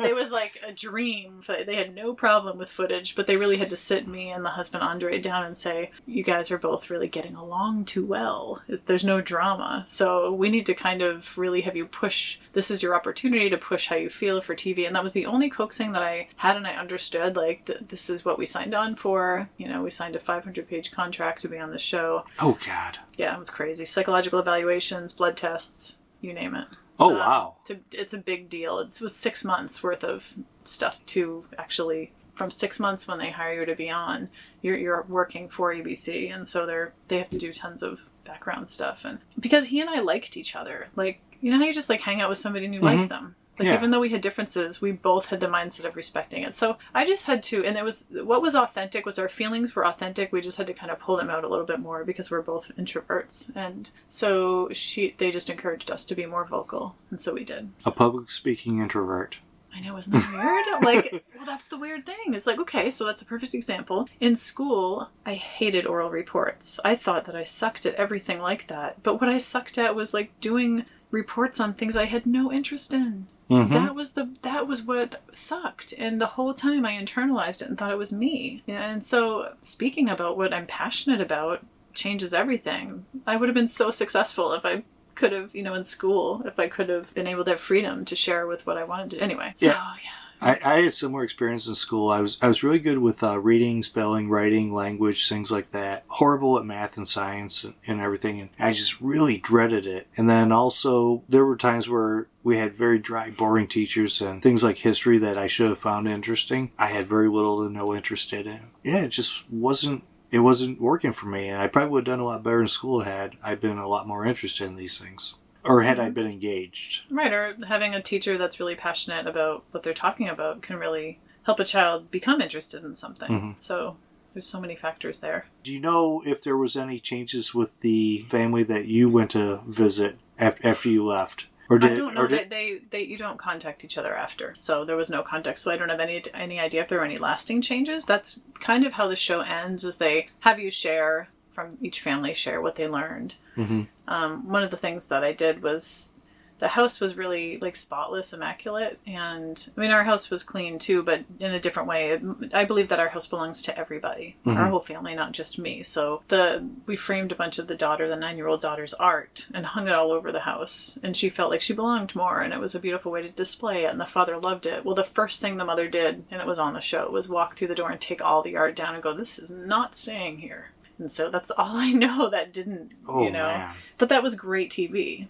they, 0.00 0.08
it 0.08 0.14
was 0.16 0.32
like 0.32 0.58
a 0.66 0.72
dream. 0.72 1.40
They 1.46 1.76
had 1.76 1.94
no 1.94 2.14
problem 2.14 2.58
with 2.58 2.68
footage, 2.68 3.14
but 3.14 3.28
they 3.28 3.36
really 3.36 3.58
had 3.58 3.70
to 3.70 3.76
sit 3.76 4.08
me 4.08 4.30
and 4.30 4.44
the 4.44 4.50
husband 4.50 4.82
Andre 4.82 5.20
down 5.20 5.44
and 5.44 5.56
say, 5.56 5.92
"You 6.04 6.24
guys 6.24 6.50
are 6.50 6.58
both 6.58 6.90
really 6.90 7.08
getting 7.08 7.36
along 7.36 7.84
too 7.84 8.04
well. 8.04 8.60
There's 8.86 9.04
no 9.04 9.20
drama, 9.20 9.84
so 9.86 10.32
we 10.32 10.50
need 10.50 10.66
to 10.66 10.74
kind 10.74 11.00
of 11.00 11.38
really 11.38 11.60
have 11.60 11.76
you 11.76 11.86
push. 11.86 12.40
This 12.54 12.72
is 12.72 12.82
your 12.82 12.96
opportunity 12.96 13.48
to 13.50 13.67
push 13.68 13.86
how 13.88 13.96
you 13.96 14.10
feel 14.10 14.40
for 14.40 14.54
TV." 14.54 14.86
And 14.86 14.94
that 14.96 15.02
was 15.02 15.12
the 15.12 15.26
only 15.26 15.50
coaxing 15.50 15.92
that 15.92 16.02
I 16.02 16.28
had, 16.36 16.56
and 16.56 16.66
I 16.66 16.74
understood 16.76 17.36
like 17.36 17.64
th- 17.66 17.80
this 17.88 18.08
is 18.10 18.24
what 18.24 18.38
we 18.38 18.46
signed 18.46 18.74
on 18.74 18.96
for. 18.96 19.48
You 19.58 19.68
know, 19.68 19.82
we 19.82 19.90
signed 19.90 20.16
a 20.16 20.18
500 20.20 20.68
page 20.68 20.90
contract 20.90 21.42
to 21.42 21.48
be 21.48 21.58
on 21.58 21.70
the 21.70 21.78
show. 21.78 22.24
Oh 22.38 22.58
God. 22.66 22.98
Yeah, 23.16 23.34
it 23.34 23.38
was 23.38 23.50
crazy. 23.50 23.84
Psychological 23.84 24.38
evaluations, 24.40 25.12
blood 25.12 25.36
tests, 25.36 25.98
you 26.20 26.32
name 26.32 26.54
it. 26.54 26.66
Oh 27.00 27.10
Um, 27.12 27.18
wow. 27.18 27.54
It's 27.60 27.70
a, 27.70 27.78
it's 27.92 28.14
a 28.14 28.18
big 28.18 28.48
deal. 28.48 28.78
It 28.80 28.98
was 29.00 29.14
six 29.14 29.44
months 29.44 29.82
worth 29.82 30.02
of 30.02 30.34
stuff 30.64 30.98
to 31.06 31.44
actually 31.58 32.12
from 32.34 32.50
six 32.52 32.78
months 32.78 33.06
when 33.08 33.18
they 33.18 33.30
hire 33.30 33.60
you 33.60 33.66
to 33.66 33.74
be 33.74 33.90
on. 33.90 34.28
You're 34.62 34.76
you're 34.78 35.04
working 35.08 35.48
for 35.48 35.72
ABC, 35.74 36.32
and 36.34 36.46
so 36.46 36.66
they're 36.66 36.92
they 37.08 37.18
have 37.18 37.30
to 37.30 37.38
do 37.38 37.52
tons 37.52 37.82
of 37.82 38.08
background 38.24 38.68
stuff. 38.68 39.04
And 39.04 39.18
because 39.38 39.66
he 39.66 39.80
and 39.80 39.90
I 39.90 40.00
liked 40.00 40.36
each 40.36 40.54
other, 40.56 40.88
like 40.96 41.20
you 41.40 41.50
know 41.52 41.58
how 41.58 41.64
you 41.64 41.72
just 41.74 41.88
like 41.88 42.00
hang 42.00 42.20
out 42.20 42.28
with 42.28 42.38
somebody 42.38 42.64
and 42.64 42.74
you 42.74 42.80
like 42.80 43.00
Mhm. 43.00 43.08
them. 43.08 43.36
Like 43.58 43.66
Yeah. 43.66 43.74
even 43.74 43.90
though 43.90 44.00
we 44.00 44.10
had 44.10 44.20
differences, 44.20 44.80
we 44.80 44.92
both 44.92 45.26
had 45.26 45.40
the 45.40 45.46
mindset 45.48 45.84
of 45.84 45.96
respecting 45.96 46.42
it. 46.42 46.54
So 46.54 46.76
I 46.94 47.04
just 47.04 47.24
had 47.26 47.42
to, 47.44 47.64
and 47.64 47.76
it 47.76 47.84
was 47.84 48.06
what 48.10 48.42
was 48.42 48.54
authentic 48.54 49.04
was 49.06 49.18
our 49.18 49.28
feelings 49.28 49.74
were 49.74 49.86
authentic. 49.86 50.32
We 50.32 50.40
just 50.40 50.58
had 50.58 50.66
to 50.68 50.74
kind 50.74 50.90
of 50.92 50.98
pull 50.98 51.16
them 51.16 51.30
out 51.30 51.44
a 51.44 51.48
little 51.48 51.66
bit 51.66 51.80
more 51.80 52.04
because 52.04 52.30
we're 52.30 52.42
both 52.42 52.70
introverts, 52.78 53.50
and 53.54 53.90
so 54.08 54.68
she 54.72 55.14
they 55.18 55.30
just 55.30 55.50
encouraged 55.50 55.90
us 55.90 56.04
to 56.06 56.14
be 56.14 56.26
more 56.26 56.44
vocal, 56.44 56.96
and 57.10 57.20
so 57.20 57.34
we 57.34 57.44
did. 57.44 57.70
A 57.84 57.90
public 57.90 58.30
speaking 58.30 58.78
introvert. 58.80 59.38
I 59.74 59.80
know, 59.80 59.96
isn't 59.98 60.12
that 60.12 60.32
weird? 60.32 60.82
like, 60.82 61.24
well, 61.36 61.44
that's 61.44 61.68
the 61.68 61.76
weird 61.76 62.06
thing. 62.06 62.32
It's 62.34 62.46
like, 62.46 62.58
okay, 62.58 62.88
so 62.88 63.04
that's 63.04 63.20
a 63.20 63.26
perfect 63.26 63.54
example. 63.54 64.08
In 64.18 64.34
school, 64.34 65.10
I 65.26 65.34
hated 65.34 65.86
oral 65.86 66.10
reports. 66.10 66.80
I 66.86 66.94
thought 66.94 67.24
that 67.24 67.36
I 67.36 67.42
sucked 67.44 67.84
at 67.84 67.94
everything 67.96 68.40
like 68.40 68.66
that. 68.68 69.02
But 69.02 69.20
what 69.20 69.28
I 69.28 69.36
sucked 69.38 69.76
at 69.76 69.94
was 69.94 70.14
like 70.14 70.32
doing 70.40 70.86
reports 71.10 71.58
on 71.60 71.74
things 71.74 71.96
I 71.96 72.04
had 72.04 72.26
no 72.26 72.52
interest 72.52 72.92
in. 72.92 73.26
Mhm. 73.50 73.70
That 73.72 73.94
was 73.94 74.10
the 74.10 74.28
that 74.42 74.66
was 74.66 74.82
what 74.82 75.22
sucked. 75.32 75.94
And 75.96 76.20
the 76.20 76.26
whole 76.26 76.52
time 76.52 76.84
I 76.84 76.92
internalized 76.92 77.62
it 77.62 77.68
and 77.68 77.78
thought 77.78 77.92
it 77.92 77.98
was 77.98 78.12
me. 78.12 78.62
And 78.68 79.02
so 79.02 79.54
speaking 79.60 80.08
about 80.10 80.36
what 80.36 80.52
I'm 80.52 80.66
passionate 80.66 81.20
about 81.22 81.64
changes 81.94 82.34
everything. 82.34 83.06
I 83.26 83.36
would 83.36 83.48
have 83.48 83.54
been 83.54 83.66
so 83.68 83.90
successful 83.90 84.52
if 84.52 84.64
I 84.66 84.82
could 85.14 85.32
have, 85.32 85.54
you 85.56 85.62
know, 85.62 85.74
in 85.74 85.82
school, 85.84 86.42
if 86.44 86.58
I 86.60 86.68
could 86.68 86.88
have 86.90 87.12
been 87.14 87.26
able 87.26 87.42
to 87.44 87.50
have 87.52 87.60
freedom 87.60 88.04
to 88.04 88.14
share 88.14 88.46
with 88.46 88.66
what 88.66 88.76
I 88.76 88.84
wanted 88.84 89.10
to. 89.10 89.18
Anyway, 89.20 89.52
so 89.56 89.66
Yeah. 89.66 89.94
yeah. 90.04 90.10
I, 90.40 90.58
I 90.64 90.80
had 90.82 90.94
similar 90.94 91.24
experience 91.24 91.66
in 91.66 91.74
school. 91.74 92.10
I 92.10 92.20
was 92.20 92.38
I 92.40 92.48
was 92.48 92.62
really 92.62 92.78
good 92.78 92.98
with 92.98 93.22
uh, 93.22 93.38
reading, 93.40 93.82
spelling, 93.82 94.28
writing, 94.28 94.72
language, 94.72 95.28
things 95.28 95.50
like 95.50 95.70
that. 95.72 96.04
Horrible 96.08 96.58
at 96.58 96.64
math 96.64 96.96
and 96.96 97.08
science 97.08 97.64
and, 97.64 97.74
and 97.86 98.00
everything, 98.00 98.40
and 98.40 98.50
I 98.58 98.72
just 98.72 99.00
really 99.00 99.38
dreaded 99.38 99.86
it. 99.86 100.08
And 100.16 100.28
then 100.28 100.52
also 100.52 101.22
there 101.28 101.44
were 101.44 101.56
times 101.56 101.88
where 101.88 102.28
we 102.42 102.58
had 102.58 102.74
very 102.74 102.98
dry, 102.98 103.30
boring 103.30 103.68
teachers 103.68 104.20
and 104.20 104.42
things 104.42 104.62
like 104.62 104.78
history 104.78 105.18
that 105.18 105.36
I 105.36 105.46
should 105.46 105.68
have 105.68 105.78
found 105.78 106.08
interesting. 106.08 106.72
I 106.78 106.86
had 106.86 107.06
very 107.06 107.28
little 107.28 107.66
to 107.66 107.72
no 107.72 107.94
interest 107.94 108.32
in. 108.32 108.70
Yeah, 108.82 109.02
it 109.02 109.08
just 109.08 109.50
wasn't 109.50 110.04
it 110.30 110.40
wasn't 110.40 110.80
working 110.80 111.12
for 111.12 111.26
me, 111.26 111.48
and 111.48 111.60
I 111.60 111.68
probably 111.68 111.90
would 111.90 112.06
have 112.06 112.12
done 112.12 112.20
a 112.20 112.26
lot 112.26 112.42
better 112.42 112.60
in 112.60 112.68
school 112.68 113.00
had 113.00 113.36
I 113.42 113.54
been 113.54 113.78
a 113.78 113.88
lot 113.88 114.06
more 114.06 114.26
interested 114.26 114.66
in 114.66 114.76
these 114.76 114.98
things, 114.98 115.34
or 115.64 115.82
had 115.82 115.98
I 115.98 116.10
been 116.10 116.26
engaged. 116.26 117.02
Right, 117.10 117.32
or 117.32 117.56
having 117.66 117.94
a 117.94 118.02
teacher 118.02 118.38
that's 118.38 118.60
really 118.60 118.74
passionate 118.76 119.26
about 119.26 119.64
what 119.70 119.82
they're 119.82 119.94
talking 119.94 120.28
about 120.28 120.62
can 120.62 120.76
really 120.76 121.18
help 121.42 121.60
a 121.60 121.64
child 121.64 122.10
become 122.10 122.40
interested 122.40 122.84
in 122.84 122.94
something. 122.94 123.28
Mhm. 123.30 123.60
So 123.60 123.96
there's 124.34 124.46
so 124.46 124.60
many 124.60 124.76
factors 124.76 125.20
there. 125.20 125.46
Do 125.62 125.72
you 125.72 125.80
know 125.80 126.22
if 126.24 126.42
there 126.42 126.56
was 126.56 126.76
any 126.76 127.00
changes 127.00 127.54
with 127.54 127.80
the 127.80 128.22
family 128.28 128.62
that 128.64 128.86
you 128.86 129.08
went 129.08 129.30
to 129.32 129.60
visit 129.66 130.18
after, 130.38 130.88
you 130.88 131.04
left, 131.04 131.46
or 131.68 131.78
did 131.78 131.92
I 131.92 131.96
don't 131.96 132.14
know. 132.14 132.22
or 132.22 132.28
They, 132.28 132.44
they 132.44 132.80
they 132.90 133.02
you 133.02 133.16
don't 133.16 133.38
contact 133.38 133.84
each 133.84 133.98
other 133.98 134.14
after, 134.14 134.54
so 134.56 134.84
there 134.84 134.96
was 134.96 135.10
no 135.10 135.22
contact. 135.22 135.58
So 135.58 135.70
I 135.72 135.76
don't 135.76 135.88
have 135.88 135.98
any 136.00 136.22
any 136.34 136.60
idea 136.60 136.82
if 136.82 136.88
there 136.88 136.98
were 136.98 137.04
any 137.04 137.16
lasting 137.16 137.60
changes. 137.62 138.04
That's 138.04 138.38
kind 138.60 138.84
of 138.86 138.92
how 138.92 139.08
the 139.08 139.16
show 139.16 139.40
ends, 139.40 139.84
is 139.84 139.96
they 139.96 140.28
have 140.40 140.60
you 140.60 140.70
share 140.70 141.28
from 141.58 141.76
each 141.82 142.00
family 142.00 142.32
share 142.34 142.60
what 142.60 142.76
they 142.76 142.86
learned. 142.86 143.34
Mhm. 143.56 143.88
Um, 144.06 144.48
one 144.48 144.62
of 144.62 144.70
the 144.70 144.76
things 144.76 145.06
that 145.06 145.24
I 145.24 145.32
did 145.32 145.60
was 145.60 146.14
the 146.60 146.66
house 146.68 146.98
was 146.98 147.16
really 147.16 147.56
like 147.60 147.76
spotless, 147.76 148.32
immaculate, 148.32 148.98
and 149.06 149.70
I 149.76 149.80
mean 149.80 149.92
our 149.92 150.02
house 150.02 150.28
was 150.28 150.42
clean 150.42 150.80
too, 150.80 151.04
but 151.04 151.22
in 151.38 151.52
a 151.52 151.60
different 151.60 151.88
way. 151.88 152.20
I 152.52 152.64
believe 152.64 152.88
that 152.88 152.98
our 152.98 153.10
house 153.10 153.28
belongs 153.28 153.62
to 153.62 153.78
everybody, 153.78 154.36
our 154.44 154.54
Mhm. 154.66 154.70
whole 154.70 154.80
family, 154.80 155.14
not 155.14 155.30
just 155.30 155.56
me. 155.56 155.84
So 155.84 156.22
the 156.26 156.64
we 156.86 156.96
framed 156.96 157.30
a 157.30 157.36
bunch 157.36 157.60
of 157.60 157.68
the 157.68 157.76
daughter, 157.76 158.08
the 158.08 158.16
nine 158.16 158.36
year 158.36 158.48
old 158.48 158.60
daughter's 158.60 158.92
art, 158.94 159.46
and 159.54 159.66
hung 159.66 159.86
it 159.86 159.94
all 159.94 160.10
over 160.10 160.32
the 160.32 160.40
house, 160.40 160.98
and 161.00 161.16
she 161.16 161.28
felt 161.28 161.50
like 161.52 161.60
she 161.60 161.74
belonged 161.74 162.16
more, 162.16 162.40
and 162.40 162.52
it 162.52 162.58
was 162.58 162.74
a 162.74 162.80
beautiful 162.80 163.12
way 163.12 163.22
to 163.22 163.30
display 163.30 163.84
it, 163.84 163.90
and 163.92 164.00
the 164.00 164.04
father 164.06 164.36
loved 164.36 164.66
it. 164.66 164.84
Well, 164.84 164.96
the 164.96 165.04
first 165.04 165.40
thing 165.40 165.58
the 165.58 165.64
mother 165.64 165.86
did, 165.88 166.24
and 166.28 166.40
it 166.40 166.46
was 166.46 166.58
on 166.58 166.74
the 166.74 166.80
show, 166.80 167.08
was 167.08 167.28
walk 167.28 167.54
through 167.54 167.68
the 167.68 167.76
door 167.76 167.90
and 167.92 168.00
take 168.00 168.20
all 168.20 168.42
the 168.42 168.56
art 168.56 168.74
down 168.74 168.94
and 168.94 169.02
go, 169.02 169.12
"This 169.12 169.38
is 169.38 169.48
not 169.50 169.94
staying 169.94 170.38
here." 170.38 170.72
And 170.98 171.10
so 171.10 171.30
that's 171.30 171.50
all 171.52 171.76
I 171.76 171.92
know 171.92 172.28
that 172.30 172.52
didn't, 172.52 172.94
oh 173.08 173.22
you 173.24 173.30
know. 173.30 173.44
man, 173.46 173.74
But 173.98 174.08
that 174.08 174.22
was 174.22 174.34
great 174.34 174.70
TV. 174.70 175.28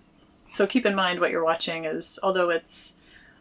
So 0.48 0.66
keep 0.66 0.86
in 0.86 0.94
mind 0.94 1.20
what 1.20 1.30
you're 1.30 1.44
watching 1.44 1.84
is, 1.84 2.18
although 2.22 2.48
it's 2.50 2.94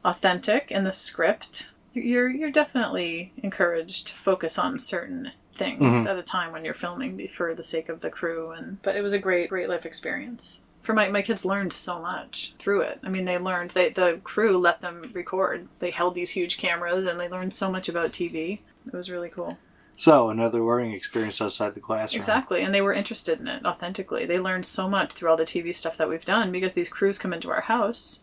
authentic 0.04 0.72
in 0.72 0.84
the 0.84 0.94
script, 0.94 1.70
you're 1.94 2.30
you're 2.30 2.52
definitely 2.52 3.32
encouraged 3.42 4.08
to 4.08 4.13
focus 4.16 4.60
on 4.60 4.78
certain 4.78 5.32
things 5.54 6.06
Mhm. 6.06 6.08
at 6.10 6.18
a 6.18 6.22
time 6.24 6.52
when 6.52 6.63
you're 6.63 6.74
filming 6.76 7.28
for 7.30 7.56
the 7.56 7.63
sake 7.63 7.90
of 7.90 8.02
the 8.02 8.10
crew. 8.10 8.52
And 8.52 8.82
but 8.84 8.96
it 8.96 9.02
was 9.02 9.13
a 9.13 9.20
great 9.20 9.50
great 9.50 9.70
life 9.70 9.86
experience. 9.86 10.62
For 10.84 10.94
my, 10.94 11.10
my 11.10 11.22
kids 11.22 11.44
learned 11.44 11.74
so 11.74 12.00
much 12.00 12.54
through 12.60 12.82
it. 12.82 13.00
I 13.04 13.10
mean, 13.10 13.26
they 13.26 13.38
learned. 13.38 13.72
They 13.72 13.90
the 13.90 14.20
crew 14.24 14.58
let 14.58 14.80
them 14.82 15.12
record. 15.13 15.68
They 15.80 15.90
held 15.92 16.13
these 16.16 16.30
huge 16.32 16.58
cameras 16.58 17.06
and 17.06 17.20
they 17.20 17.28
learned 17.28 17.54
so 17.54 17.70
much 17.72 17.90
about 17.90 18.12
TV. 18.13 18.60
It 18.86 18.94
was 18.94 19.10
really 19.10 19.30
cool. 19.30 19.58
So 19.97 20.29
another 20.29 20.62
learning 20.62 20.93
experience 20.93 21.41
outside 21.41 21.73
the 21.73 21.79
classroom. 21.79 22.19
Exactly. 22.19 22.62
And 22.62 22.73
they 22.73 22.81
were 22.81 22.93
interested 22.93 23.39
in 23.39 23.47
it 23.47 23.65
authentically. 23.65 24.27
They 24.27 24.39
learned 24.39 24.67
so 24.67 24.88
much 24.88 25.12
through 25.12 25.31
all 25.31 25.36
the 25.36 25.43
TV 25.43 25.73
stuff 25.73 25.97
that 25.97 26.07
we've 26.07 26.23
done 26.23 26.51
because 26.51 26.75
these 26.75 26.88
crews 26.88 27.17
come 27.17 27.33
into 27.33 27.49
our 27.49 27.62
house 27.62 28.21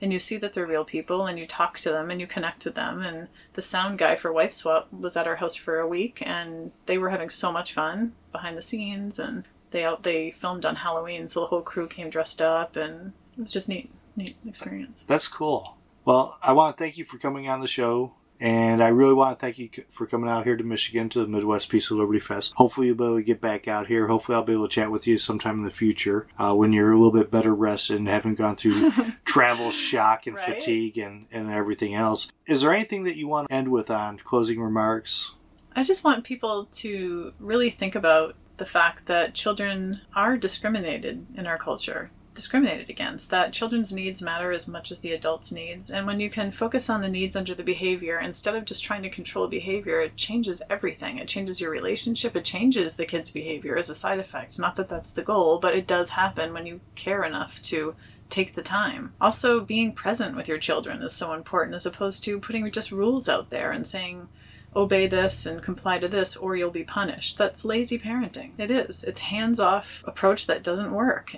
and 0.00 0.14
you 0.14 0.18
see 0.18 0.38
that 0.38 0.54
they're 0.54 0.66
real 0.66 0.84
people 0.84 1.26
and 1.26 1.38
you 1.38 1.46
talk 1.46 1.78
to 1.80 1.90
them 1.90 2.10
and 2.10 2.22
you 2.22 2.26
connect 2.26 2.64
with 2.64 2.74
them. 2.74 3.02
And 3.02 3.28
the 3.52 3.60
sound 3.60 3.98
guy 3.98 4.16
for 4.16 4.32
Wife 4.32 4.54
Swap 4.54 4.90
was 4.90 5.14
at 5.14 5.26
our 5.26 5.36
house 5.36 5.54
for 5.54 5.78
a 5.78 5.86
week 5.86 6.22
and 6.24 6.72
they 6.86 6.96
were 6.96 7.10
having 7.10 7.28
so 7.28 7.52
much 7.52 7.74
fun 7.74 8.14
behind 8.32 8.56
the 8.56 8.62
scenes 8.62 9.18
and 9.18 9.44
they 9.72 9.84
out 9.84 10.02
they 10.02 10.30
filmed 10.30 10.64
on 10.64 10.76
Halloween 10.76 11.28
so 11.28 11.40
the 11.40 11.46
whole 11.48 11.60
crew 11.60 11.86
came 11.86 12.08
dressed 12.08 12.40
up 12.40 12.76
and 12.76 13.12
it 13.36 13.42
was 13.42 13.52
just 13.52 13.68
neat 13.68 13.92
neat 14.16 14.36
experience. 14.46 15.02
That's 15.02 15.28
cool. 15.28 15.76
Well, 16.06 16.38
I 16.42 16.52
want 16.52 16.76
to 16.76 16.82
thank 16.82 16.96
you 16.96 17.04
for 17.04 17.18
coming 17.18 17.46
on 17.46 17.60
the 17.60 17.68
show. 17.68 18.14
And 18.40 18.82
I 18.82 18.88
really 18.88 19.12
want 19.12 19.38
to 19.38 19.40
thank 19.44 19.58
you 19.58 19.68
for 19.90 20.06
coming 20.06 20.30
out 20.30 20.44
here 20.44 20.56
to 20.56 20.64
Michigan 20.64 21.10
to 21.10 21.20
the 21.20 21.26
Midwest 21.26 21.68
Peace 21.68 21.90
and 21.90 22.00
Liberty 22.00 22.20
Fest. 22.20 22.52
Hopefully, 22.56 22.86
you'll 22.86 22.96
be 22.96 23.04
able 23.04 23.16
to 23.16 23.22
get 23.22 23.40
back 23.40 23.68
out 23.68 23.88
here. 23.88 24.06
Hopefully, 24.08 24.36
I'll 24.36 24.42
be 24.44 24.54
able 24.54 24.66
to 24.68 24.74
chat 24.74 24.90
with 24.90 25.06
you 25.06 25.18
sometime 25.18 25.58
in 25.58 25.64
the 25.64 25.70
future 25.70 26.26
uh, 26.38 26.54
when 26.54 26.72
you're 26.72 26.92
a 26.92 26.96
little 26.96 27.12
bit 27.12 27.30
better 27.30 27.54
rested 27.54 27.98
and 27.98 28.08
haven't 28.08 28.36
gone 28.36 28.56
through 28.56 28.90
travel 29.24 29.70
shock 29.70 30.26
and 30.26 30.36
Right. 30.36 30.54
fatigue 30.54 30.96
and, 30.96 31.26
and 31.30 31.50
everything 31.50 31.94
else. 31.94 32.30
Is 32.46 32.62
there 32.62 32.72
anything 32.72 33.04
that 33.04 33.16
you 33.16 33.28
want 33.28 33.48
to 33.48 33.54
end 33.54 33.68
with 33.70 33.90
on 33.90 34.16
closing 34.18 34.60
remarks? 34.60 35.32
I 35.76 35.82
just 35.82 36.02
want 36.02 36.24
people 36.24 36.64
to 36.72 37.32
really 37.38 37.68
think 37.70 37.94
about 37.94 38.36
the 38.56 38.66
fact 38.66 39.06
that 39.06 39.34
children 39.34 40.00
are 40.16 40.36
discriminated 40.36 41.26
in 41.36 41.46
our 41.46 41.58
culture, 41.58 42.10
discriminated 42.34 42.88
against, 42.88 43.30
that 43.30 43.52
children's 43.52 43.92
needs 43.92 44.22
matter 44.22 44.52
as 44.52 44.68
much 44.68 44.90
as 44.90 45.00
the 45.00 45.12
adults' 45.12 45.52
needs. 45.52 45.90
And 45.90 46.06
when 46.06 46.20
you 46.20 46.30
can 46.30 46.50
focus 46.50 46.88
on 46.88 47.02
the 47.02 47.08
needs 47.08 47.36
under 47.36 47.54
the 47.54 47.62
behavior 47.62 48.18
instead 48.18 48.54
of 48.54 48.64
just 48.64 48.84
trying 48.84 49.02
to 49.02 49.10
control 49.10 49.48
behavior, 49.48 50.00
it 50.00 50.16
changes 50.16 50.62
everything. 50.70 51.18
It 51.18 51.28
changes 51.28 51.60
your 51.60 51.70
relationship, 51.70 52.36
it 52.36 52.44
changes 52.44 52.94
the 52.94 53.06
kid's 53.06 53.30
behavior 53.30 53.76
as 53.76 53.90
a 53.90 53.94
side 53.94 54.18
effect. 54.18 54.58
Not 54.58 54.76
that 54.76 54.88
that's 54.88 55.12
the 55.12 55.22
goal, 55.22 55.58
but 55.58 55.74
it 55.74 55.86
does 55.86 56.10
happen 56.10 56.52
when 56.52 56.66
you 56.66 56.80
care 56.94 57.24
enough 57.24 57.60
to 57.62 57.94
take 58.28 58.54
the 58.54 58.62
time. 58.62 59.12
Also, 59.20 59.60
being 59.60 59.92
present 59.92 60.36
with 60.36 60.48
your 60.48 60.58
children 60.58 61.02
is 61.02 61.12
so 61.12 61.32
important 61.32 61.74
as 61.74 61.84
opposed 61.84 62.22
to 62.24 62.38
putting 62.38 62.70
just 62.70 62.92
rules 62.92 63.28
out 63.28 63.50
there 63.50 63.72
and 63.72 63.86
saying, 63.86 64.28
obey 64.74 65.06
this 65.06 65.46
and 65.46 65.62
comply 65.62 65.98
to 65.98 66.08
this 66.08 66.36
or 66.36 66.56
you'll 66.56 66.70
be 66.70 66.84
punished. 66.84 67.36
That's 67.36 67.64
lazy 67.64 67.98
parenting. 67.98 68.52
It 68.56 68.70
is. 68.70 69.02
It's 69.04 69.20
hands-off 69.20 70.04
approach 70.06 70.46
that 70.46 70.62
doesn't 70.62 70.92
work. 70.92 71.34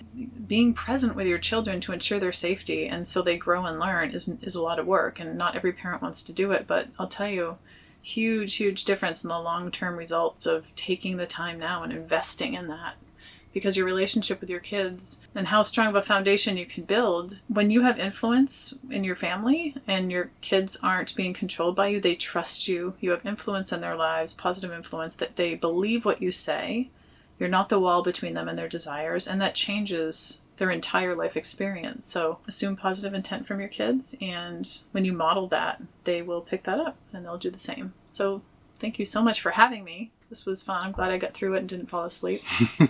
Being 0.47 0.75
present 0.75 1.17
with 1.17 1.27
your 1.27 1.39
children 1.39 1.81
to 1.83 1.93
ensure 1.93 2.19
their 2.19 2.33
safety 2.33 2.87
and 2.87 3.07
so 3.07 3.23
they 3.23 3.39
grow 3.39 3.65
and 3.65 3.79
learn 3.79 4.11
is 4.11 4.29
is 4.43 4.55
a 4.55 4.63
lot 4.63 4.79
of 4.79 4.87
work 4.87 5.19
and 5.19 5.39
not 5.39 5.57
every 5.57 5.73
parent 5.73 6.03
wants 6.03 6.23
to 6.25 6.33
do 6.33 6.53
it, 6.53 6.67
but 6.67 6.89
I'll 6.99 7.09
tell 7.09 7.29
you 7.29 7.59
huge 8.03 8.57
huge 8.57 8.85
difference 8.85 9.23
in 9.23 9.29
the 9.29 9.39
long-term 9.39 9.97
results 9.97 10.45
of 10.45 10.75
taking 10.75 11.17
the 11.17 11.27
time 11.27 11.59
now 11.59 11.83
and 11.83 11.93
investing 11.93 12.55
in 12.55 12.67
that 12.69 12.97
because 13.53 13.77
your 13.77 13.87
relationship 13.87 14.41
with 14.41 14.51
your 14.51 14.61
kids 14.61 15.21
and 15.35 15.49
how 15.49 15.63
strong 15.63 15.89
of 15.89 15.97
a 15.97 16.03
foundation 16.03 16.57
you 16.57 16.67
can 16.67 16.85
build 16.85 17.39
when 17.49 17.71
you 17.71 17.83
have 17.83 17.99
influence 17.99 18.75
in 18.91 19.05
your 19.05 19.17
family 19.17 19.75
and 19.87 20.11
your 20.11 20.31
kids 20.41 20.77
aren't 20.83 21.15
being 21.15 21.33
controlled 21.33 21.77
by 21.77 21.89
you 21.89 22.01
they 22.01 22.15
trust 22.15 22.69
you 22.69 22.95
you 23.01 23.11
have 23.11 23.25
influence 23.27 23.73
in 23.73 23.81
their 23.81 23.97
lives 23.97 24.33
positive 24.33 24.73
influence 24.73 25.17
that 25.17 25.37
they 25.37 25.55
believe 25.55 26.05
what 26.05 26.23
you 26.23 26.31
say 26.31 26.89
you're 27.39 27.49
not 27.49 27.69
the 27.69 27.81
wall 27.81 28.03
between 28.03 28.35
them 28.35 28.49
and 28.49 28.59
their 28.59 28.69
desires 28.69 29.27
and 29.27 29.41
that 29.41 29.55
changes 29.55 30.43
their 30.57 30.71
entire 30.71 31.17
life 31.17 31.37
experience. 31.37 32.07
So 32.07 32.39
assume 32.47 32.77
positive 32.77 33.15
intent 33.15 33.47
from 33.47 33.59
your 33.59 33.69
kids 33.69 34.15
and 34.21 34.69
when 34.93 35.05
you 35.05 35.13
model 35.13 35.49
that 35.49 35.83
they 36.05 36.23
will 36.23 36.41
pick 36.41 36.63
that 36.63 36.79
up 36.79 36.97
and 37.13 37.25
they'll 37.25 37.37
do 37.37 37.51
the 37.51 37.59
same. 37.59 37.95
So 38.11 38.43
thank 38.79 38.99
you 38.99 39.05
so 39.05 39.23
much 39.23 39.41
for 39.41 39.51
having 39.51 39.83
me 39.83 40.13
this 40.33 40.47
was 40.47 40.63
fun 40.63 40.87
i'm 40.87 40.93
glad 40.93 41.11
i 41.13 41.19
got 41.19 41.35
through 41.35 41.55
it 41.55 41.59
and 41.59 41.69
didn't 41.69 41.91
fall 41.91 42.05
asleep 42.05 42.43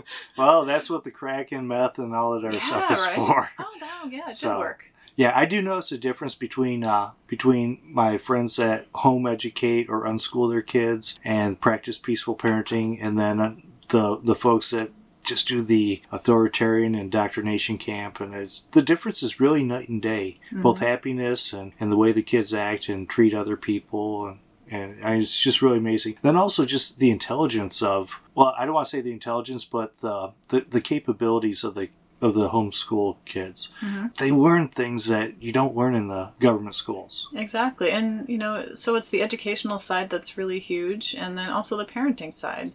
well, 0.36 0.64
that's 0.64 0.88
what 0.90 1.04
the 1.04 1.10
crack 1.10 1.52
and 1.52 1.68
meth 1.68 1.98
and 1.98 2.14
all 2.14 2.32
of 2.34 2.42
that 2.42 2.48
other 2.48 2.60
stuff 2.60 2.90
is 2.90 3.04
for. 3.08 3.50
Oh 3.58 3.64
no, 3.80 4.10
yeah, 4.10 4.30
it 4.30 4.36
So- 4.36 4.54
did 4.54 4.58
work. 4.58 4.92
Yeah, 5.14 5.32
I 5.34 5.44
do 5.44 5.60
notice 5.60 5.92
a 5.92 5.98
difference 5.98 6.34
between 6.34 6.84
uh, 6.84 7.10
between 7.26 7.80
my 7.84 8.16
friends 8.16 8.56
that 8.56 8.86
home 8.94 9.26
educate 9.26 9.90
or 9.90 10.04
unschool 10.06 10.50
their 10.50 10.62
kids 10.62 11.18
and 11.22 11.60
practice 11.60 11.98
peaceful 11.98 12.34
parenting, 12.34 12.96
and 12.98 13.18
then 13.18 13.38
uh, 13.38 13.54
the 13.90 14.18
the 14.24 14.34
folks 14.34 14.70
that 14.70 14.90
just 15.22 15.46
do 15.48 15.60
the 15.60 16.00
authoritarian 16.10 16.94
indoctrination 16.94 17.76
camp, 17.76 18.20
and 18.20 18.34
it's 18.34 18.62
the 18.72 18.80
difference 18.80 19.22
is 19.22 19.38
really 19.38 19.62
night 19.62 19.90
and 19.90 20.00
day. 20.00 20.40
Both 20.50 20.78
happiness 20.78 21.52
and, 21.52 21.72
and 21.78 21.92
the 21.92 21.96
way 21.98 22.12
the 22.12 22.22
kids 22.22 22.54
act 22.54 22.88
and 22.88 23.06
treat 23.06 23.34
other 23.34 23.58
people, 23.58 24.26
and 24.26 24.38
and 24.72 25.04
I- 25.04 25.16
it's 25.16 25.40
just 25.40 25.62
really 25.62 25.78
amazing. 25.78 26.16
Then 26.22 26.36
also 26.36 26.64
just 26.64 26.98
the 26.98 27.10
intelligence 27.10 27.82
of 27.82 28.20
well, 28.34 28.54
I 28.58 28.64
don't 28.64 28.74
want 28.74 28.86
to 28.88 28.90
say 28.90 29.00
the 29.02 29.12
intelligence, 29.12 29.64
but 29.64 29.98
the 29.98 30.32
the, 30.48 30.60
the 30.68 30.80
capabilities 30.80 31.62
of 31.64 31.74
the 31.74 31.88
of 32.20 32.34
the 32.34 32.50
homeschool 32.50 33.16
kids 33.24 33.68
Mhm. 33.80 34.14
they 34.16 34.30
learn 34.30 34.68
things 34.68 35.06
that 35.06 35.42
you 35.42 35.50
don't 35.50 35.74
learn 35.76 35.94
in 35.96 36.06
the 36.06 36.30
government 36.38 36.76
schools. 36.76 37.26
Exactly. 37.34 37.90
And, 37.90 38.28
you 38.28 38.38
know, 38.38 38.74
so 38.74 38.94
it's 38.94 39.08
the 39.08 39.22
educational 39.22 39.78
side 39.80 40.08
that's 40.08 40.38
really 40.38 40.60
huge, 40.60 41.16
and 41.16 41.36
then 41.36 41.50
also 41.50 41.76
the 41.76 41.84
parenting 41.84 42.32
side. 42.32 42.72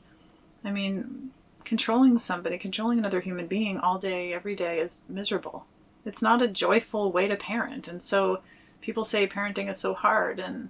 I 0.65 0.71
mean, 0.71 1.31
controlling 1.63 2.17
somebody, 2.17 2.57
controlling 2.57 2.99
another 2.99 3.21
human 3.21 3.47
being 3.47 3.77
all 3.79 3.97
day, 3.97 4.33
every 4.33 4.53
day 4.55 4.79
is 4.79 5.05
miserable. 5.07 5.65
It's 6.05 6.21
not 6.21 6.41
a 6.41 6.47
joyful 6.49 7.11
way 7.13 7.27
to 7.29 7.37
parent. 7.37 7.87
And 7.87 8.01
so 8.01 8.41
people 8.81 9.05
say 9.05 9.27
parenting 9.27 9.69
is 9.69 9.77
so 9.77 9.93
hard, 9.93 10.39
and 10.41 10.69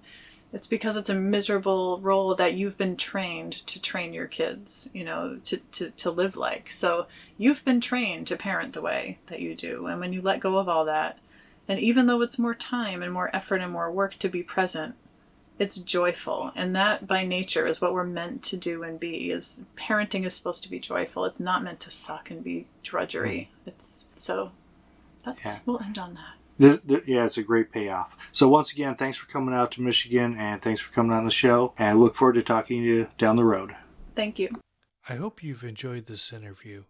it's 0.54 0.68
because 0.68 0.96
it's 0.96 1.10
a 1.10 1.16
miserable 1.16 2.00
role 2.00 2.34
that 2.36 2.54
you've 2.54 2.78
been 2.78 2.96
trained 2.96 3.54
to 3.68 3.82
train 3.82 4.14
your 4.14 4.28
kids, 4.28 4.90
you 4.94 5.04
know, 5.04 5.40
to, 5.44 5.58
to, 5.74 5.90
to 5.92 6.10
live 6.12 6.38
like. 6.38 6.72
So 6.72 7.08
you've 7.38 7.66
been 7.66 7.82
trained 7.82 8.28
to 8.28 8.38
parent 8.38 8.74
the 8.74 8.82
way 8.82 9.20
that 9.28 9.42
you 9.42 9.56
do. 9.56 9.88
And 9.88 10.00
when 10.00 10.14
you 10.14 10.22
let 10.22 10.40
go 10.40 10.58
of 10.58 10.70
all 10.70 10.86
that, 10.86 11.20
and 11.68 11.80
even 11.80 12.06
though 12.06 12.22
it's 12.22 12.40
more 12.40 12.56
time 12.56 13.04
and 13.04 13.12
more 13.12 13.30
effort 13.36 13.62
and 13.62 13.74
more 13.74 13.92
work 13.92 14.16
to 14.20 14.30
be 14.30 14.42
present, 14.42 14.96
it's 15.60 15.80
joyful. 15.80 16.52
And 16.56 16.76
that 16.76 17.08
by 17.08 17.26
nature 17.26 17.68
is 17.68 17.82
what 17.82 17.94
we're 17.94 18.04
meant 18.06 18.42
to 18.44 18.58
do 18.58 18.84
and 18.84 19.00
be 19.00 19.32
is 19.32 19.66
parenting 19.76 20.26
is 20.26 20.34
supposed 20.34 20.64
to 20.64 20.70
be 20.70 20.80
joyful. 20.80 21.26
It's 21.26 21.40
not 21.40 21.64
meant 21.64 21.80
to 21.82 21.90
suck 21.92 22.30
and 22.32 22.44
be 22.44 22.68
drudgery. 22.84 23.50
It's 23.66 24.08
so 24.16 24.52
that's 25.26 25.46
Yeah. 25.46 25.58
we'll 25.66 25.82
end 25.82 25.98
on 25.98 26.14
that. 26.14 26.36
This, 26.58 26.80
th- 26.88 27.04
yeah, 27.06 27.26
it's 27.26 27.38
a 27.38 27.44
great 27.44 27.72
payoff. 27.72 28.16
So 28.32 28.48
once 28.48 28.72
again, 28.72 28.96
thanks 28.96 29.18
for 29.18 29.28
coming 29.28 29.54
out 29.54 29.72
to 29.74 29.82
Michigan, 29.82 30.36
and 30.38 30.62
thanks 30.62 30.82
for 30.82 30.92
coming 30.92 31.12
on 31.12 31.26
the 31.26 31.32
show. 31.32 31.74
And 31.78 31.90
I 31.90 31.94
look 31.94 32.16
forward 32.16 32.34
to 32.34 32.44
talking 32.44 32.82
to 32.82 32.88
you 32.88 33.08
down 33.18 33.36
the 33.36 33.46
road. 33.46 33.76
Thank 34.16 34.40
you. 34.40 34.50
I 35.08 35.16
hope 35.16 35.44
you've 35.44 35.64
enjoyed 35.64 36.08
this 36.08 36.34
interview. 36.34 36.84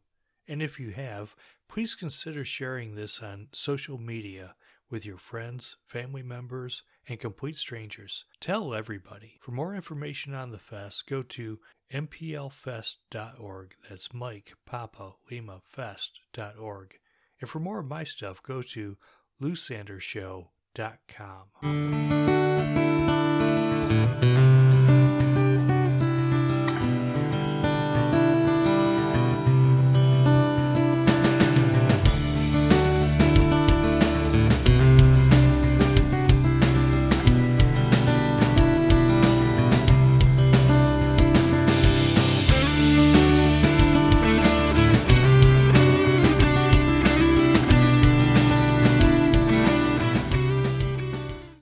And 0.47 0.61
if 0.61 0.79
you 0.79 0.91
have, 0.91 1.35
please 1.67 1.95
consider 1.95 2.45
sharing 2.45 2.95
this 2.95 3.21
on 3.21 3.49
social 3.51 3.97
media 3.97 4.55
with 4.89 5.05
your 5.05 5.17
friends, 5.17 5.75
family 5.85 6.23
members, 6.23 6.83
and 7.07 7.19
complete 7.19 7.57
strangers. 7.57 8.25
Tell 8.39 8.73
everybody. 8.73 9.37
For 9.41 9.51
more 9.51 9.75
information 9.75 10.33
on 10.33 10.51
the 10.51 10.57
fest, 10.57 11.07
go 11.07 11.21
to 11.23 11.59
mplfest.org. 11.91 13.75
That's 13.89 14.13
Mike 14.13 14.53
Papa 14.65 15.13
Lima 15.29 15.59
Fest.org. 15.61 16.95
And 17.39 17.49
for 17.49 17.59
more 17.59 17.79
of 17.79 17.85
my 17.85 18.03
stuff, 18.03 18.41
go 18.41 18.61
to 18.61 18.97
lysandershow.com. 19.41 22.36